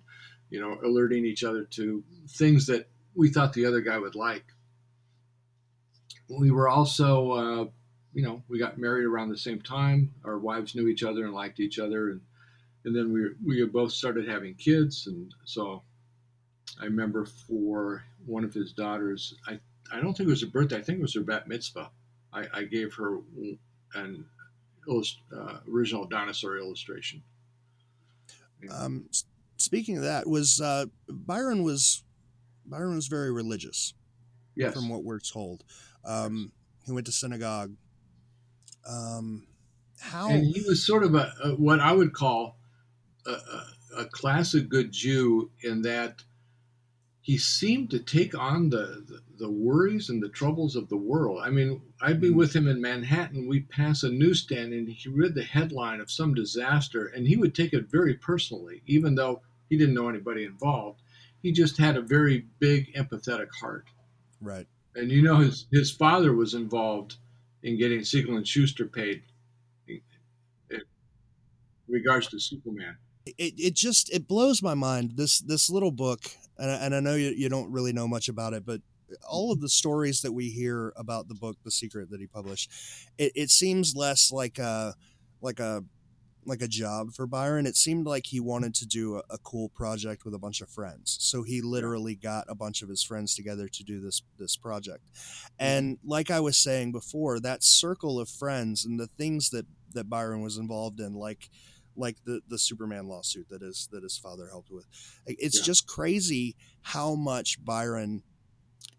you 0.50 0.62
know 0.62 0.78
alerting 0.86 1.26
each 1.26 1.44
other 1.44 1.64
to 1.64 2.04
things 2.30 2.66
that 2.68 2.88
we 3.16 3.30
thought 3.30 3.52
the 3.54 3.66
other 3.66 3.82
guy 3.82 3.98
would 3.98 4.16
like 4.16 4.46
we 6.30 6.52
were 6.52 6.68
also 6.68 7.32
uh, 7.32 7.66
you 8.18 8.24
know 8.24 8.42
we 8.50 8.58
got 8.58 8.80
married 8.80 9.06
around 9.06 9.30
the 9.30 9.38
same 9.38 9.62
time 9.62 10.12
our 10.26 10.40
wives 10.40 10.74
knew 10.74 10.88
each 10.88 11.04
other 11.04 11.26
and 11.26 11.34
liked 11.34 11.60
each 11.60 11.78
other 11.78 12.10
and 12.10 12.22
and 12.84 12.96
then 12.96 13.14
we 13.14 13.30
we 13.46 13.64
both 13.66 13.92
started 13.92 14.28
having 14.28 14.56
kids 14.56 15.06
and 15.06 15.36
so 15.46 15.84
i 16.82 16.86
remember 16.86 17.26
for 17.26 18.04
one 18.26 18.44
of 18.44 18.52
his 18.54 18.74
daughters 18.74 19.36
i 19.48 19.60
i 19.94 20.02
don't 20.02 20.18
think 20.18 20.28
it 20.28 20.32
was 20.32 20.42
her 20.42 20.48
birthday 20.48 20.78
i 20.78 20.82
think 20.82 20.98
it 20.98 21.04
was 21.04 21.14
her 21.14 21.22
bat 21.22 21.48
mitzvah 21.48 21.92
i, 22.34 22.46
I 22.54 22.64
gave 22.64 22.92
her 22.96 23.20
an 23.94 24.26
uh, 24.90 25.58
original 25.72 26.06
dinosaur 26.06 26.58
illustration 26.58 27.22
um, 28.72 29.06
speaking 29.58 29.98
of 29.98 30.04
that, 30.04 30.28
was 30.28 30.62
uh, 30.62 30.86
Byron 31.08 31.64
was 31.64 32.04
Byron 32.66 32.96
was 32.96 33.08
very 33.08 33.32
religious. 33.32 33.94
Yes. 34.56 34.74
From 34.74 34.90
what 34.90 35.04
we're 35.04 35.20
told, 35.20 35.64
um, 36.04 36.52
he 36.86 36.92
went 36.92 37.06
to 37.06 37.12
synagogue. 37.12 37.76
Um, 38.88 39.48
how 40.00 40.30
and 40.30 40.46
he 40.46 40.62
was 40.68 40.86
sort 40.86 41.04
of 41.04 41.16
a, 41.16 41.34
a 41.44 41.50
what 41.56 41.80
I 41.80 41.92
would 41.92 42.14
call 42.14 42.58
a, 43.26 43.32
a, 43.32 43.66
a 44.00 44.06
classic 44.06 44.70
good 44.70 44.92
Jew 44.92 45.52
in 45.64 45.82
that 45.82 46.24
he 47.28 47.38
seemed 47.38 47.92
to 47.92 48.00
take 48.00 48.38
on 48.38 48.70
the, 48.70 49.04
the, 49.06 49.20
the 49.38 49.52
worries 49.52 50.10
and 50.10 50.24
the 50.24 50.30
troubles 50.30 50.78
of 50.78 50.88
the 50.88 50.96
world. 50.96 51.42
I 51.44 51.50
mean, 51.50 51.82
I'd 52.02 52.22
be 52.22 52.30
mm-hmm. 52.30 52.38
with 52.38 52.56
him 52.56 52.70
in 52.70 52.80
Manhattan. 52.80 53.50
We'd 53.50 53.70
pass 53.70 54.04
a 54.04 54.10
newsstand 54.10 54.72
and 54.72 54.88
he 54.88 55.10
read 55.10 55.36
the 55.36 55.44
headline 55.44 56.00
of 56.00 56.10
some 56.10 56.34
disaster 56.34 57.08
and 57.08 57.28
he 57.28 57.36
would 57.36 57.54
take 57.54 57.74
it 57.74 57.92
very 57.92 58.14
personally, 58.14 58.82
even 58.86 59.16
though 59.16 59.42
he 59.70 59.78
didn't 59.78 59.96
know 59.96 60.08
anybody 60.08 60.46
involved. 60.46 61.02
He 61.44 61.52
just 61.52 61.78
had 61.78 61.98
a 61.98 62.02
very 62.02 62.46
big, 62.60 62.94
empathetic 62.96 63.50
heart. 63.60 63.88
Right. 64.40 64.68
And 64.96 65.12
you 65.12 65.22
know, 65.22 65.40
his, 65.40 65.66
his 65.70 65.92
father 65.92 66.34
was 66.34 66.54
involved 66.54 67.18
in 67.68 67.78
getting 67.78 68.04
Siegel 68.04 68.38
and 68.38 68.48
Shuster 68.48 68.86
paid 68.86 69.22
in, 69.88 70.02
in 70.72 70.82
regards 71.88 72.28
to 72.28 72.40
Superman. 72.40 72.98
It, 73.26 73.54
it 73.58 73.76
just 73.76 74.10
it 74.14 74.28
blows 74.28 74.64
my 74.64 74.74
mind 74.74 75.18
this 75.18 75.40
this 75.40 75.70
little 75.70 75.92
book 75.92 76.22
and 76.58 76.72
I, 76.72 76.76
and 76.76 76.96
I 76.96 77.00
know 77.02 77.16
you, 77.16 77.30
you 77.30 77.50
don't 77.50 77.72
really 77.72 77.94
know 77.94 78.08
much 78.08 78.30
about 78.30 78.54
it, 78.54 78.66
but 78.66 78.82
all 79.28 79.52
of 79.52 79.62
the 79.62 79.70
stories 79.70 80.22
that 80.22 80.32
we 80.34 80.50
hear 80.50 80.94
about 80.98 81.28
the 81.28 81.36
book, 81.36 81.58
The 81.64 81.72
Secret 81.72 82.10
that 82.10 82.20
he 82.20 82.28
published, 82.28 82.72
it, 83.18 83.32
it 83.36 83.50
seems 83.50 83.96
less 83.96 84.32
like 84.32 84.58
a 84.60 84.96
like 85.42 85.60
a 85.60 85.84
like 86.48 86.62
a 86.62 86.68
job 86.68 87.14
for 87.14 87.28
Byron. 87.28 87.66
It 87.66 87.76
seemed 87.76 88.08
like 88.08 88.28
he 88.28 88.40
wanted 88.40 88.74
to 88.76 88.86
do 88.86 89.18
a, 89.18 89.24
a, 89.30 89.38
cool 89.38 89.70
project 89.70 90.24
with 90.24 90.34
a 90.34 90.40
bunch 90.40 90.62
of 90.62 90.70
friends. 90.70 91.18
So 91.20 91.44
he 91.44 91.62
literally 91.62 92.16
got 92.16 92.46
a 92.48 92.56
bunch 92.56 92.82
of 92.82 92.90
his 92.90 93.04
friends 93.04 93.36
together 93.36 93.68
to 93.68 93.84
do 93.84 94.00
this 94.00 94.22
this 94.40 94.56
project. 94.56 95.04
And 95.60 95.98
like 96.04 96.32
I 96.32 96.40
was 96.40 96.58
saying 96.58 96.94
before, 96.94 97.40
that 97.42 97.64
circle 97.64 98.20
of 98.20 98.30
friends 98.30 98.86
and 98.86 99.00
the 99.00 99.08
things 99.08 99.50
that 99.50 99.66
that 99.94 100.10
Byron 100.10 100.42
was 100.42 100.58
involved 100.58 101.00
in, 101.00 101.14
like 101.14 101.50
like 101.96 102.18
the 102.26 102.42
the 102.48 102.58
Superman 102.58 103.08
lawsuit 103.08 103.50
that 103.50 103.62
his 103.62 103.90
that 103.92 104.04
his 104.04 104.18
father 104.18 104.48
helped 104.50 104.72
with. 104.72 104.86
It's 105.26 105.60
yeah. 105.60 105.66
just 105.66 105.88
crazy 105.88 106.56
how 106.82 107.16
much 107.16 107.64
Byron 107.64 108.24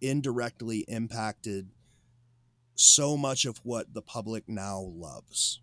indirectly 0.01 0.85
impacted 0.87 1.71
so 2.75 3.17
much 3.17 3.45
of 3.45 3.59
what 3.65 3.95
the 3.95 4.03
public 4.03 4.45
now 4.47 4.81
loves. 4.81 5.61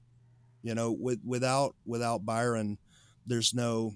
You 0.66 0.74
know, 0.74 0.92
with 0.92 1.20
without 1.24 1.76
without 1.86 2.26
Byron, 2.26 2.78
there's 3.26 3.54
no 3.54 3.94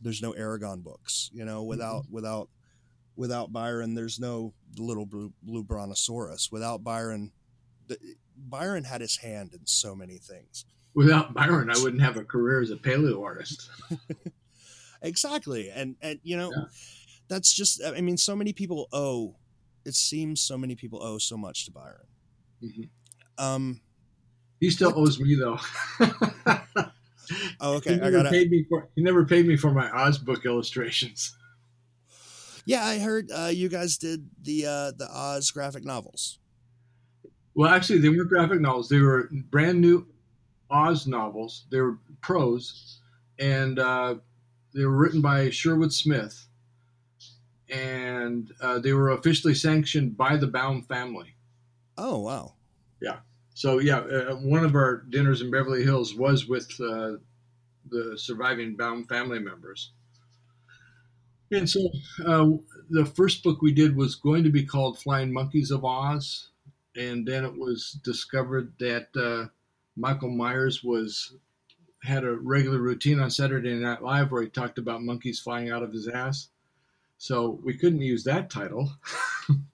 there's 0.00 0.22
no 0.22 0.32
Eragon 0.32 0.82
books. 0.82 1.30
You 1.32 1.44
know, 1.44 1.62
without 1.62 2.04
mm-hmm. 2.04 2.14
without 2.14 2.48
without 3.16 3.52
Byron, 3.52 3.94
there's 3.94 4.18
no 4.18 4.54
little 4.78 5.06
blue, 5.06 5.32
blue 5.42 5.62
brontosaurus. 5.62 6.50
Without 6.50 6.82
Byron, 6.82 7.32
the, 7.86 7.98
Byron 8.36 8.84
had 8.84 9.00
his 9.00 9.18
hand 9.18 9.52
in 9.52 9.66
so 9.66 9.94
many 9.94 10.18
things 10.18 10.64
without 10.94 11.34
Byron, 11.34 11.70
I 11.70 11.78
wouldn't 11.82 12.02
have 12.02 12.16
a 12.16 12.24
career 12.24 12.62
as 12.62 12.70
a 12.70 12.76
paleo 12.76 13.22
artist. 13.22 13.68
exactly. 15.02 15.70
And 15.70 15.96
and 16.00 16.20
you 16.22 16.36
know, 16.36 16.50
Yeah. 16.50 16.64
that's 17.28 17.52
just. 17.52 17.82
I 17.84 18.00
mean, 18.00 18.16
so 18.16 18.34
many 18.34 18.52
people 18.52 18.88
owe. 18.92 19.36
It 19.84 19.94
seems 19.94 20.40
so 20.40 20.56
many 20.56 20.74
people 20.76 21.02
owe 21.02 21.18
so 21.18 21.36
much 21.36 21.66
to 21.66 21.72
Byron. 21.72 22.06
Mhm. 22.62 22.88
Um. 23.36 23.80
He 24.60 24.70
still 24.70 24.92
owes 24.96 25.20
me 25.20 25.34
though. 25.34 25.58
Oh, 27.60 27.76
okay. 27.76 27.94
he 27.94 27.96
I 27.96 28.10
never 28.10 28.22
got. 28.24 28.32
paid 28.32 28.50
me 28.50 28.64
for 28.68 28.88
he 28.94 29.02
never 29.02 29.24
paid 29.24 29.46
me 29.46 29.56
for 29.56 29.70
my 29.70 29.90
Oz 29.90 30.18
book 30.18 30.44
illustrations. 30.44 31.36
Yeah, 32.66 32.84
I 32.84 32.98
heard 32.98 33.30
uh, 33.30 33.46
you 33.46 33.68
guys 33.68 33.96
did 33.98 34.28
the 34.42 34.66
uh, 34.66 34.90
the 34.92 35.08
Oz 35.10 35.50
graphic 35.50 35.84
novels. 35.84 36.38
Well, 37.54 37.70
actually, 37.70 38.00
they 38.00 38.08
weren't 38.08 38.28
graphic 38.28 38.60
novels. 38.60 38.88
They 38.88 38.98
were 38.98 39.30
brand 39.50 39.80
new 39.80 40.06
Oz 40.70 41.06
novels. 41.06 41.64
They 41.70 41.80
were 41.80 41.98
prose, 42.20 43.00
and 43.38 43.78
uh, 43.78 44.16
they 44.74 44.84
were 44.84 44.96
written 44.96 45.20
by 45.20 45.50
Sherwood 45.50 45.92
Smith, 45.92 46.46
and 47.68 48.50
uh, 48.60 48.78
they 48.80 48.92
were 48.92 49.10
officially 49.10 49.54
sanctioned 49.54 50.16
by 50.16 50.36
the 50.36 50.46
Baum 50.46 50.82
family. 50.82 51.36
Oh 51.96 52.18
wow. 52.18 52.54
So 53.54 53.78
yeah, 53.78 53.98
uh, 53.98 54.34
one 54.34 54.64
of 54.64 54.74
our 54.74 55.04
dinners 55.08 55.40
in 55.40 55.50
Beverly 55.50 55.84
Hills 55.84 56.14
was 56.14 56.46
with 56.46 56.68
uh, 56.80 57.12
the 57.88 58.14
surviving 58.16 58.76
Baum 58.76 59.04
family 59.06 59.38
members. 59.38 59.92
And 61.52 61.70
so 61.70 61.88
uh, 62.26 62.50
the 62.90 63.06
first 63.06 63.44
book 63.44 63.62
we 63.62 63.72
did 63.72 63.96
was 63.96 64.16
going 64.16 64.42
to 64.42 64.50
be 64.50 64.64
called 64.64 64.98
Flying 64.98 65.32
Monkeys 65.32 65.70
of 65.70 65.84
Oz, 65.84 66.48
and 66.96 67.26
then 67.26 67.44
it 67.44 67.56
was 67.56 67.92
discovered 68.02 68.72
that 68.80 69.08
uh, 69.16 69.48
Michael 69.96 70.30
Myers 70.30 70.82
was 70.82 71.36
had 72.02 72.24
a 72.24 72.34
regular 72.34 72.78
routine 72.78 73.20
on 73.20 73.30
Saturday 73.30 73.72
Night 73.74 74.02
Live 74.02 74.32
where 74.32 74.42
he 74.42 74.48
talked 74.48 74.78
about 74.78 75.02
monkeys 75.02 75.40
flying 75.40 75.70
out 75.70 75.82
of 75.82 75.92
his 75.92 76.08
ass. 76.08 76.48
So 77.18 77.60
we 77.62 77.78
couldn't 77.78 78.02
use 78.02 78.24
that 78.24 78.50
title. 78.50 78.92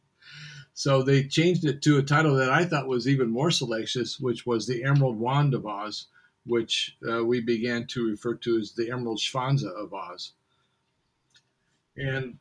So 0.80 1.02
they 1.02 1.24
changed 1.24 1.66
it 1.66 1.82
to 1.82 1.98
a 1.98 2.02
title 2.02 2.36
that 2.36 2.48
I 2.48 2.64
thought 2.64 2.86
was 2.86 3.06
even 3.06 3.28
more 3.28 3.50
salacious, 3.50 4.18
which 4.18 4.46
was 4.46 4.66
the 4.66 4.82
Emerald 4.82 5.18
Wand 5.18 5.52
of 5.52 5.66
Oz, 5.66 6.06
which 6.46 6.96
uh, 7.06 7.22
we 7.22 7.42
began 7.42 7.86
to 7.88 8.08
refer 8.08 8.32
to 8.36 8.56
as 8.56 8.72
the 8.72 8.90
Emerald 8.90 9.18
Schwanza 9.18 9.68
of 9.76 9.92
Oz. 9.92 10.32
And 11.98 12.38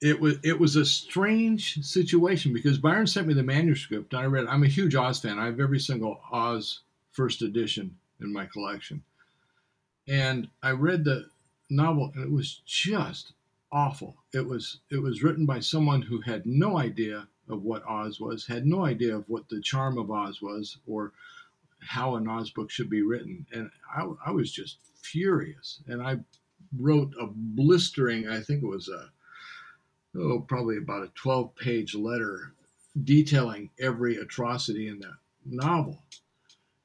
it 0.00 0.18
was 0.18 0.38
it 0.42 0.58
was 0.58 0.76
a 0.76 0.86
strange 0.86 1.84
situation 1.84 2.54
because 2.54 2.78
Byron 2.78 3.06
sent 3.06 3.26
me 3.26 3.34
the 3.34 3.42
manuscript. 3.42 4.14
And 4.14 4.22
I 4.22 4.24
read. 4.24 4.46
I'm 4.46 4.64
a 4.64 4.66
huge 4.68 4.94
Oz 4.94 5.20
fan. 5.20 5.38
I 5.38 5.44
have 5.44 5.60
every 5.60 5.78
single 5.78 6.22
Oz 6.32 6.80
first 7.12 7.42
edition 7.42 7.98
in 8.18 8.32
my 8.32 8.46
collection, 8.46 9.02
and 10.08 10.48
I 10.62 10.70
read 10.70 11.04
the 11.04 11.28
novel, 11.68 12.12
and 12.14 12.24
it 12.24 12.30
was 12.30 12.62
just 12.64 13.34
awful. 13.70 14.16
It 14.32 14.46
was 14.46 14.80
it 14.90 15.02
was 15.02 15.22
written 15.22 15.44
by 15.44 15.60
someone 15.60 16.00
who 16.00 16.22
had 16.22 16.46
no 16.46 16.78
idea 16.78 17.28
of 17.48 17.62
what 17.62 17.86
Oz 17.86 18.20
was, 18.20 18.46
had 18.46 18.66
no 18.66 18.84
idea 18.84 19.16
of 19.16 19.28
what 19.28 19.48
the 19.48 19.60
charm 19.60 19.98
of 19.98 20.10
Oz 20.10 20.40
was, 20.42 20.78
or 20.86 21.12
how 21.80 22.16
an 22.16 22.28
Oz 22.28 22.50
book 22.50 22.70
should 22.70 22.90
be 22.90 23.02
written, 23.02 23.46
and 23.52 23.70
I, 23.94 24.06
I 24.26 24.30
was 24.30 24.50
just 24.52 24.78
furious. 25.02 25.80
And 25.86 26.02
I 26.02 26.18
wrote 26.76 27.14
a 27.20 27.26
blistering, 27.26 28.28
I 28.28 28.40
think 28.40 28.62
it 28.62 28.68
was 28.68 28.88
a 28.88 29.10
oh 30.18 30.40
probably 30.40 30.78
about 30.78 31.04
a 31.04 31.12
12 31.14 31.54
page 31.56 31.94
letter 31.94 32.54
detailing 33.04 33.70
every 33.78 34.16
atrocity 34.16 34.88
in 34.88 34.98
the 34.98 35.12
novel. 35.44 36.02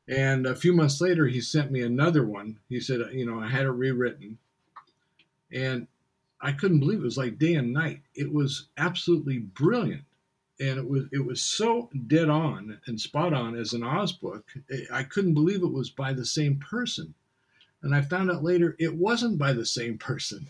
And 0.07 0.45
a 0.45 0.55
few 0.55 0.74
months 0.74 0.99
later, 0.99 1.28
he 1.28 1.39
sent 1.39 1.72
me 1.72 1.82
another 1.82 2.26
one. 2.26 2.59
He 2.68 2.80
said, 2.80 2.99
you 3.14 3.26
know, 3.26 3.39
I 3.39 3.47
had 3.47 3.66
it 3.66 3.72
rewritten, 3.72 4.38
and 5.51 5.88
I 6.41 6.51
couldn't 6.51 6.82
believe 6.82 6.99
it. 6.99 7.03
It 7.03 7.05
was 7.05 7.18
like 7.18 7.39
day 7.39 7.55
and 7.55 7.72
night. 7.72 8.01
It 8.14 8.32
was 8.32 8.68
absolutely 8.78 9.39
brilliant, 9.39 10.03
and 10.64 10.80
it 10.80 10.88
was 10.88 11.03
it 11.11 11.26
was 11.26 11.41
so 11.41 11.89
dead 12.07 12.30
on 12.30 12.80
and 12.86 12.99
spot 12.99 13.34
on 13.34 13.55
as 13.55 13.74
an 13.74 13.84
Oz 13.84 14.14
book. 14.14 14.53
I 14.91 15.03
couldn't 15.03 15.34
believe 15.34 15.61
it 15.61 15.72
was 15.72 15.89
by 15.89 16.14
the 16.14 16.26
same 16.26 16.57
person, 16.57 17.14
and 17.82 17.93
I 17.93 18.01
found 18.01 18.32
out 18.32 18.43
later 18.43 18.76
it 18.80 18.95
wasn't 18.95 19.38
by 19.38 19.51
the 19.51 19.66
same 19.66 19.97
person. 19.97 20.49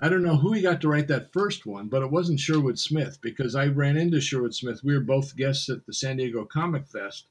I 0.00 0.08
don't 0.08 0.22
know 0.22 0.36
who 0.36 0.52
he 0.52 0.62
got 0.62 0.80
to 0.82 0.88
write 0.88 1.08
that 1.08 1.32
first 1.32 1.66
one, 1.66 1.88
but 1.88 2.02
it 2.02 2.10
wasn't 2.12 2.38
Sherwood 2.38 2.78
Smith 2.78 3.18
because 3.20 3.56
I 3.56 3.66
ran 3.66 3.96
into 3.96 4.20
Sherwood 4.20 4.54
Smith. 4.54 4.84
We 4.84 4.94
were 4.94 5.00
both 5.00 5.34
guests 5.34 5.68
at 5.68 5.84
the 5.84 5.92
San 5.92 6.18
Diego 6.18 6.44
Comic 6.44 6.86
Fest, 6.86 7.26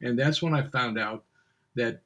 and 0.00 0.16
that's 0.16 0.40
when 0.40 0.54
I 0.54 0.62
found 0.62 1.00
out 1.00 1.24
that 1.74 2.00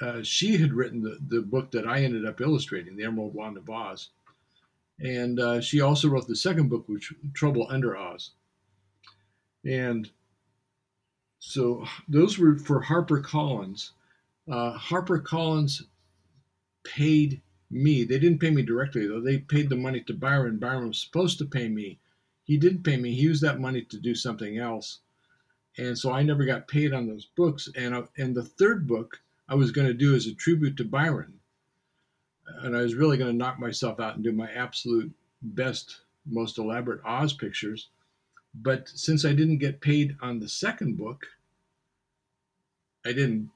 uh, 0.00 0.22
she 0.24 0.56
had 0.56 0.72
written 0.72 1.00
the, 1.00 1.18
the 1.28 1.42
book 1.42 1.70
that 1.70 1.86
I 1.86 2.02
ended 2.02 2.26
up 2.26 2.40
illustrating, 2.40 2.96
The 2.96 3.04
Emerald 3.04 3.34
Wand 3.34 3.56
of 3.56 3.70
Oz. 3.70 4.10
And 4.98 5.38
uh, 5.38 5.60
she 5.60 5.80
also 5.80 6.08
wrote 6.08 6.26
the 6.26 6.36
second 6.36 6.68
book, 6.68 6.84
which 6.88 7.12
Trouble 7.34 7.66
Under 7.68 7.96
Oz. 7.96 8.30
And 9.64 10.10
so 11.38 11.84
those 12.08 12.38
were 12.38 12.58
for 12.58 12.80
Harper 12.80 13.20
Collins. 13.20 13.92
Uh, 14.50 14.72
Harper 14.72 15.18
Collins 15.18 15.84
paid 16.84 17.42
me. 17.70 18.04
They 18.04 18.18
didn't 18.18 18.38
pay 18.38 18.50
me 18.50 18.62
directly, 18.62 19.06
though. 19.06 19.20
They 19.20 19.38
paid 19.38 19.68
the 19.68 19.76
money 19.76 20.00
to 20.02 20.14
Byron. 20.14 20.58
Byron 20.58 20.88
was 20.88 21.00
supposed 21.00 21.38
to 21.38 21.44
pay 21.44 21.68
me. 21.68 21.98
He 22.44 22.56
didn't 22.56 22.84
pay 22.84 22.96
me. 22.96 23.12
He 23.12 23.22
used 23.22 23.42
that 23.42 23.60
money 23.60 23.82
to 23.82 23.98
do 23.98 24.14
something 24.14 24.56
else. 24.56 25.00
And 25.78 25.98
so 25.98 26.12
I 26.12 26.22
never 26.22 26.44
got 26.44 26.68
paid 26.68 26.94
on 26.94 27.06
those 27.06 27.26
books. 27.26 27.68
And, 27.76 27.94
uh, 27.94 28.04
and 28.16 28.34
the 28.34 28.44
third 28.44 28.86
book, 28.86 29.20
I 29.48 29.56
was 29.56 29.72
going 29.72 29.88
to 29.88 29.94
do 29.94 30.14
as 30.14 30.26
a 30.26 30.34
tribute 30.34 30.76
to 30.78 30.84
Byron. 30.84 31.40
And 32.62 32.76
I 32.76 32.82
was 32.82 32.94
really 32.94 33.16
going 33.16 33.30
to 33.30 33.36
knock 33.36 33.58
myself 33.58 34.00
out 34.00 34.14
and 34.14 34.24
do 34.24 34.32
my 34.32 34.50
absolute 34.52 35.12
best, 35.42 36.00
most 36.24 36.58
elaborate 36.58 37.00
Oz 37.04 37.32
pictures. 37.32 37.88
But 38.54 38.88
since 38.88 39.24
I 39.24 39.32
didn't 39.32 39.58
get 39.58 39.80
paid 39.80 40.16
on 40.22 40.38
the 40.38 40.48
second 40.48 40.96
book, 40.96 41.26
I 43.04 43.12
didn't, 43.12 43.50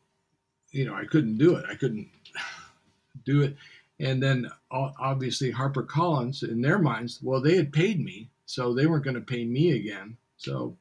you 0.70 0.84
know, 0.84 0.95
I 0.95 1.05
couldn't 1.05 1.38
do 1.38 1.57
it. 1.57 1.64
I 1.68 1.74
couldn't 1.74 2.09
do 3.24 3.43
it. 3.43 3.57
And 3.99 4.22
then 4.22 4.51
obviously 4.70 5.51
Harper 5.51 5.82
Collins, 5.82 6.43
in 6.43 6.62
their 6.62 6.78
minds, 6.78 7.20
well, 7.22 7.41
they 7.41 7.57
had 7.57 7.72
paid 7.72 8.03
me, 8.03 8.30
so 8.47 8.72
they 8.72 8.86
weren't 8.86 9.05
going 9.05 9.14
to 9.14 9.20
pay 9.20 9.45
me 9.45 9.72
again. 9.72 10.16
So 10.38 10.76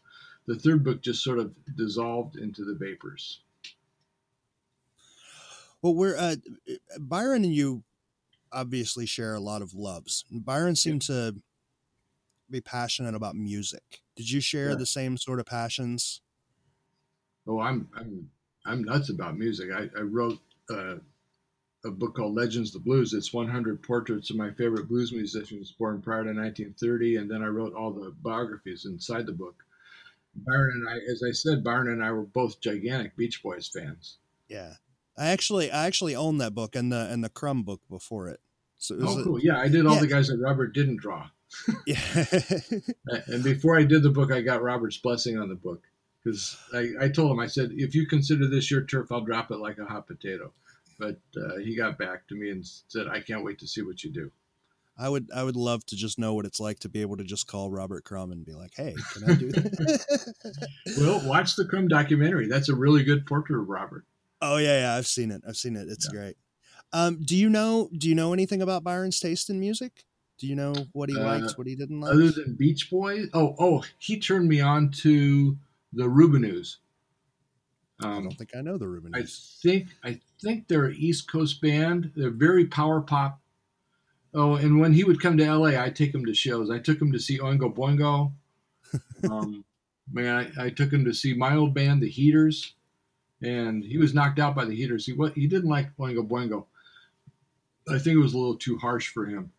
the 0.48 0.56
third 0.56 0.84
book 0.84 1.02
just 1.02 1.24
sort 1.24 1.38
of 1.38 1.54
dissolved 1.76 2.38
into 2.38 2.64
the 2.64 2.74
vapors. 2.74 3.42
Well, 5.82 5.94
we're 5.94 6.18
uh, 6.18 6.36
Byron 6.98 7.44
and 7.44 7.54
you 7.54 7.84
obviously 8.52 9.06
share 9.06 9.34
a 9.36 9.40
lot 9.40 9.62
of 9.62 9.74
loves. 9.74 10.26
Byron 10.32 10.76
seemed 10.76 11.02
to 11.04 11.36
be 12.50 12.62
passionate 12.62 13.16
about 13.16 13.36
music. 13.36 14.02
Did 14.16 14.30
you 14.32 14.42
share 14.42 14.70
Yeah. 14.70 14.76
the 14.76 14.86
same 14.86 15.18
sort 15.18 15.40
of 15.40 15.46
passions? 15.46 16.22
Oh, 17.48 17.60
I'm 17.60 17.88
I'm 17.96 18.30
I'm 18.66 18.84
nuts 18.84 19.10
about 19.10 19.38
music. 19.38 19.70
I, 19.72 19.90
I 19.98 20.02
wrote 20.02 20.40
uh, 20.70 20.96
a 21.86 21.92
book 21.92 22.16
called 22.16 22.36
Legends 22.36 22.76
of 22.76 22.82
the 22.82 22.86
Blues. 22.86 23.14
It's 23.14 23.34
100 23.34 23.82
portraits 23.82 24.30
of 24.30 24.36
my 24.36 24.52
favorite 24.52 24.88
blues 24.90 25.12
musicians 25.14 25.72
born 25.72 26.02
prior 26.02 26.24
to 26.24 26.30
1930, 26.30 27.16
and 27.18 27.32
then 27.32 27.42
I 27.42 27.48
wrote 27.48 27.74
all 27.74 27.92
the 27.92 28.12
biographies 28.22 28.86
inside 28.86 29.26
the 29.26 29.32
book. 29.32 29.64
Byron 30.36 30.72
and 30.76 30.90
I, 30.90 30.98
as 31.12 31.24
I 31.28 31.32
said, 31.32 31.64
Byron 31.64 31.88
and 31.90 32.04
I 32.04 32.12
were 32.12 32.24
both 32.24 32.60
gigantic 32.62 33.16
Beach 33.16 33.42
Boys 33.42 33.68
fans. 33.68 34.18
Yeah, 34.48 34.74
I 35.20 35.28
actually 35.28 35.70
I 35.72 35.86
actually 35.86 36.16
own 36.16 36.38
that 36.40 36.56
book 36.56 36.76
and 36.76 36.92
the 36.92 37.10
and 37.12 37.24
the 37.24 37.30
Crumb 37.30 37.64
book 37.64 37.82
before 37.90 38.30
it. 38.30 38.40
So 38.78 38.96
it 38.96 39.02
was 39.02 39.16
Oh, 39.18 39.20
a- 39.20 39.24
cool! 39.24 39.40
Yeah, 39.44 39.58
I 39.60 39.68
did 39.68 39.86
all 39.86 39.96
Yeah. 39.96 40.02
the 40.02 40.08
guys 40.08 40.28
that 40.30 40.38
Robert 40.40 40.74
didn't 40.74 40.98
draw, 41.02 41.28
yeah. 41.86 41.98
and 43.28 43.44
before 43.44 43.78
I 43.78 43.84
did 43.84 44.04
the 44.04 44.10
book, 44.10 44.32
I 44.32 44.42
got 44.42 44.62
Robert's 44.64 44.98
blessing 44.98 45.38
on 45.38 45.50
the 45.50 45.56
book 45.56 45.84
because 46.24 46.58
I, 46.74 46.92
I 47.02 47.10
told 47.10 47.32
him 47.32 47.40
I 47.40 47.48
said, 47.48 47.72
if 47.74 47.94
you 47.96 48.08
consider 48.08 48.48
this 48.48 48.72
your 48.72 48.84
turf, 48.86 49.12
I'll 49.12 49.22
drop 49.26 49.52
it 49.52 49.58
like 49.58 49.78
a 49.80 49.86
hot 49.86 50.08
potato. 50.08 50.54
But 50.98 51.20
uh, 51.38 51.58
he 51.64 51.76
got 51.76 51.98
back 51.98 52.28
to 52.28 52.36
me 52.36 52.50
and 52.52 52.66
said, 52.66 53.08
I 53.08 53.22
can't 53.22 53.44
wait 53.46 53.60
to 53.60 53.68
see 53.68 53.82
what 53.82 54.04
you 54.04 54.12
do. 54.12 54.32
I 54.98 55.08
would 55.08 55.30
I 55.34 55.44
would 55.44 55.56
love 55.56 55.86
to 55.88 55.96
just 55.96 56.20
know 56.20 56.34
what 56.34 56.46
it's 56.46 56.60
like 56.60 56.80
to 56.80 56.90
be 56.90 57.00
able 57.02 57.16
to 57.18 57.24
just 57.24 57.48
call 57.48 57.72
Robert 57.72 58.04
Crumb 58.04 58.34
and 58.34 58.46
be 58.46 58.54
like, 58.54 58.74
"Hey, 58.76 58.96
can 59.14 59.30
I 59.32 59.36
do 59.36 59.50
that?" 59.52 60.68
Well, 60.98 61.22
watch 61.26 61.56
the 61.56 61.64
Crumb 61.64 61.88
documentary. 61.88 62.48
That's 62.48 62.68
a 62.68 62.76
really 62.76 63.04
good 63.04 63.26
portrait 63.26 63.60
of 63.62 63.70
Robert. 63.70 64.04
Oh 64.42 64.58
yeah, 64.58 64.80
yeah, 64.82 64.96
I've 64.96 65.08
seen 65.08 65.32
it. 65.32 65.42
I've 65.48 65.58
seen 65.58 65.76
it. 65.76 65.88
It's 65.90 66.06
Yeah. 66.06 66.12
great. 66.12 66.38
Um, 66.94 67.24
do 67.24 67.36
you 67.38 67.50
know 67.50 67.90
do 67.98 68.10
you 68.10 68.16
know 68.16 68.34
anything 68.34 68.62
about 68.62 68.84
Byron's 68.84 69.20
taste 69.20 69.50
in 69.50 69.60
music? 69.60 70.06
Do 70.38 70.48
you 70.48 70.56
know 70.56 70.74
what 70.94 71.10
he 71.10 71.16
Uh, 71.16 71.24
liked, 71.26 71.58
what 71.58 71.68
he 71.68 71.76
didn't 71.76 72.02
like? 72.02 72.12
Other 72.14 72.32
than 72.32 72.56
Beach 72.56 72.90
Boys, 72.90 73.28
oh, 73.34 73.56
oh, 73.60 73.84
he 74.00 74.20
turned 74.20 74.48
me 74.48 74.62
on 74.62 74.90
to 75.04 75.58
the 75.94 76.06
Rubinoos. 76.06 76.78
I 78.02 78.06
Um, 78.06 78.24
don't 78.24 78.38
think 78.38 78.56
I 78.56 78.62
know 78.62 78.78
the 78.78 78.86
Rubinoos. 78.86 79.16
I 79.20 79.24
think 79.62 79.90
I 80.04 80.22
think 80.42 80.68
they're 80.68 80.86
an 80.86 80.96
East 80.98 81.30
Coast 81.30 81.62
band. 81.62 82.14
They're 82.16 82.30
very 82.32 82.66
power 82.66 83.02
pop. 83.02 83.42
Oh, 84.34 84.56
and 84.56 84.80
when 84.80 84.94
he 84.94 85.04
would 85.04 85.22
come 85.22 85.38
to 85.38 85.46
LA, 85.46 85.82
I 85.84 85.90
take 85.90 86.14
him 86.14 86.26
to 86.26 86.34
shows. 86.34 86.70
I 86.70 86.80
took 86.80 87.02
him 87.02 87.12
to 87.12 87.20
see 87.20 87.40
Oingo 87.40 87.74
Boingo. 87.74 88.34
Um, 89.28 89.66
man, 90.12 90.52
I, 90.58 90.66
I 90.66 90.70
took 90.72 90.92
him 90.94 91.06
to 91.06 91.14
see 91.14 91.34
my 91.34 91.56
old 91.56 91.74
band, 91.74 92.02
the 92.04 92.10
Heaters, 92.10 92.76
and 93.42 93.84
he 93.84 93.98
was 93.98 94.14
knocked 94.14 94.40
out 94.40 94.56
by 94.56 94.66
the 94.66 94.76
Heaters. 94.76 95.06
He 95.06 95.16
he 95.36 95.48
didn't 95.48 95.70
like 95.70 95.96
Oingo 95.98 96.28
Boingo. 96.28 96.66
I 97.88 97.98
think 98.00 98.16
it 98.16 98.22
was 98.22 98.34
a 98.34 98.38
little 98.38 98.56
too 98.58 98.78
harsh 98.78 99.08
for 99.10 99.26
him. 99.26 99.52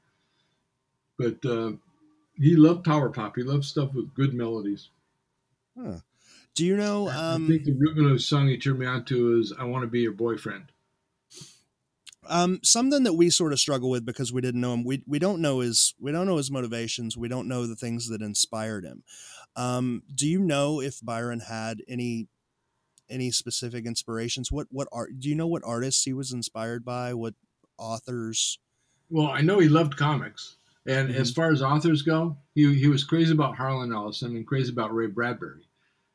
But 1.19 1.45
uh, 1.45 1.73
he 2.37 2.57
loved 2.57 2.85
power 2.85 3.11
pop. 3.11 3.37
He 3.37 3.43
loved 3.43 3.65
stuff 3.65 3.93
with 3.93 4.15
good 4.15 4.35
melodies. 4.35 4.89
Huh. 5.79 5.99
Do 6.55 6.65
you 6.65 6.77
know? 6.77 7.09
Um, 7.09 7.45
I 7.45 7.49
think 7.49 7.65
the 7.65 7.73
Rubino 7.73 8.21
song 8.21 8.49
he 8.49 8.59
turned 8.59 8.79
me 8.79 8.87
on 8.87 9.05
to 9.07 9.39
is 9.39 9.53
"I 9.59 9.65
Want 9.65 9.83
to 9.83 9.89
Be 9.89 10.01
Your 10.01 10.13
Boyfriend." 10.13 10.65
Um, 12.29 12.61
something 12.63 13.03
that 13.05 13.15
we 13.15 13.31
sort 13.31 13.53
of 13.53 13.59
struggle 13.59 13.91
with 13.91 14.05
because 14.05 14.33
we 14.33 14.41
didn't 14.41 14.61
know 14.61 14.75
him. 14.75 14.85
We 14.85 15.03
we 15.07 15.19
don't 15.19 15.41
know 15.41 15.61
his 15.61 15.95
we 16.01 16.13
don't 16.13 16.27
know 16.27 16.37
his 16.37 16.51
motivations. 16.51 17.17
We 17.17 17.29
don't 17.29 17.49
know 17.49 17.67
the 17.67 17.77
things 17.77 18.09
that 18.09 18.23
inspired 18.23 18.85
him. 18.85 19.05
Um, 19.57 20.03
do 20.15 20.29
you 20.29 20.41
know 20.41 20.81
if 20.81 21.01
Byron 21.03 21.41
had 21.41 21.83
any 21.89 22.29
any 23.11 23.31
specific 23.31 23.87
inspirations? 23.87 24.51
What 24.51 24.69
what 24.71 24.89
art? 24.93 25.19
Do 25.19 25.29
you 25.29 25.35
know 25.35 25.47
what 25.47 25.63
artists 25.65 26.05
he 26.05 26.13
was 26.13 26.33
inspired 26.33 26.85
by? 26.85 27.15
What 27.15 27.35
authors? 27.79 28.59
Well, 29.11 29.29
I 29.29 29.41
know 29.41 29.59
he 29.59 29.69
loved 29.69 29.97
comics, 29.97 30.57
and 30.87 31.09
mm-hmm. 31.09 31.21
as 31.21 31.33
far 31.33 31.51
as 31.51 31.63
authors 31.63 32.03
go, 32.03 32.37
he 32.55 32.75
he 32.75 32.89
was 32.89 33.05
crazy 33.05 33.33
about 33.33 33.57
Harlan 33.57 33.93
Ellison 33.93 34.37
and 34.37 34.47
crazy 34.47 34.73
about 34.73 34.95
Ray 34.95 35.09
Bradbury. 35.09 35.67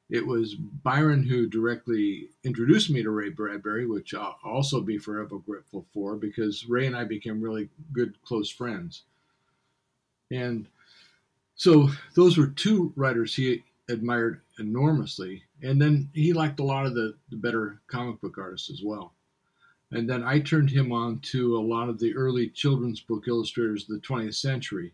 It 0.09 0.25
was 0.25 0.53
Byron 0.55 1.23
who 1.23 1.47
directly 1.47 2.29
introduced 2.43 2.91
me 2.91 3.01
to 3.01 3.09
Ray 3.09 3.29
Bradbury, 3.29 3.87
which 3.87 4.13
I'll 4.13 4.37
also 4.43 4.79
be 4.81 4.99
forever 4.99 5.39
grateful 5.39 5.85
for 5.93 6.15
because 6.15 6.65
Ray 6.67 6.85
and 6.85 6.95
I 6.95 7.05
became 7.05 7.41
really 7.41 7.69
good, 7.91 8.21
close 8.21 8.49
friends. 8.49 9.03
And 10.29 10.67
so 11.55 11.89
those 12.15 12.37
were 12.37 12.47
two 12.47 12.93
writers 12.95 13.35
he 13.35 13.63
admired 13.89 14.41
enormously. 14.59 15.43
And 15.63 15.81
then 15.81 16.09
he 16.13 16.33
liked 16.33 16.59
a 16.59 16.63
lot 16.63 16.85
of 16.85 16.95
the, 16.95 17.15
the 17.29 17.37
better 17.37 17.81
comic 17.87 18.21
book 18.21 18.37
artists 18.37 18.69
as 18.69 18.81
well. 18.83 19.13
And 19.91 20.09
then 20.09 20.23
I 20.23 20.39
turned 20.39 20.69
him 20.69 20.91
on 20.91 21.19
to 21.31 21.57
a 21.57 21.59
lot 21.59 21.89
of 21.89 21.99
the 21.99 22.15
early 22.15 22.49
children's 22.49 22.99
book 22.99 23.23
illustrators 23.27 23.83
of 23.83 23.95
the 23.95 24.07
20th 24.07 24.35
century. 24.35 24.93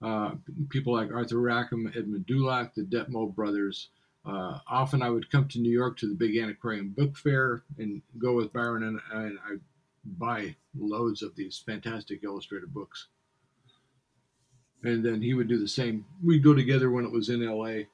Uh, 0.00 0.32
people 0.70 0.92
like 0.92 1.12
Arthur 1.12 1.40
Rackham, 1.40 1.92
Edmund 1.96 2.26
Dulac, 2.26 2.74
the 2.74 2.82
Detmold 2.82 3.34
brothers. 3.34 3.88
Uh, 4.24 4.58
often 4.68 5.02
I 5.02 5.10
would 5.10 5.30
come 5.30 5.48
to 5.48 5.60
New 5.60 5.72
York 5.72 5.98
to 5.98 6.08
the 6.08 6.14
big 6.14 6.36
antiquarian 6.36 6.90
book 6.90 7.16
fair 7.16 7.64
and 7.78 8.02
go 8.18 8.34
with 8.34 8.52
Byron, 8.52 8.84
and, 8.84 9.00
and 9.12 9.38
I 9.44 9.56
buy 10.04 10.56
loads 10.76 11.22
of 11.22 11.34
these 11.36 11.62
fantastic 11.64 12.22
illustrated 12.24 12.72
books. 12.72 13.08
And 14.84 15.04
then 15.04 15.22
he 15.22 15.34
would 15.34 15.48
do 15.48 15.58
the 15.58 15.68
same. 15.68 16.04
We'd 16.24 16.42
go 16.42 16.54
together 16.54 16.90
when 16.90 17.04
it 17.04 17.12
was 17.12 17.28
in 17.28 17.44
LA 17.44 17.84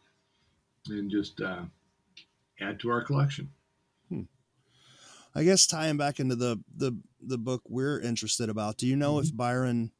and 0.89 1.11
just 1.11 1.41
uh, 1.41 1.63
add 2.61 2.81
to 2.81 2.91
our 2.91 3.03
collection. 3.03 3.51
Hmm. 4.09 4.23
I 5.35 5.45
guess 5.45 5.67
tying 5.67 5.97
back 5.97 6.21
into 6.21 6.37
the 6.37 6.61
the 6.75 6.93
the 7.21 7.39
book 7.39 7.63
we're 7.67 8.01
interested 8.01 8.49
about. 8.49 8.79
Do 8.79 8.87
you 8.87 8.97
know 8.97 9.15
mm-hmm. 9.15 9.27
if 9.27 9.37
Byron 9.37 9.93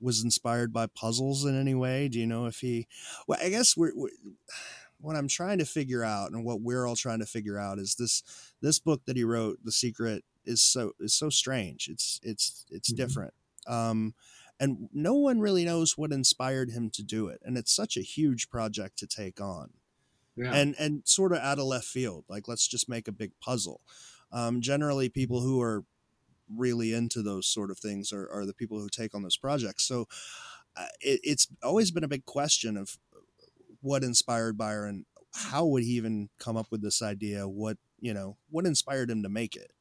was 0.00 0.22
inspired 0.22 0.72
by 0.72 0.86
puzzles 0.86 1.44
in 1.44 1.58
any 1.58 1.74
way? 1.74 2.08
Do 2.08 2.18
you 2.18 2.26
know 2.26 2.46
if 2.46 2.58
he? 2.58 2.86
Well, 3.26 3.38
I 3.42 3.48
guess 3.48 3.76
we're, 3.76 3.92
we're 3.94 4.10
what 4.98 5.16
I'm 5.16 5.28
trying 5.28 5.58
to 5.58 5.66
figure 5.66 6.02
out, 6.02 6.32
and 6.32 6.44
what 6.44 6.62
we're 6.62 6.86
all 6.86 6.96
trying 6.96 7.20
to 7.20 7.26
figure 7.26 7.58
out, 7.58 7.78
is 7.78 7.94
this 7.96 8.22
this 8.60 8.78
book 8.78 9.02
that 9.06 9.16
he 9.16 9.24
wrote, 9.24 9.58
The 9.64 9.72
Secret, 9.72 10.24
is 10.44 10.62
so 10.62 10.92
is 11.00 11.14
so 11.14 11.28
strange. 11.28 11.88
It's 11.88 12.20
it's 12.22 12.66
it's 12.70 12.92
mm-hmm. 12.92 13.04
different. 13.04 13.34
Um, 13.66 14.14
and 14.58 14.88
no 14.92 15.14
one 15.14 15.40
really 15.40 15.64
knows 15.64 15.98
what 15.98 16.12
inspired 16.12 16.70
him 16.70 16.88
to 16.90 17.02
do 17.02 17.28
it 17.28 17.40
and 17.44 17.58
it's 17.58 17.74
such 17.74 17.96
a 17.96 18.00
huge 18.00 18.48
project 18.48 18.98
to 18.98 19.06
take 19.06 19.40
on 19.40 19.70
yeah. 20.36 20.54
and 20.54 20.74
and 20.78 21.02
sort 21.04 21.32
of 21.32 21.38
out 21.38 21.58
of 21.58 21.64
left 21.64 21.86
field. 21.86 22.24
Like 22.28 22.48
let's 22.48 22.68
just 22.68 22.88
make 22.88 23.08
a 23.08 23.12
big 23.12 23.32
puzzle. 23.40 23.80
Um, 24.32 24.60
generally, 24.60 25.08
people 25.08 25.40
who 25.40 25.60
are 25.60 25.84
really 26.54 26.92
into 26.92 27.22
those 27.22 27.46
sort 27.46 27.70
of 27.70 27.78
things 27.78 28.12
are, 28.12 28.28
are 28.30 28.46
the 28.46 28.54
people 28.54 28.78
who 28.78 28.88
take 28.88 29.14
on 29.14 29.22
those 29.22 29.36
projects. 29.36 29.86
So 29.86 30.06
uh, 30.76 30.86
it, 31.00 31.20
it's 31.22 31.48
always 31.62 31.90
been 31.90 32.04
a 32.04 32.08
big 32.08 32.24
question 32.24 32.76
of 32.76 32.98
what 33.80 34.04
inspired 34.04 34.56
Byron. 34.56 35.06
How 35.34 35.64
would 35.66 35.82
he 35.82 35.90
even 35.90 36.28
come 36.38 36.56
up 36.56 36.66
with 36.70 36.82
this 36.82 37.02
idea? 37.02 37.48
What 37.48 37.78
you 37.98 38.14
know, 38.14 38.36
what 38.50 38.66
inspired 38.66 39.10
him 39.10 39.22
to 39.22 39.28
make 39.28 39.56
it? 39.56 39.72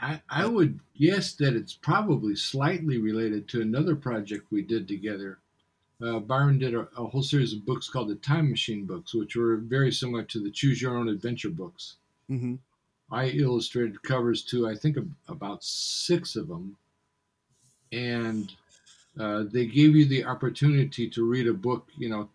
I, 0.00 0.22
I 0.28 0.46
would 0.46 0.78
guess 0.96 1.34
that 1.36 1.54
it's 1.54 1.74
probably 1.74 2.36
slightly 2.36 2.98
related 2.98 3.48
to 3.48 3.60
another 3.60 3.96
project 3.96 4.46
we 4.52 4.62
did 4.62 4.86
together 4.86 5.40
uh, 6.04 6.20
Byron 6.20 6.58
did 6.58 6.74
a, 6.74 6.88
a, 6.96 7.06
whole 7.06 7.22
series 7.22 7.52
of 7.52 7.66
books 7.66 7.88
called 7.88 8.08
the 8.08 8.14
Time 8.16 8.50
Machine 8.50 8.84
books, 8.84 9.14
which 9.14 9.34
were 9.34 9.56
very 9.56 9.90
similar 9.90 10.22
to 10.24 10.40
the 10.40 10.50
Choose 10.50 10.80
Your 10.80 10.96
Own 10.96 11.08
Adventure 11.08 11.50
books. 11.50 11.96
Mm-hmm. 12.30 12.54
I 13.10 13.26
illustrated 13.28 14.02
covers 14.02 14.42
to, 14.44 14.68
I 14.68 14.74
think, 14.74 14.96
about 15.28 15.64
six 15.64 16.36
of 16.36 16.48
them, 16.48 16.76
and 17.90 18.52
uh, 19.18 19.44
they 19.50 19.66
gave 19.66 19.96
you 19.96 20.04
the 20.04 20.24
opportunity 20.24 21.08
to 21.10 21.28
read 21.28 21.48
a 21.48 21.54
book, 21.54 21.88
you 21.96 22.08
know, 22.08 22.28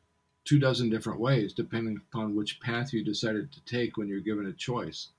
two 0.46 0.60
dozen 0.60 0.90
different 0.90 1.20
ways, 1.20 1.54
depending 1.54 2.02
upon 2.10 2.36
which 2.36 2.60
path 2.60 2.92
you 2.92 3.04
decided 3.04 3.52
to 3.52 3.64
take 3.66 3.96
when 3.96 4.08
you're 4.08 4.20
given 4.20 4.48
a 4.48 4.54
choice. 4.54 5.10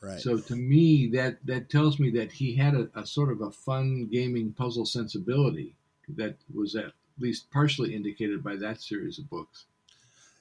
Right. 0.00 0.18
So 0.18 0.38
to 0.38 0.56
me, 0.56 1.08
that 1.08 1.44
that 1.44 1.68
tells 1.68 1.98
me 1.98 2.10
that 2.12 2.32
he 2.32 2.54
had 2.54 2.74
a, 2.74 2.88
a 2.94 3.04
sort 3.04 3.30
of 3.30 3.42
a 3.42 3.50
fun 3.50 4.08
gaming 4.10 4.52
puzzle 4.52 4.86
sensibility 4.86 5.74
that 6.16 6.36
was 6.54 6.74
at 6.74 6.92
least 7.20 7.50
partially 7.50 7.94
indicated 7.94 8.42
by 8.42 8.56
that 8.56 8.80
series 8.80 9.18
of 9.18 9.28
books. 9.30 9.66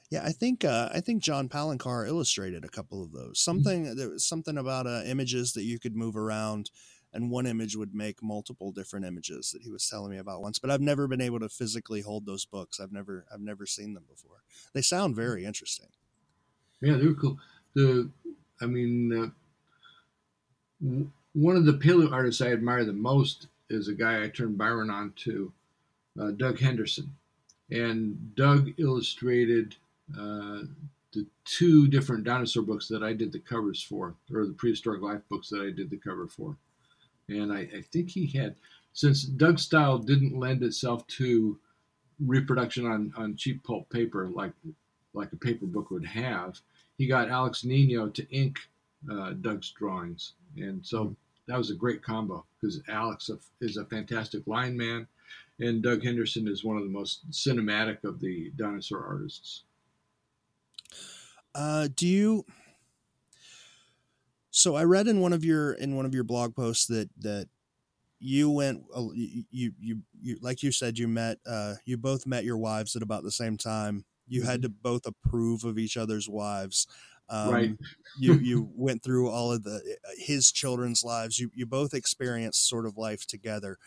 Yeah, 0.09 0.23
I 0.25 0.31
think 0.31 0.65
uh, 0.65 0.89
I 0.91 1.01
think 1.01 1.21
John 1.21 1.49
Palencar 1.49 2.07
illustrated 2.07 2.65
a 2.65 2.69
couple 2.69 3.03
of 3.03 3.11
those. 3.11 3.21
Mm-hmm. 3.21 3.33
Something 3.33 3.85
mm-hmm. 3.85 3.97
there 3.97 4.09
was 4.09 4.25
something 4.25 4.57
about 4.57 4.87
uh, 4.87 5.01
images 5.05 5.53
that 5.53 5.63
you 5.63 5.79
could 5.79 5.95
move 5.95 6.17
around, 6.17 6.71
and 7.13 7.29
one 7.29 7.45
image 7.45 7.75
would 7.75 7.93
make 7.93 8.23
multiple 8.23 8.71
different 8.71 9.05
images 9.05 9.51
that 9.51 9.61
he 9.61 9.69
was 9.69 9.87
telling 9.87 10.11
me 10.11 10.17
about 10.17 10.41
once. 10.41 10.57
But 10.57 10.71
I've 10.71 10.81
never 10.81 11.07
been 11.07 11.21
able 11.21 11.39
to 11.39 11.49
physically 11.49 12.01
hold 12.01 12.25
those 12.25 12.45
books. 12.45 12.79
I've 12.79 12.91
never 12.91 13.25
I've 13.31 13.41
never 13.41 13.67
seen 13.67 13.93
them 13.93 14.05
before. 14.09 14.41
They 14.73 14.81
sound 14.81 15.13
mm-hmm. 15.13 15.21
very 15.21 15.45
interesting. 15.45 15.89
Yeah, 16.81 16.97
they 16.97 17.05
were 17.05 17.13
cool. 17.13 17.37
The 17.75 18.09
I 18.61 18.65
mean, 18.65 19.33
uh, 20.81 21.05
one 21.33 21.55
of 21.55 21.65
the 21.65 21.73
paleo 21.73 22.11
artists 22.11 22.41
I 22.41 22.51
admire 22.51 22.83
the 22.83 22.93
most 22.93 23.47
is 23.69 23.87
a 23.87 23.93
guy 23.93 24.23
I 24.23 24.29
turned 24.29 24.57
Byron 24.57 24.89
on 24.89 25.13
to 25.17 25.53
uh, 26.19 26.31
Doug 26.31 26.59
Henderson. 26.59 27.15
And 27.71 28.35
Doug 28.35 28.73
illustrated 28.77 29.75
uh, 30.13 30.61
the 31.13 31.25
two 31.45 31.87
different 31.87 32.23
dinosaur 32.23 32.63
books 32.63 32.87
that 32.87 33.03
I 33.03 33.13
did 33.13 33.31
the 33.31 33.39
covers 33.39 33.81
for, 33.81 34.15
or 34.33 34.45
the 34.45 34.53
prehistoric 34.53 35.01
life 35.01 35.21
books 35.29 35.49
that 35.49 35.61
I 35.61 35.71
did 35.71 35.89
the 35.89 35.97
cover 35.97 36.27
for. 36.27 36.57
And 37.27 37.53
I, 37.53 37.59
I 37.59 37.83
think 37.91 38.09
he 38.09 38.25
had, 38.27 38.55
since 38.93 39.23
Doug's 39.23 39.63
style 39.63 39.97
didn't 39.99 40.39
lend 40.39 40.63
itself 40.63 41.05
to 41.07 41.59
reproduction 42.19 42.85
on, 42.85 43.13
on 43.15 43.35
cheap 43.35 43.63
pulp 43.63 43.89
paper 43.89 44.27
like 44.27 44.51
like 45.13 45.33
a 45.33 45.37
paper 45.37 45.65
book 45.65 45.89
would 45.89 46.05
have, 46.05 46.59
he 46.97 47.07
got 47.07 47.29
Alex 47.29 47.63
Nino 47.63 48.09
to 48.09 48.29
ink 48.29 48.59
uh, 49.11 49.31
Doug's 49.31 49.71
drawings. 49.71 50.33
And 50.55 50.85
so 50.85 51.15
that 51.47 51.57
was 51.57 51.71
a 51.71 51.75
great 51.75 52.03
combo 52.03 52.45
because 52.61 52.81
Alex 52.87 53.29
is 53.59 53.77
a 53.77 53.85
fantastic 53.85 54.45
line 54.45 54.77
man 54.77 55.07
and 55.59 55.81
Doug 55.81 56.03
Henderson 56.03 56.47
is 56.47 56.63
one 56.63 56.77
of 56.77 56.83
the 56.83 56.89
most 56.89 57.29
cinematic 57.31 58.03
of 58.03 58.19
the 58.19 58.51
dinosaur 58.55 59.05
artists. 59.05 59.63
Uh, 61.53 61.87
do 61.95 62.07
you? 62.07 62.45
So 64.51 64.75
I 64.75 64.83
read 64.83 65.07
in 65.07 65.19
one 65.21 65.33
of 65.33 65.43
your 65.43 65.73
in 65.73 65.95
one 65.95 66.05
of 66.05 66.13
your 66.13 66.23
blog 66.23 66.55
posts 66.55 66.85
that 66.87 67.09
that 67.19 67.47
you 68.19 68.49
went 68.49 68.83
uh, 68.95 69.07
you, 69.13 69.43
you 69.79 70.01
you 70.21 70.37
like 70.41 70.61
you 70.63 70.71
said 70.71 70.97
you 70.97 71.07
met 71.07 71.39
uh, 71.45 71.75
you 71.85 71.97
both 71.97 72.27
met 72.27 72.43
your 72.43 72.57
wives 72.57 72.95
at 72.95 73.01
about 73.01 73.23
the 73.23 73.31
same 73.31 73.57
time. 73.57 74.05
You 74.27 74.41
mm-hmm. 74.41 74.49
had 74.49 74.61
to 74.63 74.69
both 74.69 75.05
approve 75.05 75.63
of 75.63 75.77
each 75.77 75.97
other's 75.97 76.29
wives. 76.29 76.87
Um, 77.29 77.53
right. 77.53 77.77
you 78.17 78.33
you 78.41 78.69
went 78.75 79.03
through 79.03 79.29
all 79.29 79.51
of 79.51 79.63
the 79.63 79.75
uh, 79.75 80.09
his 80.17 80.51
children's 80.51 81.03
lives. 81.03 81.39
You 81.39 81.51
you 81.53 81.65
both 81.65 81.93
experienced 81.93 82.67
sort 82.67 82.85
of 82.85 82.97
life 82.97 83.25
together. 83.25 83.77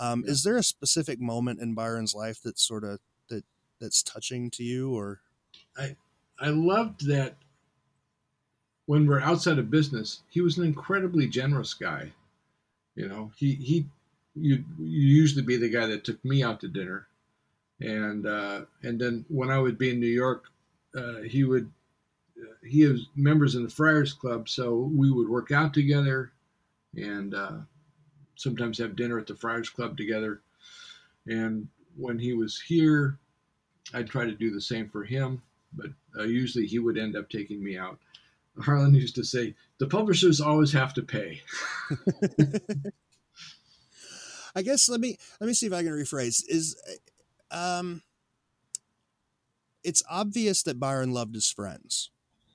Um, 0.00 0.24
yeah. 0.24 0.32
Is 0.32 0.42
there 0.42 0.56
a 0.56 0.62
specific 0.62 1.20
moment 1.20 1.60
in 1.60 1.74
Byron's 1.74 2.14
life 2.14 2.40
that's 2.42 2.66
sort 2.66 2.82
of 2.82 2.98
that 3.28 3.44
that's 3.80 4.02
touching 4.02 4.50
to 4.52 4.64
you, 4.64 4.92
or? 4.96 5.20
I 5.76 5.94
I 6.40 6.48
loved 6.48 7.06
that 7.06 7.36
when 8.86 9.06
we're 9.06 9.20
outside 9.20 9.58
of 9.58 9.70
business, 9.70 10.22
he 10.30 10.40
was 10.40 10.58
an 10.58 10.64
incredibly 10.64 11.28
generous 11.28 11.74
guy. 11.74 12.12
You 12.96 13.08
know, 13.08 13.30
he 13.36 13.54
he 13.54 13.86
you 14.34 14.64
you 14.78 15.06
usually 15.06 15.42
be 15.42 15.56
the 15.56 15.68
guy 15.68 15.86
that 15.86 16.02
took 16.02 16.24
me 16.24 16.42
out 16.42 16.60
to 16.60 16.68
dinner, 16.68 17.06
and 17.80 18.26
uh, 18.26 18.62
and 18.82 19.00
then 19.00 19.24
when 19.28 19.50
I 19.50 19.58
would 19.58 19.78
be 19.78 19.90
in 19.90 20.00
New 20.00 20.06
York, 20.06 20.46
uh, 20.96 21.20
he 21.22 21.44
would 21.44 21.70
uh, 22.40 22.66
he 22.66 22.86
was 22.86 23.06
members 23.14 23.54
in 23.54 23.62
the 23.62 23.70
Friars 23.70 24.12
Club, 24.12 24.48
so 24.48 24.90
we 24.92 25.10
would 25.10 25.28
work 25.28 25.52
out 25.52 25.74
together, 25.74 26.32
and 26.96 27.34
uh, 27.34 27.58
sometimes 28.40 28.78
have 28.78 28.96
dinner 28.96 29.18
at 29.18 29.26
the 29.26 29.34
Friars 29.34 29.68
Club 29.68 29.96
together. 29.96 30.40
And 31.26 31.68
when 31.96 32.18
he 32.18 32.32
was 32.32 32.58
here, 32.60 33.18
I'd 33.92 34.08
try 34.08 34.24
to 34.24 34.32
do 34.32 34.50
the 34.50 34.60
same 34.60 34.88
for 34.88 35.04
him, 35.04 35.42
but 35.72 35.88
uh, 36.18 36.22
usually 36.24 36.66
he 36.66 36.78
would 36.78 36.96
end 36.98 37.16
up 37.16 37.28
taking 37.28 37.62
me 37.62 37.76
out. 37.76 37.98
Harlan 38.58 38.94
used 38.94 39.14
to 39.14 39.24
say, 39.24 39.54
"The 39.78 39.86
publishers 39.86 40.40
always 40.40 40.72
have 40.72 40.92
to 40.94 41.02
pay." 41.02 41.40
I 44.54 44.62
guess 44.62 44.88
let 44.88 45.00
me 45.00 45.16
let 45.40 45.46
me 45.46 45.54
see 45.54 45.66
if 45.66 45.72
I 45.72 45.82
can 45.82 45.92
rephrase. 45.92 46.42
Is 46.48 46.76
um, 47.50 48.02
it's 49.84 50.02
obvious 50.10 50.62
that 50.64 50.80
Byron 50.80 51.12
loved 51.12 51.34
his 51.34 51.50
friends. 51.50 52.10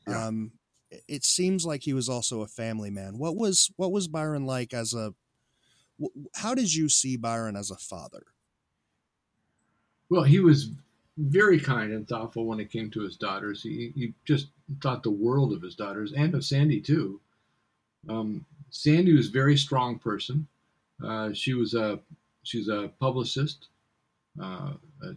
Yeah. 0.08 0.28
Um, 0.28 0.52
it- 0.92 1.04
it 1.08 1.26
seems 1.26 1.66
like 1.66 1.84
he 1.84 1.94
was 1.94 2.08
also 2.08 2.42
a 2.42 2.48
family 2.48 2.90
man. 2.90 3.18
What 3.18 3.36
was 3.36 3.72
what 3.76 3.92
was 3.92 4.08
Byron 4.08 4.46
like 4.46 4.74
as 4.74 4.94
a? 4.94 5.14
How 6.36 6.54
did 6.54 6.74
you 6.74 6.90
see 6.90 7.18
Byron 7.18 7.56
as 7.56 7.72
a 7.72 7.76
father? 7.76 8.24
Well, 10.10 10.24
he 10.24 10.40
was 10.40 10.72
very 11.18 11.60
kind 11.60 11.94
and 11.94 12.08
thoughtful 12.08 12.46
when 12.46 12.60
it 12.60 12.72
came 12.72 12.92
to 12.92 13.02
his 13.02 13.16
daughters. 13.16 13.64
He, 13.64 13.92
he 13.96 14.14
just 14.26 14.48
thought 14.82 15.04
the 15.04 15.12
world 15.12 15.54
of 15.54 15.62
his 15.62 15.76
daughters 15.76 16.14
and 16.14 16.34
of 16.36 16.44
Sandy 16.44 16.82
too. 16.82 17.22
Um, 18.10 18.46
Sandy 18.70 19.14
was 19.14 19.30
a 19.30 19.32
very 19.32 19.58
strong 19.58 19.98
person. 19.98 20.48
Uh, 21.04 21.34
she 21.34 21.54
was 21.54 21.74
a 21.74 22.00
she's 22.44 22.68
a 22.68 22.92
publicist, 23.00 23.68
uh, 24.42 24.74
a 25.04 25.16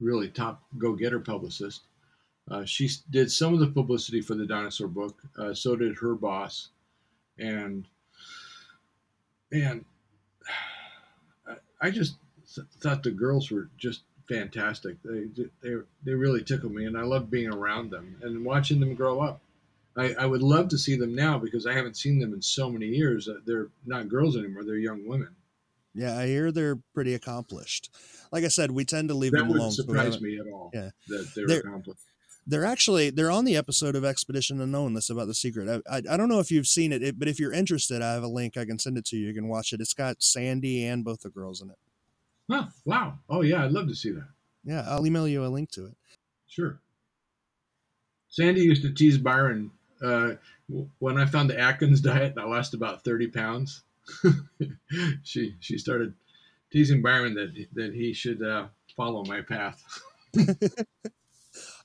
really 0.00 0.28
top 0.28 0.62
go-getter 0.78 1.20
publicist. 1.20 1.82
Uh, 2.50 2.64
she 2.64 2.88
did 3.10 3.32
some 3.32 3.54
of 3.54 3.60
the 3.60 3.66
publicity 3.66 4.20
for 4.20 4.34
the 4.34 4.46
dinosaur 4.46 4.88
book. 4.88 5.20
Uh, 5.38 5.54
so 5.54 5.74
did 5.76 5.96
her 5.96 6.14
boss, 6.14 6.68
and 7.38 7.86
and 9.50 9.84
I- 11.80 11.90
just 11.90 12.16
thought 12.80 13.02
the 13.02 13.10
girls 13.10 13.50
were 13.50 13.68
just 13.76 14.02
fantastic. 14.28 14.96
They 15.02 15.26
they 15.62 15.74
they 16.04 16.14
really 16.14 16.42
tickled 16.42 16.72
me, 16.72 16.86
and 16.86 16.96
I 16.96 17.02
loved 17.02 17.30
being 17.30 17.52
around 17.52 17.90
them 17.90 18.16
and 18.22 18.44
watching 18.44 18.80
them 18.80 18.94
grow 18.94 19.20
up. 19.20 19.40
I, 19.96 20.14
I 20.14 20.26
would 20.26 20.42
love 20.42 20.68
to 20.70 20.78
see 20.78 20.96
them 20.96 21.14
now 21.14 21.38
because 21.38 21.66
I 21.66 21.72
haven't 21.72 21.96
seen 21.96 22.18
them 22.18 22.32
in 22.32 22.42
so 22.42 22.68
many 22.70 22.86
years. 22.86 23.28
Uh, 23.28 23.34
They're 23.46 23.68
not 23.86 24.08
girls 24.08 24.36
anymore; 24.36 24.64
they're 24.64 24.76
young 24.76 25.06
women. 25.06 25.28
Yeah, 25.94 26.18
I 26.18 26.26
hear 26.26 26.50
they're 26.50 26.80
pretty 26.94 27.14
accomplished. 27.14 27.94
Like 28.32 28.42
I 28.44 28.48
said, 28.48 28.70
we 28.72 28.84
tend 28.84 29.08
to 29.10 29.14
leave 29.14 29.30
That 29.32 29.38
them 29.46 29.48
alone. 29.50 29.70
That 29.76 29.86
wouldn't 29.86 30.12
surprise 30.14 30.20
me 30.20 30.38
at 30.40 30.46
all. 30.52 30.70
Yeah. 30.74 30.90
that 31.08 31.30
they're, 31.36 31.46
They're- 31.46 31.60
accomplished. 31.60 32.00
They're 32.46 32.64
actually 32.64 33.10
they're 33.10 33.30
on 33.30 33.44
the 33.44 33.56
episode 33.56 33.96
of 33.96 34.04
Expedition 34.04 34.60
Unknown 34.60 34.94
that's 34.94 35.10
about 35.10 35.26
the 35.26 35.34
secret. 35.34 35.82
I, 35.88 35.96
I, 35.96 36.02
I 36.10 36.16
don't 36.16 36.28
know 36.28 36.40
if 36.40 36.50
you've 36.50 36.66
seen 36.66 36.92
it, 36.92 37.02
it, 37.02 37.18
but 37.18 37.28
if 37.28 37.40
you're 37.40 37.52
interested, 37.52 38.02
I 38.02 38.12
have 38.12 38.22
a 38.22 38.28
link. 38.28 38.56
I 38.56 38.64
can 38.64 38.78
send 38.78 38.98
it 38.98 39.04
to 39.06 39.16
you. 39.16 39.28
You 39.28 39.34
can 39.34 39.48
watch 39.48 39.72
it. 39.72 39.80
It's 39.80 39.94
got 39.94 40.22
Sandy 40.22 40.84
and 40.84 41.04
both 41.04 41.20
the 41.20 41.30
girls 41.30 41.62
in 41.62 41.70
it. 41.70 41.78
Huh, 42.50 42.66
wow! 42.84 43.18
Oh 43.28 43.40
yeah, 43.40 43.64
I'd 43.64 43.72
love 43.72 43.88
to 43.88 43.94
see 43.94 44.10
that. 44.10 44.28
Yeah, 44.64 44.84
I'll 44.86 45.06
email 45.06 45.26
you 45.26 45.44
a 45.44 45.48
link 45.48 45.70
to 45.72 45.86
it. 45.86 45.96
Sure. 46.46 46.78
Sandy 48.28 48.62
used 48.62 48.82
to 48.82 48.92
tease 48.92 49.16
Byron 49.16 49.70
uh, 50.02 50.32
when 50.98 51.18
I 51.18 51.24
found 51.24 51.48
the 51.48 51.58
Atkins 51.58 52.00
diet 52.00 52.32
and 52.32 52.40
I 52.40 52.44
lost 52.44 52.74
about 52.74 53.04
thirty 53.04 53.28
pounds. 53.28 53.82
she 55.22 55.54
she 55.60 55.78
started 55.78 56.12
teasing 56.70 57.00
Byron 57.00 57.34
that 57.34 57.54
that 57.72 57.94
he 57.94 58.12
should 58.12 58.42
uh, 58.42 58.66
follow 58.96 59.24
my 59.24 59.40
path. 59.40 59.82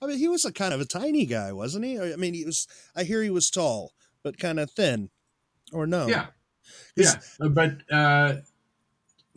I 0.02 0.08
mean, 0.08 0.18
he 0.18 0.28
was 0.28 0.46
a 0.46 0.54
kind 0.54 0.74
of 0.74 0.80
a 0.82 0.86
tiny 0.86 1.26
guy, 1.26 1.52
wasn't 1.52 1.86
he? 1.86 2.00
I 2.00 2.16
mean, 2.16 2.34
he 2.34 2.46
was. 2.46 2.68
I 2.96 3.04
hear 3.04 3.22
he 3.22 3.30
was 3.30 3.50
tall, 3.50 3.92
but 4.24 4.38
kind 4.38 4.60
of 4.60 4.72
thin, 4.72 5.10
or 5.74 5.86
no? 5.86 6.08
Yeah, 6.08 6.28
yeah. 6.96 7.20
But 7.40 7.78
uh, 7.92 8.36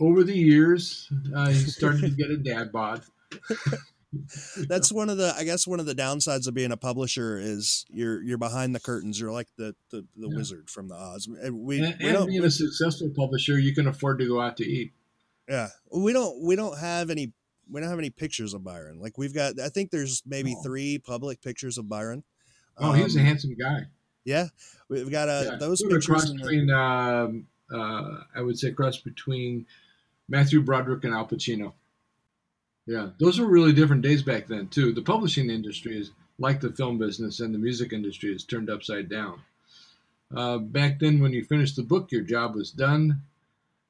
over 0.00 0.22
the 0.22 0.36
years, 0.36 1.10
uh, 1.34 1.48
he 1.48 1.58
started 1.58 2.00
to 2.02 2.10
get 2.10 2.30
a 2.30 2.36
dad 2.36 2.70
bod. 2.72 3.02
That's 4.68 4.92
one 4.92 5.08
of 5.08 5.16
the. 5.16 5.34
I 5.36 5.44
guess 5.44 5.66
one 5.66 5.80
of 5.80 5.86
the 5.86 5.94
downsides 5.94 6.46
of 6.46 6.54
being 6.54 6.70
a 6.70 6.76
publisher 6.76 7.38
is 7.38 7.86
you're 7.88 8.22
you're 8.22 8.38
behind 8.38 8.74
the 8.74 8.80
curtains. 8.80 9.18
You're 9.18 9.32
like 9.32 9.48
the 9.56 9.74
the, 9.90 10.04
the 10.16 10.28
Yeah. 10.28 10.36
wizard 10.36 10.70
from 10.70 10.88
the 10.88 10.94
Oz. 10.94 11.26
And 11.26 11.60
we 11.60 11.82
And, 11.82 11.96
we 11.98 12.08
and 12.08 12.26
being 12.26 12.44
a 12.44 12.50
successful 12.50 13.10
publisher, 13.16 13.58
you 13.58 13.74
can 13.74 13.86
afford 13.86 14.18
to 14.18 14.28
go 14.28 14.40
out 14.40 14.58
to 14.58 14.64
eat. 14.64 14.92
Yeah, 15.48 15.68
we 15.90 16.12
don't. 16.12 16.42
We 16.44 16.56
don't 16.56 16.78
have 16.78 17.10
any. 17.10 17.32
We 17.72 17.80
don't 17.80 17.90
have 17.90 17.98
any 17.98 18.10
pictures 18.10 18.54
of 18.54 18.62
Byron. 18.62 19.00
Like 19.00 19.16
we've 19.18 19.34
got. 19.34 19.58
I 19.58 19.68
think 19.68 19.90
there's 19.90 20.22
maybe 20.26 20.54
Oh. 20.58 20.62
three 20.62 20.98
public 20.98 21.40
pictures 21.40 21.78
of 21.78 21.88
Byron. 21.88 22.22
Oh, 22.78 22.92
he 22.92 23.02
was 23.02 23.16
a 23.16 23.20
Um, 23.20 23.24
handsome 23.26 23.54
guy. 23.54 23.86
Yeah, 24.24 24.48
we've 24.88 25.10
got 25.10 25.28
uh, 25.28 25.42
Yeah, 25.46 25.56
those 25.56 25.80
sort 25.80 25.92
pictures. 25.92 26.06
cross 26.06 26.30
between, 26.30 26.70
um, 26.70 27.46
uh, 27.72 28.24
I 28.34 28.40
would 28.40 28.58
say, 28.58 28.70
cross 28.70 28.98
between 28.98 29.66
Matthew 30.28 30.62
Broderick 30.62 31.02
and 31.04 31.12
Al 31.12 31.26
Pacino. 31.26 31.72
Yeah, 32.86 33.10
those 33.18 33.38
were 33.40 33.46
really 33.48 33.72
different 33.72 34.02
days 34.02 34.22
back 34.22 34.46
then 34.46 34.68
too. 34.68 34.92
The 34.92 35.02
publishing 35.02 35.50
industry 35.50 35.98
is 35.98 36.10
like 36.38 36.60
the 36.60 36.72
film 36.72 36.98
business, 36.98 37.40
and 37.40 37.54
the 37.54 37.58
music 37.58 37.92
industry 37.92 38.34
is 38.34 38.44
turned 38.44 38.70
upside 38.70 39.08
down. 39.08 39.40
Uh, 40.34 40.58
back 40.58 40.98
then, 40.98 41.20
when 41.20 41.32
you 41.32 41.44
finished 41.44 41.76
the 41.76 41.82
book, 41.82 42.10
your 42.10 42.22
job 42.22 42.54
was 42.54 42.70
done, 42.70 43.22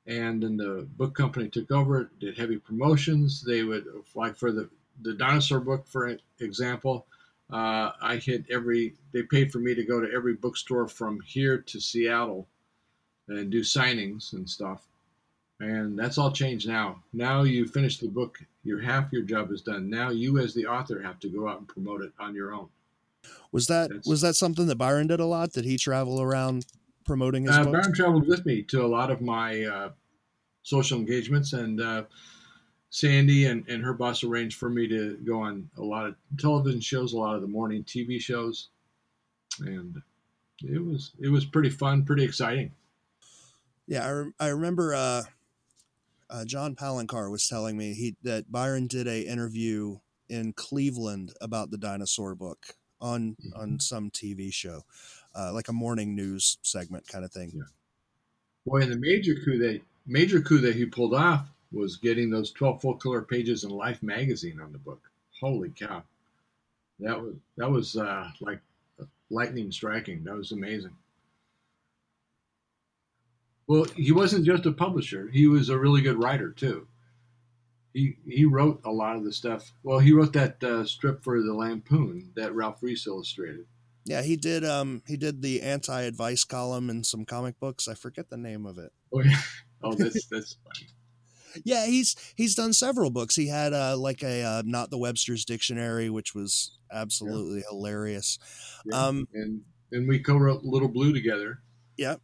and 0.07 0.43
then 0.43 0.57
the 0.57 0.87
book 0.97 1.15
company 1.15 1.49
took 1.49 1.71
over. 1.71 2.11
Did 2.21 2.37
heavy 2.37 2.59
promotions. 2.59 3.43
They 3.43 3.63
would 3.63 3.87
like 4.15 4.37
for 4.37 4.53
the 4.53 4.69
the 5.03 5.15
dinosaur 5.15 5.61
book, 5.61 5.87
for 5.87 6.17
example. 6.41 7.07
Uh, 7.51 7.93
I 8.01 8.17
hit 8.17 8.45
every. 8.51 8.95
They 9.13 9.23
paid 9.23 9.53
for 9.53 9.59
me 9.59 9.75
to 9.75 9.85
go 9.85 10.01
to 10.01 10.11
every 10.13 10.35
bookstore 10.35 10.89
from 10.89 11.21
here 11.21 11.59
to 11.59 11.81
Seattle, 11.81 12.49
and 13.29 13.51
do 13.51 13.61
signings 13.61 14.33
and 14.33 14.49
stuff. 14.49 14.87
And 15.61 15.97
that's 15.99 16.19
all 16.19 16.33
changed 16.33 16.67
now. 16.67 17.03
Now 17.13 17.43
you 17.43 17.69
finish 17.69 17.99
the 17.99 18.09
book, 18.09 18.39
your 18.65 18.81
half 18.81 19.13
your 19.13 19.23
job 19.23 19.53
is 19.53 19.61
done. 19.63 19.89
Now 19.89 20.11
you, 20.11 20.39
as 20.39 20.55
the 20.55 20.67
author, 20.67 21.01
have 21.01 21.21
to 21.21 21.29
go 21.29 21.49
out 21.49 21.59
and 21.59 21.69
promote 21.69 22.03
it 22.03 22.13
on 22.19 22.35
your 22.35 22.53
own. 22.53 22.69
Was 23.53 23.69
that 23.69 23.89
That's- 23.91 24.07
was 24.07 24.23
that 24.23 24.35
something 24.35 24.67
that 24.67 24.77
Byron 24.77 25.07
did 25.07 25.21
a 25.21 25.27
lot? 25.27 25.53
Did 25.53 25.65
he 25.65 25.77
travel 25.77 26.21
around 26.21 26.67
promoting 27.05 27.45
his 27.45 27.57
Uh, 27.57 27.65
books? 27.65 27.79
Byron 27.79 27.95
traveled 27.95 28.27
with 28.29 28.45
me 28.47 28.63
to 28.65 28.85
a 28.85 28.87
lot 28.87 29.11
of 29.11 29.21
my 29.21 29.65
uh, 29.65 29.91
social 30.63 30.99
engagements, 30.99 31.53
and 31.53 31.81
uh, 31.81 32.05
Sandy 32.91 33.47
and, 33.47 33.67
and 33.69 33.83
her 33.83 33.95
boss 33.95 34.23
arranged 34.25 34.59
for 34.59 34.69
me 34.71 34.87
to 34.89 35.17
go 35.25 35.41
on 35.41 35.71
a 35.77 35.83
lot 35.83 36.07
of 36.07 36.17
television 36.39 36.81
shows, 36.81 37.13
a 37.13 37.19
lot 37.19 37.35
of 37.35 37.41
the 37.43 37.49
morning 37.49 37.85
TV 37.85 38.21
shows, 38.21 38.69
and 39.61 40.01
it 40.63 40.85
was 40.85 41.13
it 41.21 41.29
was 41.29 41.45
pretty 41.45 41.71
fun, 41.71 42.05
pretty 42.05 42.25
exciting. 42.25 42.73
Yeah, 43.87 44.07
I, 44.07 44.11
rem- 44.11 44.35
I 44.39 44.47
remember 44.49 44.95
uh, 44.95 45.23
uh, 46.31 46.45
John 46.45 46.77
Palencar 46.77 47.31
was 47.31 47.49
telling 47.49 47.77
me 47.77 47.95
he 47.95 48.17
that 48.23 48.51
Byron 48.53 48.87
did 48.87 49.07
a 49.09 49.23
interview 49.23 49.99
in 50.29 50.53
Cleveland 50.53 51.33
about 51.41 51.71
the 51.71 51.79
dinosaur 51.79 52.35
book 52.35 52.77
on 53.01 53.37
Mhm. 53.45 53.59
on 53.59 53.81
some 53.81 54.11
TV 54.11 54.53
show, 54.53 54.85
uh, 55.35 55.53
like 55.53 55.69
a 55.69 55.73
morning 55.73 56.15
news 56.15 56.59
segment 56.63 57.07
kind 57.09 57.25
of 57.25 57.33
thing. 57.33 57.53
Yeah. 57.55 57.63
Boy, 58.67 58.83
and 58.83 58.93
the 58.93 58.99
major 58.99 59.35
coup 59.35 59.59
that 59.59 59.81
major 60.07 60.41
coup 60.41 60.59
that 60.59 60.77
he 60.77 60.87
pulled 60.87 61.15
off 61.15 61.51
was 61.73 61.97
getting 61.97 62.31
those 62.31 62.53
twelve 62.53 62.81
full 62.81 62.95
color 62.95 63.23
pages 63.23 63.65
in 63.65 63.71
Life 63.71 64.03
magazine 64.03 64.61
on 64.61 64.73
the 64.73 64.79
book. 64.79 65.01
Holy 65.41 65.71
cow, 65.71 66.03
that 67.01 67.21
was 67.21 67.35
that 67.57 67.71
was 67.71 67.97
uh, 67.97 68.29
like 68.41 68.61
lightning 69.31 69.73
striking. 69.73 70.23
That 70.25 70.37
was 70.37 70.53
amazing. 70.53 70.95
Well, 73.67 73.85
he 73.97 74.13
wasn't 74.13 74.47
just 74.47 74.67
a 74.67 74.73
publisher; 74.73 75.29
he 75.29 75.47
was 75.47 75.69
a 75.69 75.79
really 75.79 76.03
good 76.03 76.23
writer 76.23 76.51
too. 76.51 76.87
He 77.95 78.17
he 78.27 78.45
wrote 78.45 78.81
a 78.85 78.91
lot 78.91 79.17
of 79.17 79.25
the 79.25 79.33
stuff. 79.33 79.73
Well, 79.83 79.99
he 79.99 80.13
wrote 80.13 80.33
that 80.35 80.63
uh, 80.63 80.85
strip 80.85 81.23
for 81.23 81.43
the 81.43 81.55
Lampoon 81.55 82.31
that 82.37 82.55
Ralph 82.55 82.83
Reese 82.83 83.07
illustrated. 83.07 83.67
Yeah, 84.05 84.23
he 84.23 84.37
did. 84.37 84.65
Um, 84.65 85.03
he 85.07 85.17
did 85.17 85.43
the 85.43 85.63
anti-advice 85.63 86.45
column 86.45 86.91
in 86.91 87.05
some 87.05 87.25
comic 87.25 87.59
books. 87.61 87.87
I 87.87 87.95
forget 87.95 88.31
the 88.31 88.37
name 88.37 88.67
of 88.67 88.79
it. 88.79 88.93
Oh, 89.15 89.23
yeah. 89.23 89.37
oh 89.83 89.95
that's 89.95 90.27
that's 90.29 90.57
funny. 90.65 90.89
Yeah, 91.65 91.85
he's 91.85 92.17
he's 92.35 92.55
done 92.55 92.73
several 92.73 93.11
books. 93.11 93.37
He 93.37 93.49
had 93.49 93.75
uh, 93.75 93.95
like 93.99 94.23
a 94.23 94.43
uh, 94.43 94.63
not 94.65 94.89
the 94.89 94.97
Webster's 94.97 95.45
Dictionary, 95.45 96.09
which 96.09 96.35
was 96.35 96.79
absolutely 96.91 97.63
hilarious. 97.69 98.39
Yeah. 98.87 99.07
Um, 99.07 99.29
and 99.35 99.61
and 99.91 100.09
we 100.09 100.21
co-wrote 100.21 100.65
Little 100.65 100.89
Blue 100.89 101.13
together. 101.13 101.61
Yeah. 101.99 102.17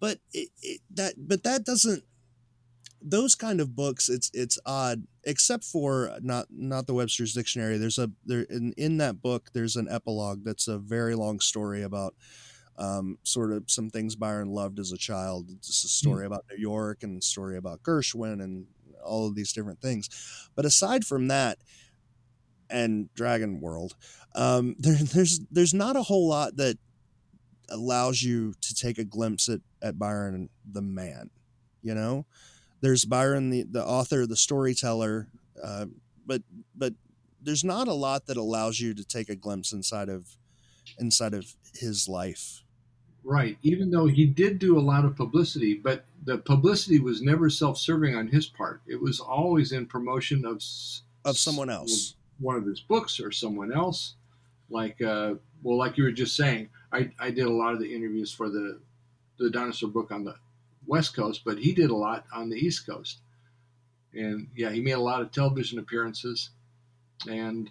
But 0.00 0.18
it, 0.32 0.48
it, 0.62 0.80
that 0.94 1.14
but 1.16 1.44
that 1.44 1.64
doesn't 1.64 2.02
those 3.02 3.34
kind 3.34 3.60
of 3.60 3.74
books 3.74 4.08
it's 4.08 4.30
it's 4.34 4.58
odd 4.66 5.04
except 5.24 5.64
for 5.64 6.16
not 6.22 6.46
not 6.50 6.86
the 6.86 6.94
webster's 6.94 7.32
dictionary. 7.32 7.78
There's 7.78 7.98
a 7.98 8.10
there 8.24 8.42
in, 8.42 8.72
in 8.76 8.98
that 8.98 9.22
book 9.22 9.50
there's 9.52 9.76
an 9.76 9.88
epilogue 9.90 10.44
that's 10.44 10.68
a 10.68 10.78
very 10.78 11.14
long 11.14 11.40
story 11.40 11.82
about 11.82 12.14
um, 12.78 13.18
sort 13.24 13.52
of 13.52 13.64
some 13.70 13.90
things 13.90 14.16
byron 14.16 14.48
loved 14.48 14.78
as 14.78 14.92
a 14.92 14.98
child. 14.98 15.50
It's 15.50 15.84
a 15.84 15.88
story 15.88 16.26
about 16.26 16.44
new 16.50 16.60
york 16.60 17.02
and 17.02 17.18
a 17.18 17.22
story 17.22 17.56
about 17.56 17.82
gershwin 17.82 18.42
and 18.42 18.66
all 19.04 19.26
of 19.26 19.34
these 19.34 19.52
different 19.52 19.80
things. 19.80 20.48
But 20.54 20.64
aside 20.64 21.04
from 21.04 21.28
that 21.28 21.58
and 22.68 23.12
dragon 23.14 23.60
world 23.60 23.96
um, 24.34 24.76
there, 24.78 24.94
there's 24.94 25.40
there's 25.50 25.74
not 25.74 25.96
a 25.96 26.02
whole 26.02 26.28
lot 26.28 26.56
that 26.56 26.78
allows 27.68 28.22
you 28.22 28.52
to 28.60 28.74
take 28.74 28.98
a 28.98 29.04
glimpse 29.04 29.48
at, 29.48 29.60
at 29.80 29.98
Byron 29.98 30.48
the 30.70 30.82
man. 30.82 31.30
You 31.82 31.94
know, 31.94 32.26
there's 32.80 33.04
Byron 33.04 33.50
the 33.50 33.62
the 33.62 33.84
author, 33.84 34.26
the 34.26 34.36
storyteller, 34.36 35.28
uh, 35.62 35.86
but 36.26 36.42
but 36.74 36.94
there's 37.42 37.64
not 37.64 37.88
a 37.88 37.92
lot 37.92 38.26
that 38.26 38.36
allows 38.36 38.80
you 38.80 38.94
to 38.94 39.04
take 39.04 39.28
a 39.28 39.36
glimpse 39.36 39.72
inside 39.72 40.08
of 40.08 40.36
inside 40.98 41.34
of 41.34 41.54
his 41.74 42.08
life. 42.08 42.62
Right. 43.22 43.58
Even 43.62 43.90
though 43.90 44.06
he 44.06 44.24
did 44.26 44.58
do 44.58 44.78
a 44.78 44.80
lot 44.80 45.04
of 45.04 45.14
publicity, 45.14 45.74
but 45.74 46.06
the 46.24 46.38
publicity 46.38 47.00
was 47.00 47.20
never 47.20 47.50
self-serving 47.50 48.14
on 48.14 48.28
his 48.28 48.46
part. 48.46 48.80
It 48.86 49.00
was 49.00 49.20
always 49.20 49.72
in 49.72 49.86
promotion 49.86 50.44
of 50.44 50.62
of 51.24 51.36
someone 51.36 51.68
else, 51.70 52.14
one 52.38 52.56
of 52.56 52.64
his 52.64 52.80
books 52.80 53.20
or 53.20 53.30
someone 53.30 53.72
else. 53.72 54.14
Like, 54.70 55.02
uh, 55.02 55.34
well, 55.62 55.76
like 55.76 55.98
you 55.98 56.04
were 56.04 56.12
just 56.12 56.36
saying, 56.36 56.68
I, 56.92 57.10
I 57.18 57.30
did 57.30 57.44
a 57.44 57.50
lot 57.50 57.74
of 57.74 57.80
the 57.80 57.94
interviews 57.94 58.32
for 58.32 58.48
the 58.48 58.80
the 59.38 59.50
dinosaur 59.50 59.90
book 59.90 60.10
on 60.10 60.24
the 60.24 60.34
West 60.90 61.14
Coast, 61.14 61.42
but 61.44 61.56
he 61.56 61.72
did 61.72 61.90
a 61.90 61.96
lot 61.96 62.24
on 62.34 62.50
the 62.50 62.56
East 62.56 62.84
Coast. 62.84 63.20
And 64.12 64.48
yeah, 64.56 64.70
he 64.70 64.80
made 64.80 64.92
a 64.92 65.00
lot 65.00 65.22
of 65.22 65.30
television 65.30 65.78
appearances, 65.78 66.50
and 67.28 67.70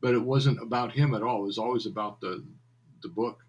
but 0.00 0.12
it 0.12 0.22
wasn't 0.22 0.60
about 0.60 0.90
him 0.92 1.14
at 1.14 1.22
all. 1.22 1.42
It 1.42 1.46
was 1.46 1.58
always 1.58 1.86
about 1.86 2.20
the 2.20 2.44
the 3.00 3.08
book. 3.08 3.44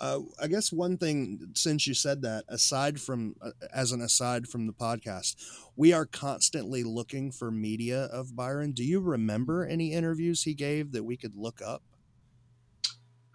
Uh, 0.00 0.20
I 0.40 0.48
guess 0.48 0.72
one 0.72 0.96
thing, 0.96 1.50
since 1.54 1.86
you 1.86 1.94
said 1.94 2.22
that, 2.22 2.44
aside 2.48 3.00
from 3.00 3.36
uh, 3.40 3.50
as 3.72 3.92
an 3.92 4.00
aside 4.00 4.48
from 4.48 4.66
the 4.66 4.72
podcast, 4.72 5.36
we 5.76 5.92
are 5.92 6.06
constantly 6.06 6.82
looking 6.82 7.30
for 7.30 7.52
media 7.52 8.04
of 8.06 8.34
Byron. 8.34 8.72
Do 8.72 8.82
you 8.82 8.98
remember 8.98 9.64
any 9.64 9.92
interviews 9.92 10.42
he 10.42 10.54
gave 10.54 10.90
that 10.90 11.04
we 11.04 11.16
could 11.16 11.36
look 11.36 11.60
up? 11.64 11.82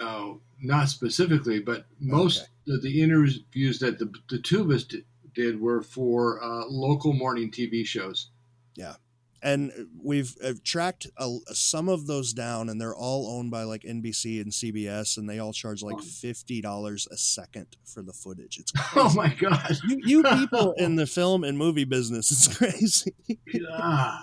Oh, 0.03 0.41
not 0.61 0.89
specifically, 0.89 1.59
but 1.59 1.85
most 1.99 2.49
okay. 2.67 2.75
of 2.75 2.81
the 2.81 3.01
interviews 3.01 3.79
that 3.79 3.99
the, 3.99 4.13
the 4.29 4.39
two 4.39 4.61
of 4.61 4.69
us 4.69 4.83
did, 4.83 5.05
did 5.33 5.59
were 5.59 5.81
for 5.81 6.43
uh, 6.43 6.65
local 6.67 7.13
morning 7.13 7.49
TV 7.51 7.85
shows. 7.85 8.29
Yeah. 8.75 8.95
And 9.41 9.71
we've 10.01 10.35
uh, 10.43 10.53
tracked 10.63 11.07
a, 11.17 11.37
some 11.47 11.89
of 11.89 12.07
those 12.07 12.31
down 12.31 12.69
and 12.69 12.79
they're 12.79 12.95
all 12.95 13.27
owned 13.27 13.51
by 13.51 13.63
like 13.63 13.81
nbc 13.81 14.39
and 14.39 14.53
cbs 14.53 15.17
and 15.17 15.29
they 15.29 15.39
all 15.39 15.51
charge 15.51 15.83
like 15.83 15.97
$50 15.97 17.07
a 17.11 17.17
second 17.17 17.67
for 17.83 18.01
the 18.01 18.13
footage. 18.13 18.57
It's 18.57 18.71
crazy. 18.77 19.09
oh 19.09 19.13
my 19.13 19.33
god. 19.33 19.77
You, 19.85 19.99
you 20.05 20.23
people 20.23 20.71
in 20.77 20.95
the 20.95 21.05
film 21.05 21.43
and 21.43 21.57
movie 21.57 21.83
business 21.83 22.31
it's 22.31 22.57
crazy. 22.57 23.13
Yeah. 23.53 24.21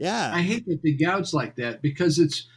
Yeah. 0.00 0.32
I 0.34 0.42
hate 0.42 0.66
that 0.66 0.82
they 0.82 0.92
gouge 0.92 1.32
like 1.32 1.54
that 1.56 1.80
because 1.80 2.18
it's 2.18 2.48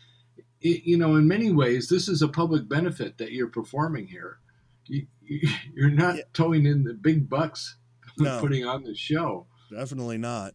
it, 0.61 0.83
you 0.83 0.97
know 0.97 1.15
in 1.15 1.27
many 1.27 1.51
ways 1.51 1.87
this 1.87 2.07
is 2.07 2.21
a 2.21 2.27
public 2.27 2.67
benefit 2.67 3.17
that 3.17 3.31
you're 3.31 3.47
performing 3.47 4.07
here 4.07 4.39
you, 4.85 5.05
you, 5.21 5.49
are 5.83 5.89
not 5.89 6.15
yeah. 6.15 6.23
towing 6.33 6.65
in 6.65 6.83
the 6.83 6.93
big 6.93 7.29
bucks 7.29 7.77
no, 8.17 8.39
putting 8.39 8.65
on 8.65 8.83
the 8.83 8.95
show 8.95 9.45
definitely 9.71 10.17
not 10.17 10.53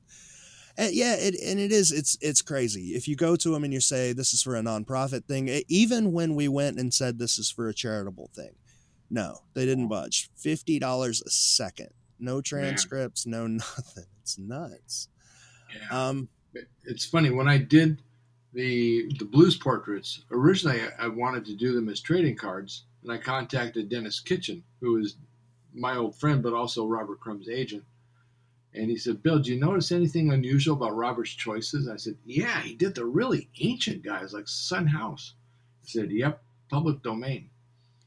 and 0.77 0.93
yeah, 0.93 1.15
it, 1.15 1.37
and 1.41 1.61
it 1.61 1.71
is. 1.71 1.93
It's 1.93 2.19
it's 2.21 2.43
crazy. 2.43 2.95
If 2.95 3.07
you 3.07 3.15
go 3.15 3.37
to 3.37 3.51
them 3.51 3.63
and 3.63 3.73
you 3.73 3.81
say 3.81 4.13
this 4.13 4.35
is 4.35 4.43
for 4.43 4.57
a 4.57 4.61
nonprofit 4.61 5.27
thing, 5.27 5.47
it, 5.47 5.65
even 5.69 6.13
when 6.13 6.35
we 6.35 6.49
went 6.49 6.81
and 6.81 6.93
said 6.93 7.19
this 7.19 7.39
is 7.39 7.49
for 7.49 7.69
a 7.69 7.75
charitable 7.75 8.31
thing, 8.35 8.57
no, 9.09 9.39
they 9.55 9.67
didn't 9.67 9.89
budge. 9.89 10.31
Fifty 10.35 10.81
dollars 10.81 11.23
a 11.23 11.31
second, 11.31 11.91
no 12.19 12.41
transcripts, 12.41 13.25
no 13.25 13.47
nothing. 13.47 14.07
It's 14.23 14.37
nuts. 14.37 15.09
Yeah. 15.73 16.09
Um, 16.09 16.29
it's 16.85 17.05
funny 17.05 17.31
when 17.31 17.47
I 17.47 17.59
did 17.59 18.03
the 18.55 19.13
the 19.19 19.25
blues 19.25 19.57
portraits. 19.57 20.25
Originally, 20.31 20.81
I, 20.99 21.09
wanted 21.09 21.45
to 21.47 21.55
do 21.55 21.75
them 21.75 21.89
as 21.89 22.01
trading 22.01 22.37
cards, 22.37 22.85
and 23.03 23.13
I 23.13 23.19
contacted 23.19 23.89
Denis 23.89 24.21
Kitchen, 24.21 24.63
who 24.81 24.99
is 24.99 25.17
my 25.75 25.97
old 25.97 26.17
friend, 26.17 26.43
but 26.43 26.53
also 26.53 26.87
Robert 26.87 27.21
Crumb's 27.21 27.49
agent 27.49 27.85
and 28.75 28.91
he 28.91 28.97
said, 28.97 29.23
Bill, 29.23 29.39
do 29.39 29.53
you 29.53 29.61
notice 29.61 29.93
anything 29.93 30.33
unusual 30.33 30.75
about 30.75 30.97
Robert's 30.97 31.31
choices? 31.31 31.89
I 31.89 31.97
said, 31.97 32.17
Yeah, 32.25 32.61
he 32.61 32.75
did 32.75 32.95
the 32.95 33.05
really 33.05 33.49
ancient 33.61 34.03
guys 34.03 34.33
like 34.33 34.49
Son 34.49 34.87
House. 34.87 35.35
He 35.85 35.91
said, 35.91 36.11
Yep, 36.11 36.43
public 36.69 37.03
domain. 37.03 37.51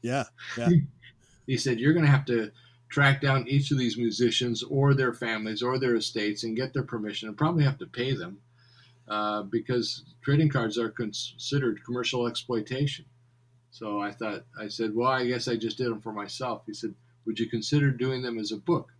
Yeah. 0.02 0.24
Yeah. 0.56 0.68
he 1.46 1.56
said, 1.56 1.80
You're 1.80 1.94
going 1.94 2.04
to 2.04 2.10
have 2.10 2.26
to 2.26 2.50
track 2.90 3.20
down 3.22 3.48
each 3.48 3.70
of 3.70 3.78
these 3.78 3.96
musicians 3.96 4.62
or 4.62 4.94
their 4.94 5.14
families 5.14 5.62
or 5.62 5.78
their 5.78 5.96
estates 5.96 6.44
and 6.44 6.56
get 6.56 6.74
their 6.74 6.82
permission 6.82 7.28
and 7.28 7.36
probably 7.36 7.64
have 7.64 7.78
to 7.78 7.86
pay 7.86 8.14
them 8.14 8.38
uh, 9.08 9.42
because 9.42 10.04
trading 10.22 10.48
cards 10.48 10.78
are 10.78 10.90
considered 10.90 11.84
commercial 11.84 12.26
exploitation. 12.26 13.04
So 13.70 14.00
I 14.00 14.12
thought, 14.12 14.44
I 14.58 14.68
said, 14.68 14.94
Well, 14.94 15.08
I 15.08 15.26
guess 15.26 15.48
I 15.48 15.56
just 15.56 15.78
did 15.78 15.88
them 15.88 16.00
for 16.00 16.12
myself. 16.12 16.62
He 16.66 16.74
said, 16.74 16.94
Would 17.26 17.38
you 17.38 17.48
consider 17.48 17.90
doing 17.90 18.22
them 18.22 18.38
as 18.38 18.52
a 18.52 18.56
book? 18.56 18.92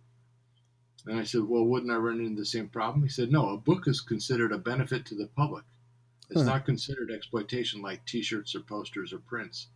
And 1.05 1.19
I 1.19 1.23
said, 1.23 1.41
Well, 1.43 1.65
wouldn't 1.65 1.91
I 1.91 1.95
run 1.95 2.19
into 2.19 2.39
the 2.39 2.45
same 2.45 2.69
problem? 2.69 3.03
He 3.03 3.09
said, 3.09 3.31
No, 3.31 3.49
a 3.49 3.57
book 3.57 3.87
is 3.87 4.01
considered 4.01 4.51
a 4.51 4.57
benefit 4.57 5.05
to 5.07 5.15
the 5.15 5.27
public. 5.35 5.63
It's 6.29 6.41
huh. 6.41 6.47
not 6.47 6.65
considered 6.65 7.11
exploitation 7.11 7.81
like 7.81 8.05
t 8.05 8.21
shirts 8.21 8.55
or 8.55 8.61
posters 8.61 9.13
or 9.13 9.19
prints. 9.19 9.67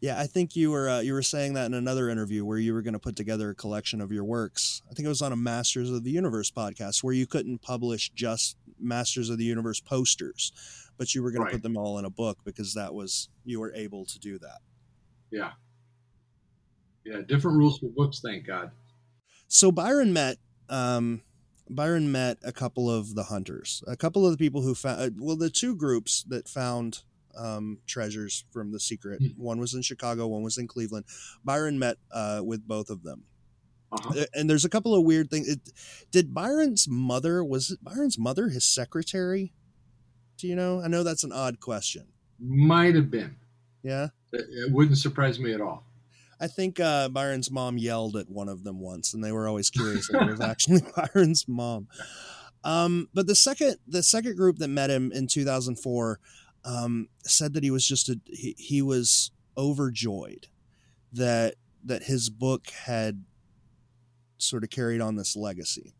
Yeah, 0.00 0.20
I 0.20 0.26
think 0.26 0.54
you 0.54 0.70
were 0.70 0.88
uh, 0.88 1.00
you 1.00 1.12
were 1.12 1.22
saying 1.22 1.54
that 1.54 1.66
in 1.66 1.74
another 1.74 2.08
interview 2.08 2.44
where 2.44 2.58
you 2.58 2.72
were 2.72 2.82
going 2.82 2.92
to 2.92 3.00
put 3.00 3.16
together 3.16 3.50
a 3.50 3.54
collection 3.54 4.00
of 4.00 4.12
your 4.12 4.24
works. 4.24 4.82
I 4.88 4.94
think 4.94 5.06
it 5.06 5.08
was 5.08 5.22
on 5.22 5.32
a 5.32 5.36
Masters 5.36 5.90
of 5.90 6.04
the 6.04 6.10
Universe 6.10 6.50
podcast 6.50 7.02
where 7.02 7.14
you 7.14 7.26
couldn't 7.26 7.62
publish 7.62 8.10
just 8.10 8.56
Masters 8.80 9.30
of 9.30 9.38
the 9.38 9.44
Universe 9.44 9.80
posters, 9.80 10.52
but 10.96 11.14
you 11.14 11.22
were 11.22 11.30
going 11.30 11.42
right. 11.42 11.50
to 11.50 11.56
put 11.56 11.62
them 11.62 11.76
all 11.76 11.98
in 11.98 12.04
a 12.04 12.10
book 12.10 12.38
because 12.44 12.74
that 12.74 12.94
was 12.94 13.28
you 13.44 13.60
were 13.60 13.72
able 13.74 14.04
to 14.06 14.18
do 14.18 14.38
that. 14.38 14.58
Yeah. 15.30 15.52
Yeah, 17.04 17.22
different 17.26 17.56
rules 17.56 17.78
for 17.78 17.86
books, 17.86 18.20
thank 18.20 18.46
God. 18.46 18.70
So 19.46 19.72
Byron 19.72 20.12
met 20.12 20.36
um, 20.68 21.22
Byron 21.70 22.10
met 22.10 22.38
a 22.42 22.52
couple 22.52 22.90
of 22.90 23.14
the 23.14 23.24
hunters, 23.24 23.82
a 23.86 23.96
couple 23.96 24.24
of 24.24 24.32
the 24.32 24.38
people 24.38 24.62
who 24.62 24.74
found, 24.74 25.00
uh, 25.00 25.10
well, 25.18 25.36
the 25.36 25.50
two 25.50 25.74
groups 25.74 26.24
that 26.28 26.48
found 26.48 27.02
um, 27.36 27.78
treasures 27.86 28.44
from 28.50 28.72
the 28.72 28.80
secret. 28.80 29.22
Mm-hmm. 29.22 29.42
One 29.42 29.58
was 29.58 29.74
in 29.74 29.82
Chicago, 29.82 30.26
one 30.26 30.42
was 30.42 30.58
in 30.58 30.66
Cleveland. 30.66 31.04
Byron 31.44 31.78
met 31.78 31.96
uh, 32.10 32.40
with 32.44 32.66
both 32.66 32.90
of 32.90 33.02
them. 33.02 33.24
Uh-huh. 33.90 34.24
And 34.34 34.48
there's 34.48 34.64
a 34.64 34.68
couple 34.68 34.94
of 34.94 35.04
weird 35.04 35.30
things. 35.30 35.48
It, 35.48 35.60
did 36.10 36.34
Byron's 36.34 36.86
mother, 36.88 37.42
was 37.42 37.70
it 37.70 37.82
Byron's 37.82 38.18
mother 38.18 38.48
his 38.48 38.64
secretary? 38.64 39.52
Do 40.36 40.46
you 40.46 40.54
know? 40.54 40.80
I 40.82 40.88
know 40.88 41.02
that's 41.02 41.24
an 41.24 41.32
odd 41.32 41.60
question. 41.60 42.06
Might 42.38 42.94
have 42.94 43.10
been. 43.10 43.36
Yeah. 43.82 44.08
It, 44.32 44.46
it 44.50 44.72
wouldn't 44.72 44.98
surprise 44.98 45.38
me 45.38 45.52
at 45.52 45.60
all. 45.60 45.84
I 46.40 46.46
think 46.46 46.78
uh, 46.78 47.08
Byron's 47.08 47.50
mom 47.50 47.78
yelled 47.78 48.16
at 48.16 48.30
one 48.30 48.48
of 48.48 48.62
them 48.62 48.78
once, 48.78 49.12
and 49.12 49.24
they 49.24 49.32
were 49.32 49.48
always 49.48 49.70
curious 49.70 50.08
if 50.08 50.20
it 50.20 50.26
was 50.26 50.40
actually 50.40 50.82
Byron's 50.96 51.48
mom. 51.48 51.88
Um, 52.64 53.08
but 53.14 53.26
the 53.26 53.34
second 53.34 53.76
the 53.86 54.02
second 54.02 54.36
group 54.36 54.58
that 54.58 54.68
met 54.68 54.90
him 54.90 55.10
in 55.12 55.26
2004 55.26 56.20
um, 56.64 57.08
said 57.24 57.54
that 57.54 57.64
he 57.64 57.70
was 57.70 57.86
just 57.86 58.08
a 58.08 58.20
he, 58.26 58.54
he 58.58 58.82
was 58.82 59.30
overjoyed 59.56 60.48
that 61.12 61.54
that 61.84 62.04
his 62.04 62.30
book 62.30 62.68
had 62.70 63.24
sort 64.38 64.64
of 64.64 64.70
carried 64.70 65.00
on 65.00 65.16
this 65.16 65.36
legacy. 65.36 65.94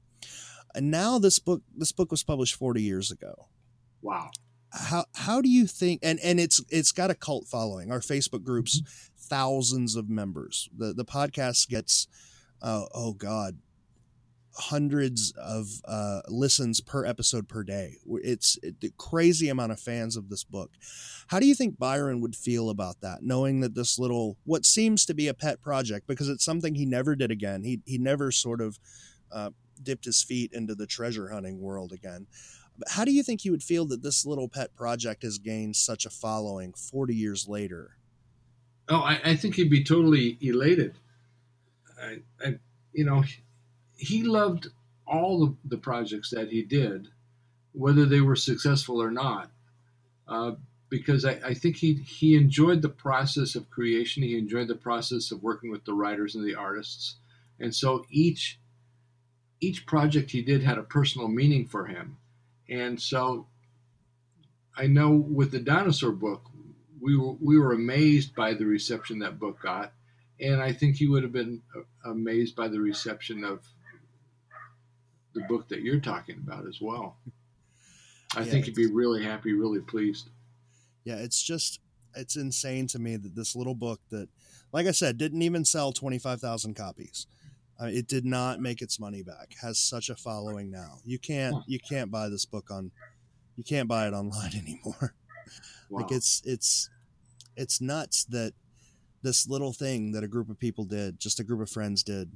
And 0.75 0.91
now 0.91 1.19
this 1.19 1.39
book 1.39 1.63
this 1.77 1.93
book 1.93 2.11
was 2.11 2.23
published 2.23 2.55
40 2.55 2.83
years 2.83 3.11
ago. 3.11 3.49
Wow 4.03 4.31
how 4.73 5.05
how 5.15 5.41
do 5.41 5.49
you 5.49 5.67
think 5.67 6.01
and 6.03 6.19
and 6.21 6.39
it's 6.39 6.63
it's 6.69 6.93
got 6.93 7.11
a 7.11 7.15
cult 7.15 7.47
following 7.47 7.91
our 7.91 8.01
facebook 8.01 8.43
groups 8.43 8.81
mm-hmm. 8.81 9.29
thousands 9.29 9.97
of 9.97 10.09
members 10.09 10.69
the 10.77 10.93
the 10.93 11.05
podcast 11.05 11.69
gets 11.69 12.07
uh, 12.61 12.85
oh 12.95 13.13
god 13.13 13.59
hundreds 14.59 15.33
of 15.37 15.69
uh, 15.85 16.21
listens 16.29 16.81
per 16.81 17.05
episode 17.05 17.49
per 17.49 17.63
day 17.63 17.95
it's 18.23 18.59
a 18.65 18.89
crazy 18.97 19.49
amount 19.49 19.73
of 19.73 19.79
fans 19.79 20.17
of 20.17 20.29
this 20.29 20.45
book 20.45 20.73
how 21.29 21.39
do 21.39 21.47
you 21.47 21.55
think 21.55 21.79
byron 21.79 22.21
would 22.21 22.35
feel 22.35 22.71
about 22.71 23.01
that 23.01 23.23
knowing 23.23 23.61
that 23.61 23.75
this 23.75 23.99
little 23.99 24.37
what 24.45 24.67
seems 24.67 25.07
to 25.07 25.15
be 25.15 25.29
a 25.29 25.35
pet 25.35 25.63
project 25.63 26.07
because 26.07 26.29
it's 26.29 26.45
something 26.45 26.75
he 26.75 26.87
never 26.87 27.15
did 27.15 27.31
again 27.31 27.63
he, 27.63 27.81
he 27.87 27.99
never 27.99 28.33
sort 28.33 28.61
of 28.61 28.79
uh, 29.31 29.51
dipped 29.83 30.05
his 30.05 30.23
feet 30.23 30.53
into 30.53 30.75
the 30.75 30.87
treasure 30.87 31.29
hunting 31.29 31.61
world 31.61 31.93
again 31.93 32.27
how 32.87 33.05
do 33.05 33.13
you 33.13 33.23
think 33.23 33.41
he 33.41 33.51
would 33.51 33.63
feel 33.63 33.87
that 33.87 34.03
this 34.03 34.25
little 34.25 34.49
pet 34.49 34.75
project 34.77 35.23
has 35.23 35.39
gained 35.39 35.77
such 35.77 36.07
a 36.07 36.11
following 36.11 36.73
40 36.73 37.15
years 37.15 37.49
later? 37.49 37.97
Oh, 38.89 39.01
I, 39.01 39.21
I 39.25 39.37
think 39.37 39.57
he'd 39.57 39.71
be 39.71 39.85
totally 39.85 40.39
elated. 40.41 40.97
I, 42.01 42.19
I, 42.45 42.59
you 42.93 43.05
know, 43.05 43.25
he 43.99 44.23
loved 44.23 44.69
all 45.07 45.47
the, 45.47 45.57
the 45.65 45.79
projects 45.79 46.31
that 46.31 46.51
he 46.51 46.63
did, 46.63 47.09
whether 47.73 48.07
they 48.07 48.21
were 48.21 48.37
successful 48.37 49.03
or 49.03 49.11
not, 49.11 49.51
uh, 50.29 50.53
because 50.89 51.25
I, 51.25 51.33
I 51.45 51.55
think 51.55 51.77
he 51.77 51.95
he 51.95 52.37
enjoyed 52.37 52.83
the 52.83 52.89
process 52.89 53.55
of 53.55 53.71
creation. 53.71 54.23
He 54.23 54.39
enjoyed 54.39 54.69
the 54.69 54.75
process 54.77 55.31
of 55.31 55.43
working 55.43 55.71
with 55.71 55.85
the 55.85 55.95
writers 55.95 56.35
and 56.35 56.47
the 56.47 56.55
artists, 56.55 57.17
and 57.61 57.75
so 57.75 58.07
each 58.11 58.59
each 59.61 59.87
project 59.87 60.31
he 60.31 60.43
did 60.43 60.63
had 60.63 60.79
a 60.79 60.83
personal 60.83 61.29
meaning 61.29 61.67
for 61.67 61.87
him 61.87 62.17
and 62.69 63.01
so 63.01 63.47
I 64.77 64.87
know 64.87 65.11
with 65.11 65.51
the 65.51 65.61
dinosaur 65.61 66.13
book, 66.13 66.45
we 67.01 67.17
were, 67.17 67.33
we 67.41 67.59
were 67.59 67.73
amazed 67.73 68.35
by 68.35 68.55
the 68.55 68.67
reception 68.67 69.21
that 69.21 69.39
book 69.39 69.61
got. 69.63 69.93
And 70.41 70.61
I 70.63 70.73
think 70.73 70.97
he 70.97 71.09
would 71.09 71.23
have 71.25 71.33
been 71.33 71.63
amazed 72.05 72.55
by 72.55 72.69
the 72.69 72.81
reception 72.81 73.45
of 73.45 73.67
the 75.35 75.43
book 75.43 75.69
that 75.69 75.83
you're 75.83 76.01
talking 76.01 76.37
about 76.37 76.67
as 76.67 76.81
well. 76.81 77.17
I 78.37 78.41
yeah, 78.41 78.45
think 78.47 78.65
he'd 78.67 78.75
be 78.75 78.87
really 78.87 79.25
happy, 79.25 79.53
really 79.53 79.81
pleased. 79.81 80.31
Yeah, 81.05 81.17
it's 81.17 81.43
just 81.43 81.81
it's 82.15 82.37
insane 82.37 82.87
to 82.89 82.99
me 82.99 83.17
that 83.17 83.35
this 83.35 83.57
little 83.57 83.75
book 83.75 84.01
that, 84.11 84.29
like 84.73 84.87
I 84.87 84.91
said, 84.91 85.19
didn't 85.19 85.43
even 85.43 85.65
sell 85.65 85.93
twenty 85.93 86.19
five 86.19 86.41
thousand 86.41 86.75
copies. 86.75 87.27
Uh, 87.81 87.87
it 87.87 88.09
did 88.09 88.25
not 88.25 88.61
make 88.61 88.83
its 88.83 88.99
money 88.99 89.23
back. 89.23 89.55
Has 89.63 89.79
such 89.79 90.11
a 90.11 90.17
following 90.17 90.71
now. 90.71 90.99
You 91.05 91.19
can't 91.19 91.57
you 91.67 91.79
can't 91.79 92.11
buy 92.11 92.29
this 92.29 92.45
book 92.45 92.71
on, 92.71 92.91
you 93.57 93.65
can't 93.65 93.89
buy 93.89 94.07
it 94.07 94.13
online 94.13 94.55
anymore. 94.57 95.15
Wow. 95.89 96.01
Like 96.01 96.13
it's 96.13 96.43
it's 96.45 96.91
it's 97.57 97.81
nuts 97.81 98.25
that 98.27 98.53
this 99.23 99.49
little 99.49 99.73
thing 99.73 100.13
that 100.13 100.25
a 100.25 100.29
group 100.29 100.49
of 100.49 100.59
people 100.59 100.85
did, 100.85 101.19
just 101.19 101.41
a 101.41 101.45
group 101.45 101.61
of 101.61 101.71
friends 101.71 102.03
did, 102.03 102.31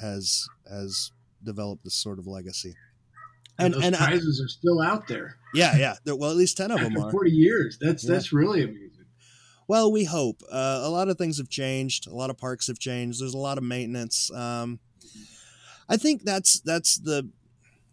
has 0.00 0.48
has 0.70 1.12
developed 1.42 1.84
this 1.84 1.94
sort 1.94 2.18
of 2.18 2.26
legacy. 2.26 2.74
and, 3.58 3.66
And 3.66 3.74
those 3.74 3.84
and 3.84 3.96
I, 3.96 4.06
prizes 4.06 4.40
are 4.40 4.48
still 4.48 4.80
out 4.80 5.08
there 5.08 5.36
yeah, 5.56 5.76
yeah. 5.76 5.94
There, 6.04 6.14
well, 6.14 6.30
at 6.30 6.36
least 6.36 6.56
ten 6.58 6.70
of 6.70 6.80
them 6.80 6.96
are. 6.98 7.10
40 7.10 7.30
years. 7.30 7.78
That's 7.80 8.04
Yeah. 8.04 8.12
that's 8.12 8.32
really 8.32 8.62
amazing. 8.62 8.90
Well, 9.68 9.90
we 9.90 10.04
hope. 10.04 10.42
Uh, 10.50 10.82
a 10.84 10.90
lot 10.90 11.08
of 11.08 11.18
things 11.18 11.38
have 11.38 11.48
changed. 11.48 12.06
A 12.06 12.14
lot 12.14 12.30
of 12.30 12.36
parks 12.36 12.68
have 12.68 12.78
changed. 12.78 13.20
There's 13.20 13.34
a 13.34 13.38
lot 13.38 13.58
of 13.58 13.64
maintenance. 13.64 14.30
Um, 14.30 14.78
I 15.88 15.96
think 15.96 16.22
that's 16.22 16.60
that's 16.60 16.98
the 16.98 17.30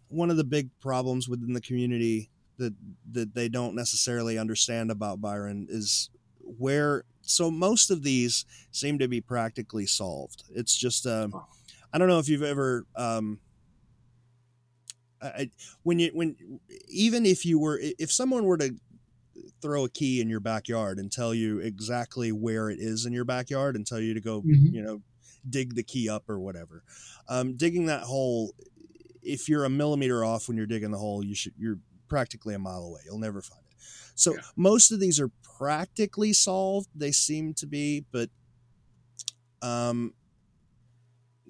one 0.10 0.30
of 0.30 0.38
the 0.38 0.44
big 0.44 0.70
problems 0.80 1.28
within 1.28 1.54
the 1.54 1.62
community 1.62 2.30
that 2.58 2.74
that 3.12 3.34
they 3.34 3.50
don't 3.50 3.76
necessarily 3.76 4.38
understand 4.38 4.92
about 4.92 5.22
Byron 5.22 5.68
is 5.70 6.10
where. 6.42 7.06
So 7.22 7.50
most 7.50 7.90
of 7.90 8.04
these 8.04 8.46
seem 8.72 9.00
to 9.00 9.08
be 9.08 9.22
practically 9.22 9.86
solved. 9.86 10.44
It's 10.54 10.76
just 10.76 11.08
uh, 11.08 11.30
I 11.94 11.98
don't 11.98 12.08
know 12.08 12.20
if 12.20 12.28
you've 12.28 12.44
ever 12.44 12.86
um, 12.96 13.40
I, 15.22 15.50
when 15.84 16.00
you 16.00 16.10
when 16.14 16.60
even 16.90 17.26
if 17.26 17.46
you 17.46 17.60
were 17.60 17.80
if 17.82 18.12
someone 18.12 18.44
were 18.46 18.58
to 18.58 18.76
throw 19.62 19.86
a 19.86 19.90
key 19.90 20.20
in 20.22 20.30
your 20.30 20.40
backyard 20.40 21.00
and 21.00 21.12
tell 21.12 21.34
you 21.34 21.60
exactly 21.60 22.32
where 22.32 22.70
it 22.70 22.80
is 22.80 23.06
in 23.06 23.14
your 23.14 23.26
backyard 23.26 23.76
and 23.76 23.88
tell 23.88 24.00
you 24.00 24.14
to 24.14 24.22
go 24.22 24.42
Mhm. 24.42 24.74
you 24.74 24.82
know 24.82 25.02
dig 25.50 25.76
the 25.76 25.84
key 25.84 26.10
up 26.10 26.30
or 26.30 26.40
whatever 26.40 26.84
um, 27.30 27.56
digging 27.56 27.86
that 27.86 28.04
hole 28.04 28.54
if 29.22 29.48
you're 29.48 29.66
a 29.66 29.70
millimeter 29.70 30.24
off 30.26 30.48
when 30.48 30.58
you're 30.58 30.66
digging 30.66 30.92
the 30.92 30.98
hole 30.98 31.24
you 31.24 31.36
should 31.36 31.54
you're 31.58 31.80
practically 32.10 32.54
a 32.54 32.60
mile 32.60 32.84
away 32.84 33.02
you'll 33.06 33.18
never 33.20 33.42
find 33.42 33.62
it 33.70 33.76
so 34.16 34.34
Yeah. 34.34 34.42
most 34.56 34.92
of 34.92 35.00
these 35.00 35.20
are 35.20 35.32
practically 35.58 36.34
solved 36.34 36.88
they 36.96 37.12
seem 37.12 37.54
to 37.56 37.66
be 37.66 38.06
but 38.12 38.30
um 39.62 40.14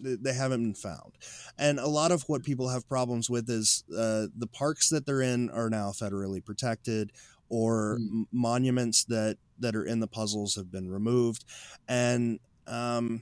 they 0.04 0.34
haven't 0.34 0.62
been 0.64 0.74
found. 0.76 1.14
And 1.58 1.80
a 1.80 1.88
lot 1.88 2.12
of 2.12 2.24
what 2.24 2.44
people 2.44 2.70
have 2.70 2.88
problems 2.88 3.30
with 3.30 3.50
is 3.50 3.84
uh, 3.92 4.28
the 4.36 4.48
parks 4.52 4.90
that 4.90 5.06
they're 5.06 5.22
in 5.22 5.50
are 5.50 5.70
now 5.70 5.92
federally 5.92 6.44
protected 6.44 7.12
or 7.50 7.98
Mm. 8.00 8.10
m- 8.10 8.28
monuments 8.32 9.04
that 9.06 9.38
that 9.60 9.76
are 9.76 9.86
in 9.86 10.00
the 10.00 10.08
puzzles 10.08 10.56
have 10.56 10.72
been 10.72 10.90
removed. 10.90 11.46
And 11.88 12.40
um, 12.68 13.22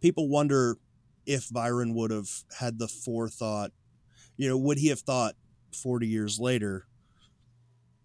people 0.00 0.28
wonder 0.28 0.76
if 1.26 1.50
byron 1.50 1.94
would 1.94 2.10
have 2.10 2.28
had 2.58 2.78
the 2.78 2.88
forethought 2.88 3.70
you 4.36 4.48
know 4.48 4.56
would 4.58 4.78
he 4.78 4.88
have 4.88 5.00
thought 5.00 5.34
40 5.72 6.06
years 6.06 6.38
later 6.38 6.84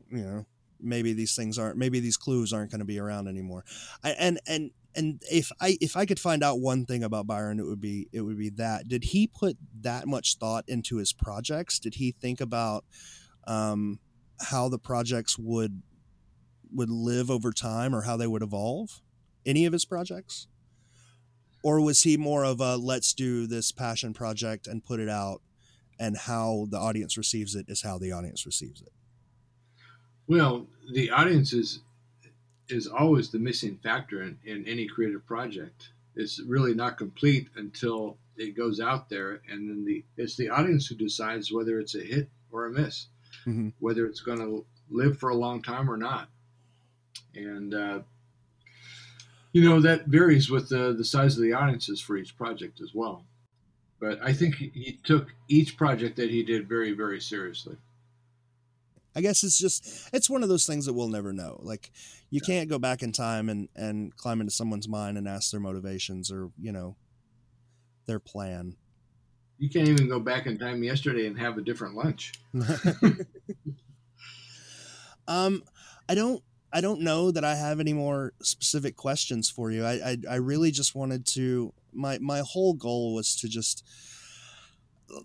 you 0.09 0.21
know 0.23 0.45
maybe 0.79 1.11
these 1.13 1.35
things 1.35 1.59
aren't 1.59 1.77
maybe 1.77 1.99
these 1.99 2.15
clues 2.17 2.53
aren't 2.53 2.71
going 2.71 2.79
to 2.79 2.85
be 2.85 2.99
around 2.99 3.27
anymore. 3.27 3.65
I, 4.03 4.11
and 4.11 4.39
and 4.47 4.71
and 4.99 5.21
if 5.31 5.51
i 5.61 5.77
if 5.81 5.95
i 5.97 6.05
could 6.05 6.19
find 6.19 6.43
out 6.43 6.59
one 6.59 6.85
thing 6.85 7.03
about 7.03 7.27
byron 7.27 7.59
it 7.59 7.65
would 7.65 7.81
be 7.81 8.09
it 8.11 8.21
would 8.21 8.37
be 8.37 8.49
that. 8.49 8.87
Did 8.87 9.05
he 9.05 9.27
put 9.27 9.57
that 9.81 10.07
much 10.07 10.37
thought 10.37 10.65
into 10.67 10.97
his 10.97 11.13
projects? 11.13 11.79
Did 11.79 11.95
he 11.95 12.11
think 12.11 12.41
about 12.41 12.85
um 13.47 13.99
how 14.41 14.69
the 14.69 14.79
projects 14.79 15.37
would 15.39 15.81
would 16.71 16.89
live 16.89 17.31
over 17.31 17.51
time 17.51 17.95
or 17.95 18.03
how 18.03 18.17
they 18.17 18.27
would 18.27 18.43
evolve? 18.43 19.01
Any 19.45 19.65
of 19.65 19.73
his 19.73 19.85
projects? 19.85 20.47
Or 21.63 21.81
was 21.81 22.03
he 22.03 22.17
more 22.17 22.43
of 22.45 22.59
a 22.61 22.77
let's 22.77 23.13
do 23.13 23.47
this 23.47 23.71
passion 23.71 24.13
project 24.13 24.67
and 24.67 24.83
put 24.83 24.99
it 24.99 25.09
out 25.09 25.41
and 25.99 26.17
how 26.17 26.67
the 26.69 26.77
audience 26.79 27.17
receives 27.17 27.55
it 27.55 27.65
is 27.69 27.81
how 27.83 27.97
the 27.97 28.11
audience 28.11 28.45
receives 28.45 28.81
it 28.81 28.93
Well, 30.27 30.67
the 30.93 31.09
audience 31.11 31.53
is 31.53 31.81
is 32.69 32.87
always 32.87 33.29
the 33.29 33.39
missing 33.39 33.77
factor 33.83 34.21
in, 34.23 34.37
in 34.45 34.65
any 34.67 34.87
creative 34.87 35.25
project. 35.25 35.89
It's 36.15 36.39
really 36.41 36.73
not 36.73 36.97
complete 36.97 37.47
until 37.55 38.17
it 38.37 38.55
goes 38.55 38.79
out 38.79 39.09
there, 39.09 39.41
and 39.49 39.69
then 39.69 39.85
the 39.85 40.03
it's 40.17 40.35
the 40.35 40.49
audience 40.49 40.87
who 40.87 40.95
decides 40.95 41.51
whether 41.51 41.79
it's 41.79 41.95
a 41.95 41.99
hit 42.03 42.29
or 42.51 42.65
a 42.65 42.71
miss, 42.71 43.07
Mhm. 43.45 43.73
whether 43.79 44.05
it's 44.05 44.21
going 44.21 44.39
to 44.39 44.65
live 44.89 45.17
for 45.19 45.29
a 45.29 45.35
long 45.35 45.61
time 45.61 45.89
or 45.89 45.97
not. 45.97 46.29
And 47.35 47.73
uh, 47.73 47.99
you 49.53 49.67
know 49.67 49.79
that 49.81 50.07
varies 50.07 50.49
with 50.49 50.69
the 50.69 50.93
the 50.93 51.03
size 51.05 51.35
of 51.37 51.43
the 51.43 51.53
audiences 51.53 51.99
for 52.01 52.17
each 52.17 52.37
project 52.37 52.81
as 52.81 52.93
well. 52.93 53.25
But 53.99 54.21
I 54.21 54.31
think 54.33 54.55
he 54.55 54.99
took 55.03 55.33
each 55.49 55.75
project 55.77 56.15
that 56.17 56.29
he 56.29 56.43
did 56.43 56.67
very 56.67 56.91
very 56.93 57.19
seriously. 57.21 57.77
I 59.19 59.21
guess 59.21 59.43
it's 59.43 59.59
just 59.59 60.09
it's 60.13 60.29
one 60.29 60.43
of 60.43 60.49
those 60.49 60.65
things 60.65 60.85
that 60.85 60.93
we'll 60.93 61.09
never 61.09 61.33
know. 61.33 61.59
Like 61.61 61.91
you 62.29 62.39
can't 62.39 62.69
go 62.69 62.79
back 62.79 63.03
in 63.03 63.11
time 63.11 63.49
and 63.49 63.67
and 63.75 64.15
climb 64.15 64.39
into 64.39 64.53
someone's 64.53 64.87
mind 64.87 65.17
and 65.17 65.27
ask 65.27 65.51
their 65.51 65.59
motivations 65.59 66.31
or 66.31 66.51
you 66.57 66.71
know 66.71 66.95
their 68.05 68.19
plan. 68.19 68.77
You 69.57 69.69
can't 69.69 69.89
even 69.89 70.07
go 70.07 70.21
back 70.21 70.45
in 70.45 70.57
time 70.57 70.81
yesterday 70.83 71.27
and 71.27 71.37
have 71.37 71.57
a 71.57 71.61
different 71.61 71.95
lunch. 71.95 72.31
um, 75.27 75.63
I 76.07 76.15
don't 76.15 76.41
I 76.71 76.79
don't 76.79 77.01
know 77.01 77.29
that 77.31 77.43
I 77.43 77.55
have 77.55 77.81
any 77.81 77.91
more 77.91 78.31
specific 78.41 78.95
questions 78.95 79.49
for 79.49 79.69
you. 79.69 79.83
I 79.83 80.11
I, 80.11 80.17
I 80.29 80.35
really 80.35 80.71
just 80.71 80.95
wanted 80.95 81.27
to 81.33 81.73
my 81.91 82.19
my 82.19 82.39
whole 82.39 82.73
goal 82.73 83.13
was 83.13 83.35
to 83.35 83.49
just 83.49 83.85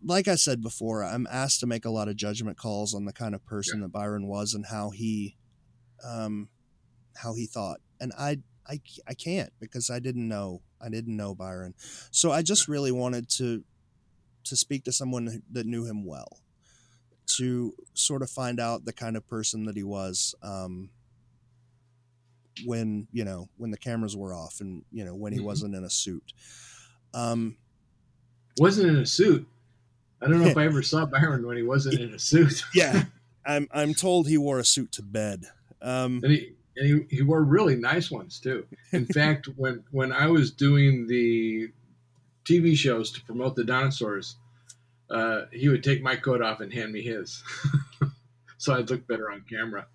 like 0.03 0.29
I 0.29 0.35
said 0.37 0.63
before, 0.63 1.05
I'm 1.05 1.27
asked 1.31 1.61
to 1.61 1.67
make 1.67 1.85
a 1.85 1.91
lot 1.91 2.09
of 2.09 2.17
judgment 2.17 2.57
calls 2.59 2.95
on 2.95 3.05
the 3.05 3.13
kind 3.13 3.35
of 3.35 3.45
person 3.45 3.81
that 3.81 3.89
Byron 3.93 4.27
was 4.27 4.55
and 4.55 4.67
how 4.67 4.91
he 4.91 5.37
um 6.05 6.49
how 7.17 7.35
he 7.35 7.47
thought. 7.47 7.81
And 8.01 8.13
I 8.19 8.39
I 8.67 8.81
I 9.07 9.15
can't 9.15 9.53
because 9.61 9.91
I 9.91 9.99
didn't 10.01 10.29
know 10.29 10.63
I 10.81 10.89
didn't 10.89 11.17
know 11.17 11.35
Byron. 11.35 11.75
So 12.11 12.33
I 12.33 12.43
just 12.43 12.69
really 12.69 12.93
wanted 12.93 13.29
to 13.39 13.65
to 14.45 14.57
speak 14.57 14.85
to 14.85 14.93
someone 14.93 15.43
that 15.51 15.67
knew 15.67 15.87
him 15.87 16.05
well 16.05 16.41
to 17.27 17.75
sort 17.95 18.23
of 18.23 18.31
find 18.31 18.61
out 18.61 18.85
the 18.85 18.93
kind 18.93 19.17
of 19.17 19.27
person 19.27 19.65
that 19.65 19.77
he 19.77 19.83
was 19.83 20.35
um, 20.43 20.91
when 22.65 23.09
you 23.13 23.25
know 23.25 23.49
when 23.57 23.71
the 23.71 23.79
cameras 23.79 24.17
were 24.17 24.35
off 24.35 24.61
and 24.61 24.85
you 24.93 25.05
know 25.05 25.15
when 25.15 25.33
he 25.33 25.41
Mhm. 25.41 25.45
wasn't 25.45 25.75
in 25.75 25.85
a 25.85 25.91
suit 25.91 26.33
um, 27.15 27.57
Wasn't 28.59 28.89
in 28.89 28.97
a 28.97 29.07
suit. 29.07 29.47
I 30.21 30.29
don't 30.29 30.41
know 30.41 30.49
if 30.49 30.57
I 30.57 30.65
ever 30.67 30.83
saw 30.83 31.07
Byron 31.07 31.47
when 31.47 31.57
he 31.57 31.63
wasn't 31.63 32.01
in 32.01 32.15
a 32.15 32.19
suit. 32.19 32.65
yeah 32.75 33.05
I'm, 33.47 33.69
I'm 33.73 33.93
told 33.93 34.27
he 34.27 34.39
wore 34.39 34.59
a 34.59 34.65
suit 34.65 34.91
to 34.93 35.03
bed 35.03 35.45
um, 35.83 36.21
and 36.23 36.33
he 36.33 36.53
and 36.77 37.07
he, 37.09 37.17
he 37.17 37.23
wore 37.23 37.43
really 37.43 37.77
nice 37.77 38.11
ones 38.11 38.41
too. 38.41 38.67
In 38.93 39.07
fact, 39.07 39.49
when 39.57 39.85
when 39.91 40.13
I 40.13 40.27
was 40.27 40.51
doing 40.51 41.07
the 41.07 41.69
TV 42.45 42.77
shows 42.77 43.13
to 43.13 43.23
promote 43.23 43.55
the 43.55 43.65
dinosaurs, 43.65 44.37
uh, 45.11 45.43
he 45.53 45.69
would 45.69 45.85
take 45.85 46.03
my 46.03 46.17
coat 46.17 46.43
off 46.43 46.61
and 46.61 46.73
hand 46.73 46.93
me 46.93 47.03
his, 47.03 47.43
so 48.57 48.75
I'd 48.75 48.91
look 48.91 49.07
better 49.07 49.31
on 49.31 49.45
camera. 49.49 49.87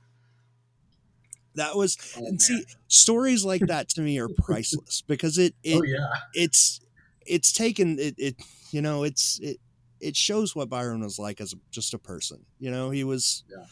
that 1.56 1.76
was 1.76 1.98
Oh, 2.18 2.26
and 2.26 2.42
see 2.42 2.66
stories 2.88 3.44
like 3.44 3.62
that 3.68 3.90
to 3.90 4.02
me 4.02 4.20
are 4.20 4.30
priceless 4.30 5.02
because 5.02 5.38
it, 5.38 5.56
it 5.64 5.78
oh 5.78 5.84
yeah, 5.84 6.14
it's 6.34 6.82
it's 7.26 7.52
taken 7.52 7.98
it, 8.00 8.16
it 8.18 8.36
you 8.72 8.82
know 8.82 9.04
it's 9.04 9.40
it 9.40 9.60
it 10.02 10.16
shows 10.16 10.56
what 10.56 10.70
byron 10.70 11.02
was 11.02 11.20
like 11.20 11.42
as 11.42 11.54
a, 11.54 11.58
just 11.72 11.94
a 11.94 11.98
person 12.00 12.46
you 12.60 12.72
know 12.72 12.90
he 12.90 13.04
was 13.04 13.44
Yeah. 13.50 13.66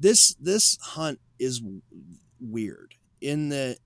this 0.00 0.34
this 0.40 0.78
hunt 0.80 1.18
is 1.38 1.62
weird 2.40 2.94
in 3.20 3.48
that 3.50 3.78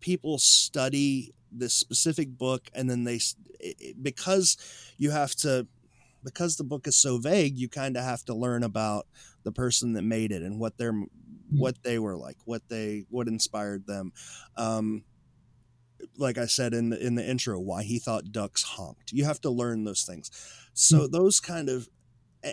people 0.00 0.38
study 0.38 1.32
this 1.52 1.74
specific 1.74 2.28
book 2.36 2.68
and 2.74 2.88
then 2.90 3.04
they 3.04 3.16
it, 3.60 3.76
it- 3.80 4.02
because 4.02 4.56
you 4.98 5.10
have 5.10 5.34
to 5.36 5.66
because 6.24 6.56
the 6.56 6.64
book 6.64 6.86
is 6.86 6.96
so 6.96 7.18
vague 7.18 7.56
you 7.56 7.68
kind 7.68 7.96
of 7.96 8.04
have 8.04 8.24
to 8.24 8.34
learn 8.34 8.62
about 8.62 9.06
the 9.44 9.52
person 9.52 9.92
that 9.92 10.02
made 10.02 10.32
it 10.32 10.42
and 10.42 10.58
what 10.58 10.76
their 10.78 10.92
what 11.50 11.76
they 11.84 11.98
were 11.98 12.16
like 12.16 12.38
what 12.46 12.62
they 12.68 13.04
what 13.10 13.28
inspired 13.28 13.86
them 13.86 14.12
um 14.56 15.04
like 16.18 16.38
I 16.38 16.46
said 16.46 16.74
in 16.74 16.90
the 16.90 17.04
in 17.04 17.14
the 17.14 17.26
intro, 17.28 17.58
why 17.58 17.82
he 17.82 17.98
thought 17.98 18.30
ducks 18.32 18.62
honked. 18.62 19.12
You 19.12 19.24
have 19.24 19.40
to 19.42 19.50
learn 19.50 19.84
those 19.84 20.02
things. 20.02 20.30
So 20.74 21.00
mm. 21.00 21.10
those 21.10 21.40
kind 21.40 21.68
of 21.68 21.88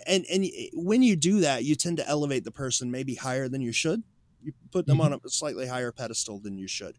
and 0.08 0.26
and 0.32 0.46
when 0.74 1.04
you 1.04 1.16
do 1.16 1.42
that, 1.42 1.66
you 1.66 1.76
tend 1.76 1.98
to 1.98 2.08
elevate 2.08 2.44
the 2.44 2.52
person 2.52 2.92
maybe 2.92 3.16
higher 3.16 3.50
than 3.50 3.62
you 3.62 3.72
should. 3.72 4.04
You 4.42 4.54
put 4.72 4.88
them 4.88 5.02
on 5.02 5.12
mm-hmm. 5.12 5.28
a 5.28 5.30
slightly 5.30 5.68
higher 5.68 5.92
pedestal 5.92 6.40
than 6.40 6.58
you 6.58 6.68
should. 6.68 6.96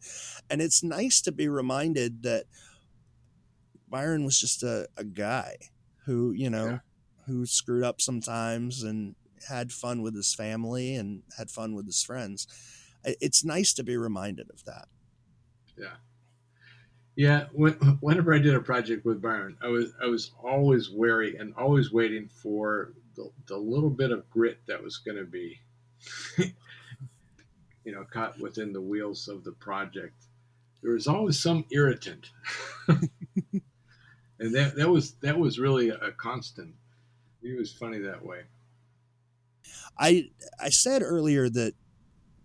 And 0.49 0.63
it's 0.63 0.83
nice 0.83 1.21
to 1.23 1.33
be 1.33 1.49
reminded 1.49 2.23
that 2.23 2.45
Byron 3.89 4.25
was 4.25 4.39
just 4.39 4.63
a, 4.63 4.89
a 4.97 5.03
guy 5.03 5.57
who, 6.05 6.33
you 6.33 6.49
know, 6.51 6.67
Yeah. 6.67 6.79
who 7.27 7.45
screwed 7.47 7.83
up 7.83 8.01
sometimes 8.01 8.85
and 8.85 9.17
had 9.49 9.73
fun 9.73 10.03
with 10.03 10.15
his 10.15 10.35
family 10.35 10.95
and 10.95 11.23
had 11.37 11.51
fun 11.51 11.75
with 11.75 11.87
his 11.87 12.03
friends. 12.03 12.47
it's 13.05 13.45
nice 13.45 13.73
to 13.75 13.83
be 13.83 13.97
reminded 13.97 14.49
of 14.51 14.65
that. 14.65 14.87
Yeah. 15.77 15.97
Yeah, 17.15 17.47
when, 17.53 17.73
whenever 18.01 18.35
I 18.35 18.39
did 18.39 18.55
a 18.55 18.61
project 18.61 19.05
with 19.05 19.21
Byron, 19.21 19.57
I 19.63 19.69
was 19.69 19.93
I 20.03 20.07
was 20.07 20.33
always 20.43 20.91
wary 20.91 21.37
and 21.37 21.55
always 21.57 21.93
waiting 21.93 22.29
for 22.29 22.95
the, 23.17 23.31
the 23.47 23.57
little 23.57 23.91
bit 23.91 24.11
of 24.11 24.29
grit 24.31 24.61
that 24.67 24.83
was 24.83 24.97
going 24.97 25.19
to 25.19 25.25
be, 25.25 25.61
you 26.39 27.93
know, 27.93 28.05
caught 28.11 28.41
within 28.41 28.73
the 28.73 28.81
wheels 28.81 29.29
of 29.29 29.45
the 29.45 29.53
project. 29.53 30.25
There 30.83 30.93
was 30.93 31.07
always 31.07 31.39
some 31.39 31.67
irritant, 31.71 32.31
and 32.89 34.55
that 34.55 34.77
that 34.77 34.89
was 34.89 35.13
that 35.21 35.39
was 35.39 35.59
really 35.59 35.91
a 35.91 36.13
constant. 36.13 36.75
He 37.43 37.53
was 37.53 37.73
funny 37.73 37.99
that 37.99 38.25
way. 38.25 38.43
I 39.99 40.31
I 40.59 40.71
said 40.71 41.03
earlier 41.03 41.51
that 41.51 41.75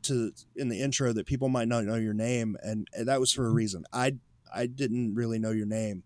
to 0.04 0.32
in 0.56 0.70
the 0.70 0.82
intro 0.82 1.14
that 1.14 1.26
people 1.26 1.50
might 1.50 1.68
not 1.68 1.86
know 1.86 1.96
your 1.96 2.14
name, 2.14 2.58
and, 2.62 2.88
and 2.94 3.08
that 3.08 3.20
was 3.20 3.32
for 3.32 3.46
a 3.46 3.52
reason. 3.52 3.86
I 3.94 4.18
I 4.54 4.68
didn't 4.68 5.16
really 5.16 5.40
know 5.40 5.52
your 5.52 5.66
name. 5.66 6.04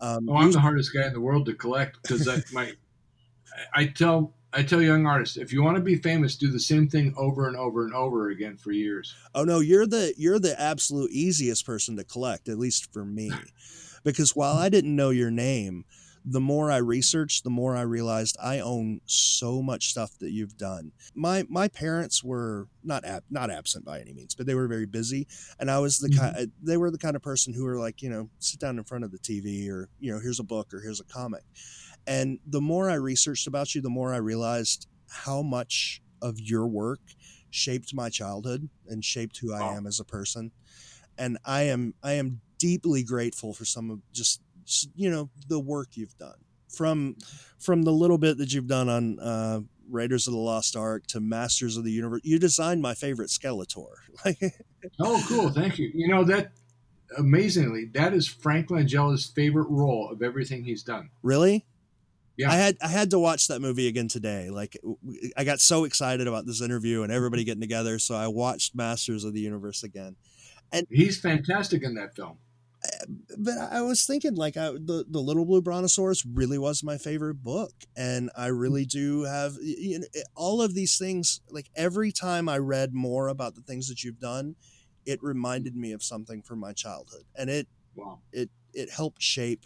Um, 0.00 0.28
oh, 0.28 0.36
I'm 0.36 0.52
the 0.52 0.60
hardest 0.60 0.92
guy 0.92 1.06
in 1.06 1.12
the 1.12 1.20
world 1.20 1.46
to 1.46 1.54
collect 1.54 2.02
because 2.02 2.52
my 2.52 2.72
I 3.74 3.86
tell 3.86 4.34
I 4.52 4.62
tell 4.62 4.82
young 4.82 5.06
artists 5.06 5.36
if 5.36 5.52
you 5.52 5.62
want 5.62 5.76
to 5.76 5.82
be 5.82 5.96
famous, 5.96 6.36
do 6.36 6.50
the 6.50 6.60
same 6.60 6.88
thing 6.88 7.14
over 7.16 7.48
and 7.48 7.56
over 7.56 7.84
and 7.84 7.94
over 7.94 8.30
again 8.30 8.56
for 8.56 8.72
years. 8.72 9.14
Oh 9.34 9.44
no, 9.44 9.60
you're 9.60 9.86
the 9.86 10.12
you're 10.16 10.38
the 10.38 10.60
absolute 10.60 11.10
easiest 11.10 11.64
person 11.64 11.96
to 11.96 12.04
collect, 12.04 12.48
at 12.48 12.58
least 12.58 12.92
for 12.92 13.04
me, 13.04 13.32
because 14.04 14.36
while 14.36 14.56
I 14.56 14.68
didn't 14.68 14.94
know 14.94 15.10
your 15.10 15.30
name, 15.30 15.84
the 16.24 16.40
more 16.40 16.70
I 16.70 16.76
researched, 16.76 17.44
the 17.44 17.50
more 17.50 17.76
I 17.76 17.82
realized 17.82 18.36
I 18.42 18.60
own 18.60 19.00
so 19.06 19.62
much 19.62 19.88
stuff 19.88 20.16
that 20.20 20.30
you've 20.30 20.56
done. 20.56 20.92
My 21.14 21.44
my 21.48 21.68
parents 21.68 22.22
were 22.22 22.68
not 22.84 23.04
ab- 23.04 23.24
not 23.30 23.50
absent 23.50 23.84
by 23.84 24.00
any 24.00 24.12
means, 24.12 24.34
but 24.34 24.46
they 24.46 24.54
were 24.54 24.68
very 24.68 24.86
busy, 24.86 25.26
and 25.58 25.70
I 25.70 25.78
was 25.78 25.98
the 25.98 26.08
mm-hmm. 26.08 26.34
kind. 26.34 26.52
They 26.62 26.76
were 26.76 26.90
the 26.90 26.98
kind 26.98 27.16
of 27.16 27.22
person 27.22 27.52
who 27.52 27.64
were 27.64 27.78
like, 27.78 28.02
you 28.02 28.10
know, 28.10 28.30
sit 28.38 28.60
down 28.60 28.78
in 28.78 28.84
front 28.84 29.04
of 29.04 29.10
the 29.10 29.18
TV, 29.18 29.68
or 29.68 29.88
you 29.98 30.12
know, 30.12 30.20
here's 30.20 30.40
a 30.40 30.44
book, 30.44 30.72
or 30.72 30.80
here's 30.80 31.00
a 31.00 31.04
comic. 31.04 31.42
And 32.06 32.38
the 32.46 32.60
more 32.60 32.90
I 32.90 32.94
researched 32.94 33.46
about 33.46 33.74
you, 33.74 33.80
the 33.80 33.90
more 33.90 34.12
I 34.12 34.18
realized 34.18 34.88
how 35.08 35.42
much 35.42 36.02
of 36.20 36.40
your 36.40 36.66
work 36.66 37.00
shaped 37.50 37.94
my 37.94 38.08
childhood 38.08 38.68
and 38.88 39.04
shaped 39.04 39.38
who 39.38 39.52
I 39.52 39.74
am 39.74 39.86
as 39.86 40.00
a 40.00 40.04
person. 40.04 40.52
And 41.18 41.38
I 41.44 41.62
am 41.64 41.94
I 42.02 42.12
am 42.12 42.40
deeply 42.58 43.02
grateful 43.02 43.52
for 43.52 43.64
some 43.64 43.90
of 43.90 44.00
just 44.12 44.40
you 44.94 45.10
know 45.10 45.30
the 45.48 45.60
work 45.60 45.88
you've 45.92 46.16
done 46.18 46.38
from 46.68 47.16
from 47.58 47.82
the 47.82 47.92
little 47.92 48.18
bit 48.18 48.38
that 48.38 48.52
you've 48.52 48.66
done 48.66 48.88
on 48.88 49.18
uh, 49.20 49.60
Raiders 49.88 50.26
of 50.26 50.32
the 50.32 50.38
Lost 50.38 50.76
Ark 50.76 51.06
to 51.08 51.20
Masters 51.20 51.76
of 51.76 51.84
the 51.84 51.92
Universe. 51.92 52.22
You 52.24 52.38
designed 52.38 52.82
my 52.82 52.94
favorite 52.94 53.28
Skeletor. 53.28 53.94
oh, 55.00 55.24
cool! 55.28 55.50
Thank 55.50 55.78
you. 55.78 55.90
You 55.94 56.08
know 56.08 56.24
that 56.24 56.52
amazingly, 57.18 57.86
that 57.94 58.14
is 58.14 58.26
Frank 58.26 58.70
Langella's 58.70 59.26
favorite 59.26 59.68
role 59.68 60.10
of 60.10 60.22
everything 60.22 60.64
he's 60.64 60.82
done. 60.82 61.10
Really? 61.22 61.66
Yeah. 62.36 62.50
I 62.50 62.54
had 62.54 62.76
I 62.82 62.88
had 62.88 63.10
to 63.10 63.18
watch 63.18 63.48
that 63.48 63.60
movie 63.60 63.88
again 63.88 64.08
today. 64.08 64.48
Like 64.48 64.76
I 65.36 65.44
got 65.44 65.60
so 65.60 65.84
excited 65.84 66.26
about 66.26 66.46
this 66.46 66.62
interview 66.62 67.02
and 67.02 67.12
everybody 67.12 67.44
getting 67.44 67.60
together, 67.60 67.98
so 67.98 68.14
I 68.14 68.28
watched 68.28 68.74
Masters 68.74 69.24
of 69.24 69.34
the 69.34 69.40
Universe 69.40 69.82
again. 69.82 70.16
And 70.72 70.86
he's 70.90 71.20
fantastic 71.20 71.82
in 71.82 71.94
that 71.96 72.16
film 72.16 72.38
but 73.38 73.54
I 73.70 73.82
was 73.82 74.04
thinking 74.04 74.34
like 74.34 74.56
I, 74.56 74.70
the 74.72 75.04
the 75.08 75.20
Little 75.20 75.44
Blue 75.44 75.62
Brontosaurus 75.62 76.24
really 76.26 76.58
was 76.58 76.82
my 76.82 76.98
favorite 76.98 77.42
book, 77.42 77.72
and 77.96 78.30
I 78.36 78.46
really 78.46 78.84
mm-hmm. 78.84 78.98
do 78.98 79.22
have 79.24 79.54
you 79.60 80.00
know, 80.00 80.06
eh, 80.14 80.22
all 80.34 80.60
of 80.60 80.74
these 80.74 80.98
things. 80.98 81.40
Like 81.48 81.70
every 81.76 82.12
time 82.12 82.48
I 82.48 82.58
read 82.58 82.92
more 82.92 83.28
about 83.28 83.54
the 83.54 83.60
things 83.62 83.88
that 83.88 84.02
you've 84.02 84.18
done, 84.18 84.56
it 85.06 85.22
reminded 85.22 85.76
me 85.76 85.92
of 85.92 86.02
something 86.02 86.42
from 86.42 86.58
my 86.58 86.72
childhood, 86.72 87.24
and 87.36 87.48
it 87.50 87.68
wow. 87.94 88.20
it 88.32 88.50
it 88.74 88.90
helped 88.90 89.22
shape 89.22 89.64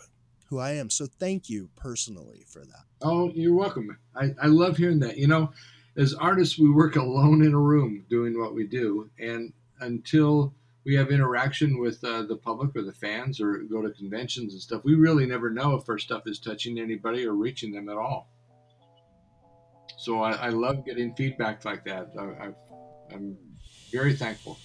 who 0.49 0.59
I 0.59 0.73
am. 0.73 0.91
So 0.91 1.07
thank 1.07 1.49
you 1.49 1.71
personally 1.77 2.45
for 2.47 2.65
that. 2.65 2.85
Oh, 3.03 3.31
you're 3.35 3.55
welcome. 3.55 3.97
I, 4.15 4.35
I 4.41 4.47
love 4.47 4.77
hearing 4.77 5.01
that. 5.01 5.17
You 5.17 5.27
know, 5.27 5.53
as 5.97 6.15
artists, 6.15 6.59
we 6.59 6.71
work 6.71 6.97
alone 6.97 7.43
in 7.45 7.55
a 7.55 7.59
room 7.59 8.05
doing 8.09 8.39
what 8.39 8.55
we 8.55 8.67
do, 8.67 9.11
and 9.19 9.53
until 9.81 10.55
we 10.87 10.95
have 10.95 11.11
interaction 11.11 11.81
with 11.81 12.03
uh, 12.05 12.23
the 12.23 12.37
public 12.37 12.71
or 12.77 12.83
the 12.83 12.93
fans 12.93 13.41
or 13.41 13.59
go 13.69 13.83
to 13.83 13.91
conventions 13.91 14.53
and 14.53 14.63
stuff, 14.63 14.83
we 14.85 14.95
really 14.95 15.27
never 15.27 15.51
know 15.51 15.75
if 15.75 15.89
our 15.89 15.99
stuff 15.99 16.23
is 16.27 16.39
touching 16.39 16.79
anybody 16.79 17.27
or 17.27 17.33
reaching 17.33 17.73
them 17.73 17.89
at 17.89 17.97
all. 17.97 18.31
So 19.99 20.23
I, 20.23 20.33
I 20.33 20.49
love 20.51 20.87
getting 20.87 21.13
feedback 21.17 21.65
like 21.65 21.85
that. 21.87 22.11
I, 22.17 22.51
I'm 23.13 23.37
very 23.91 24.15
thankful. 24.15 24.59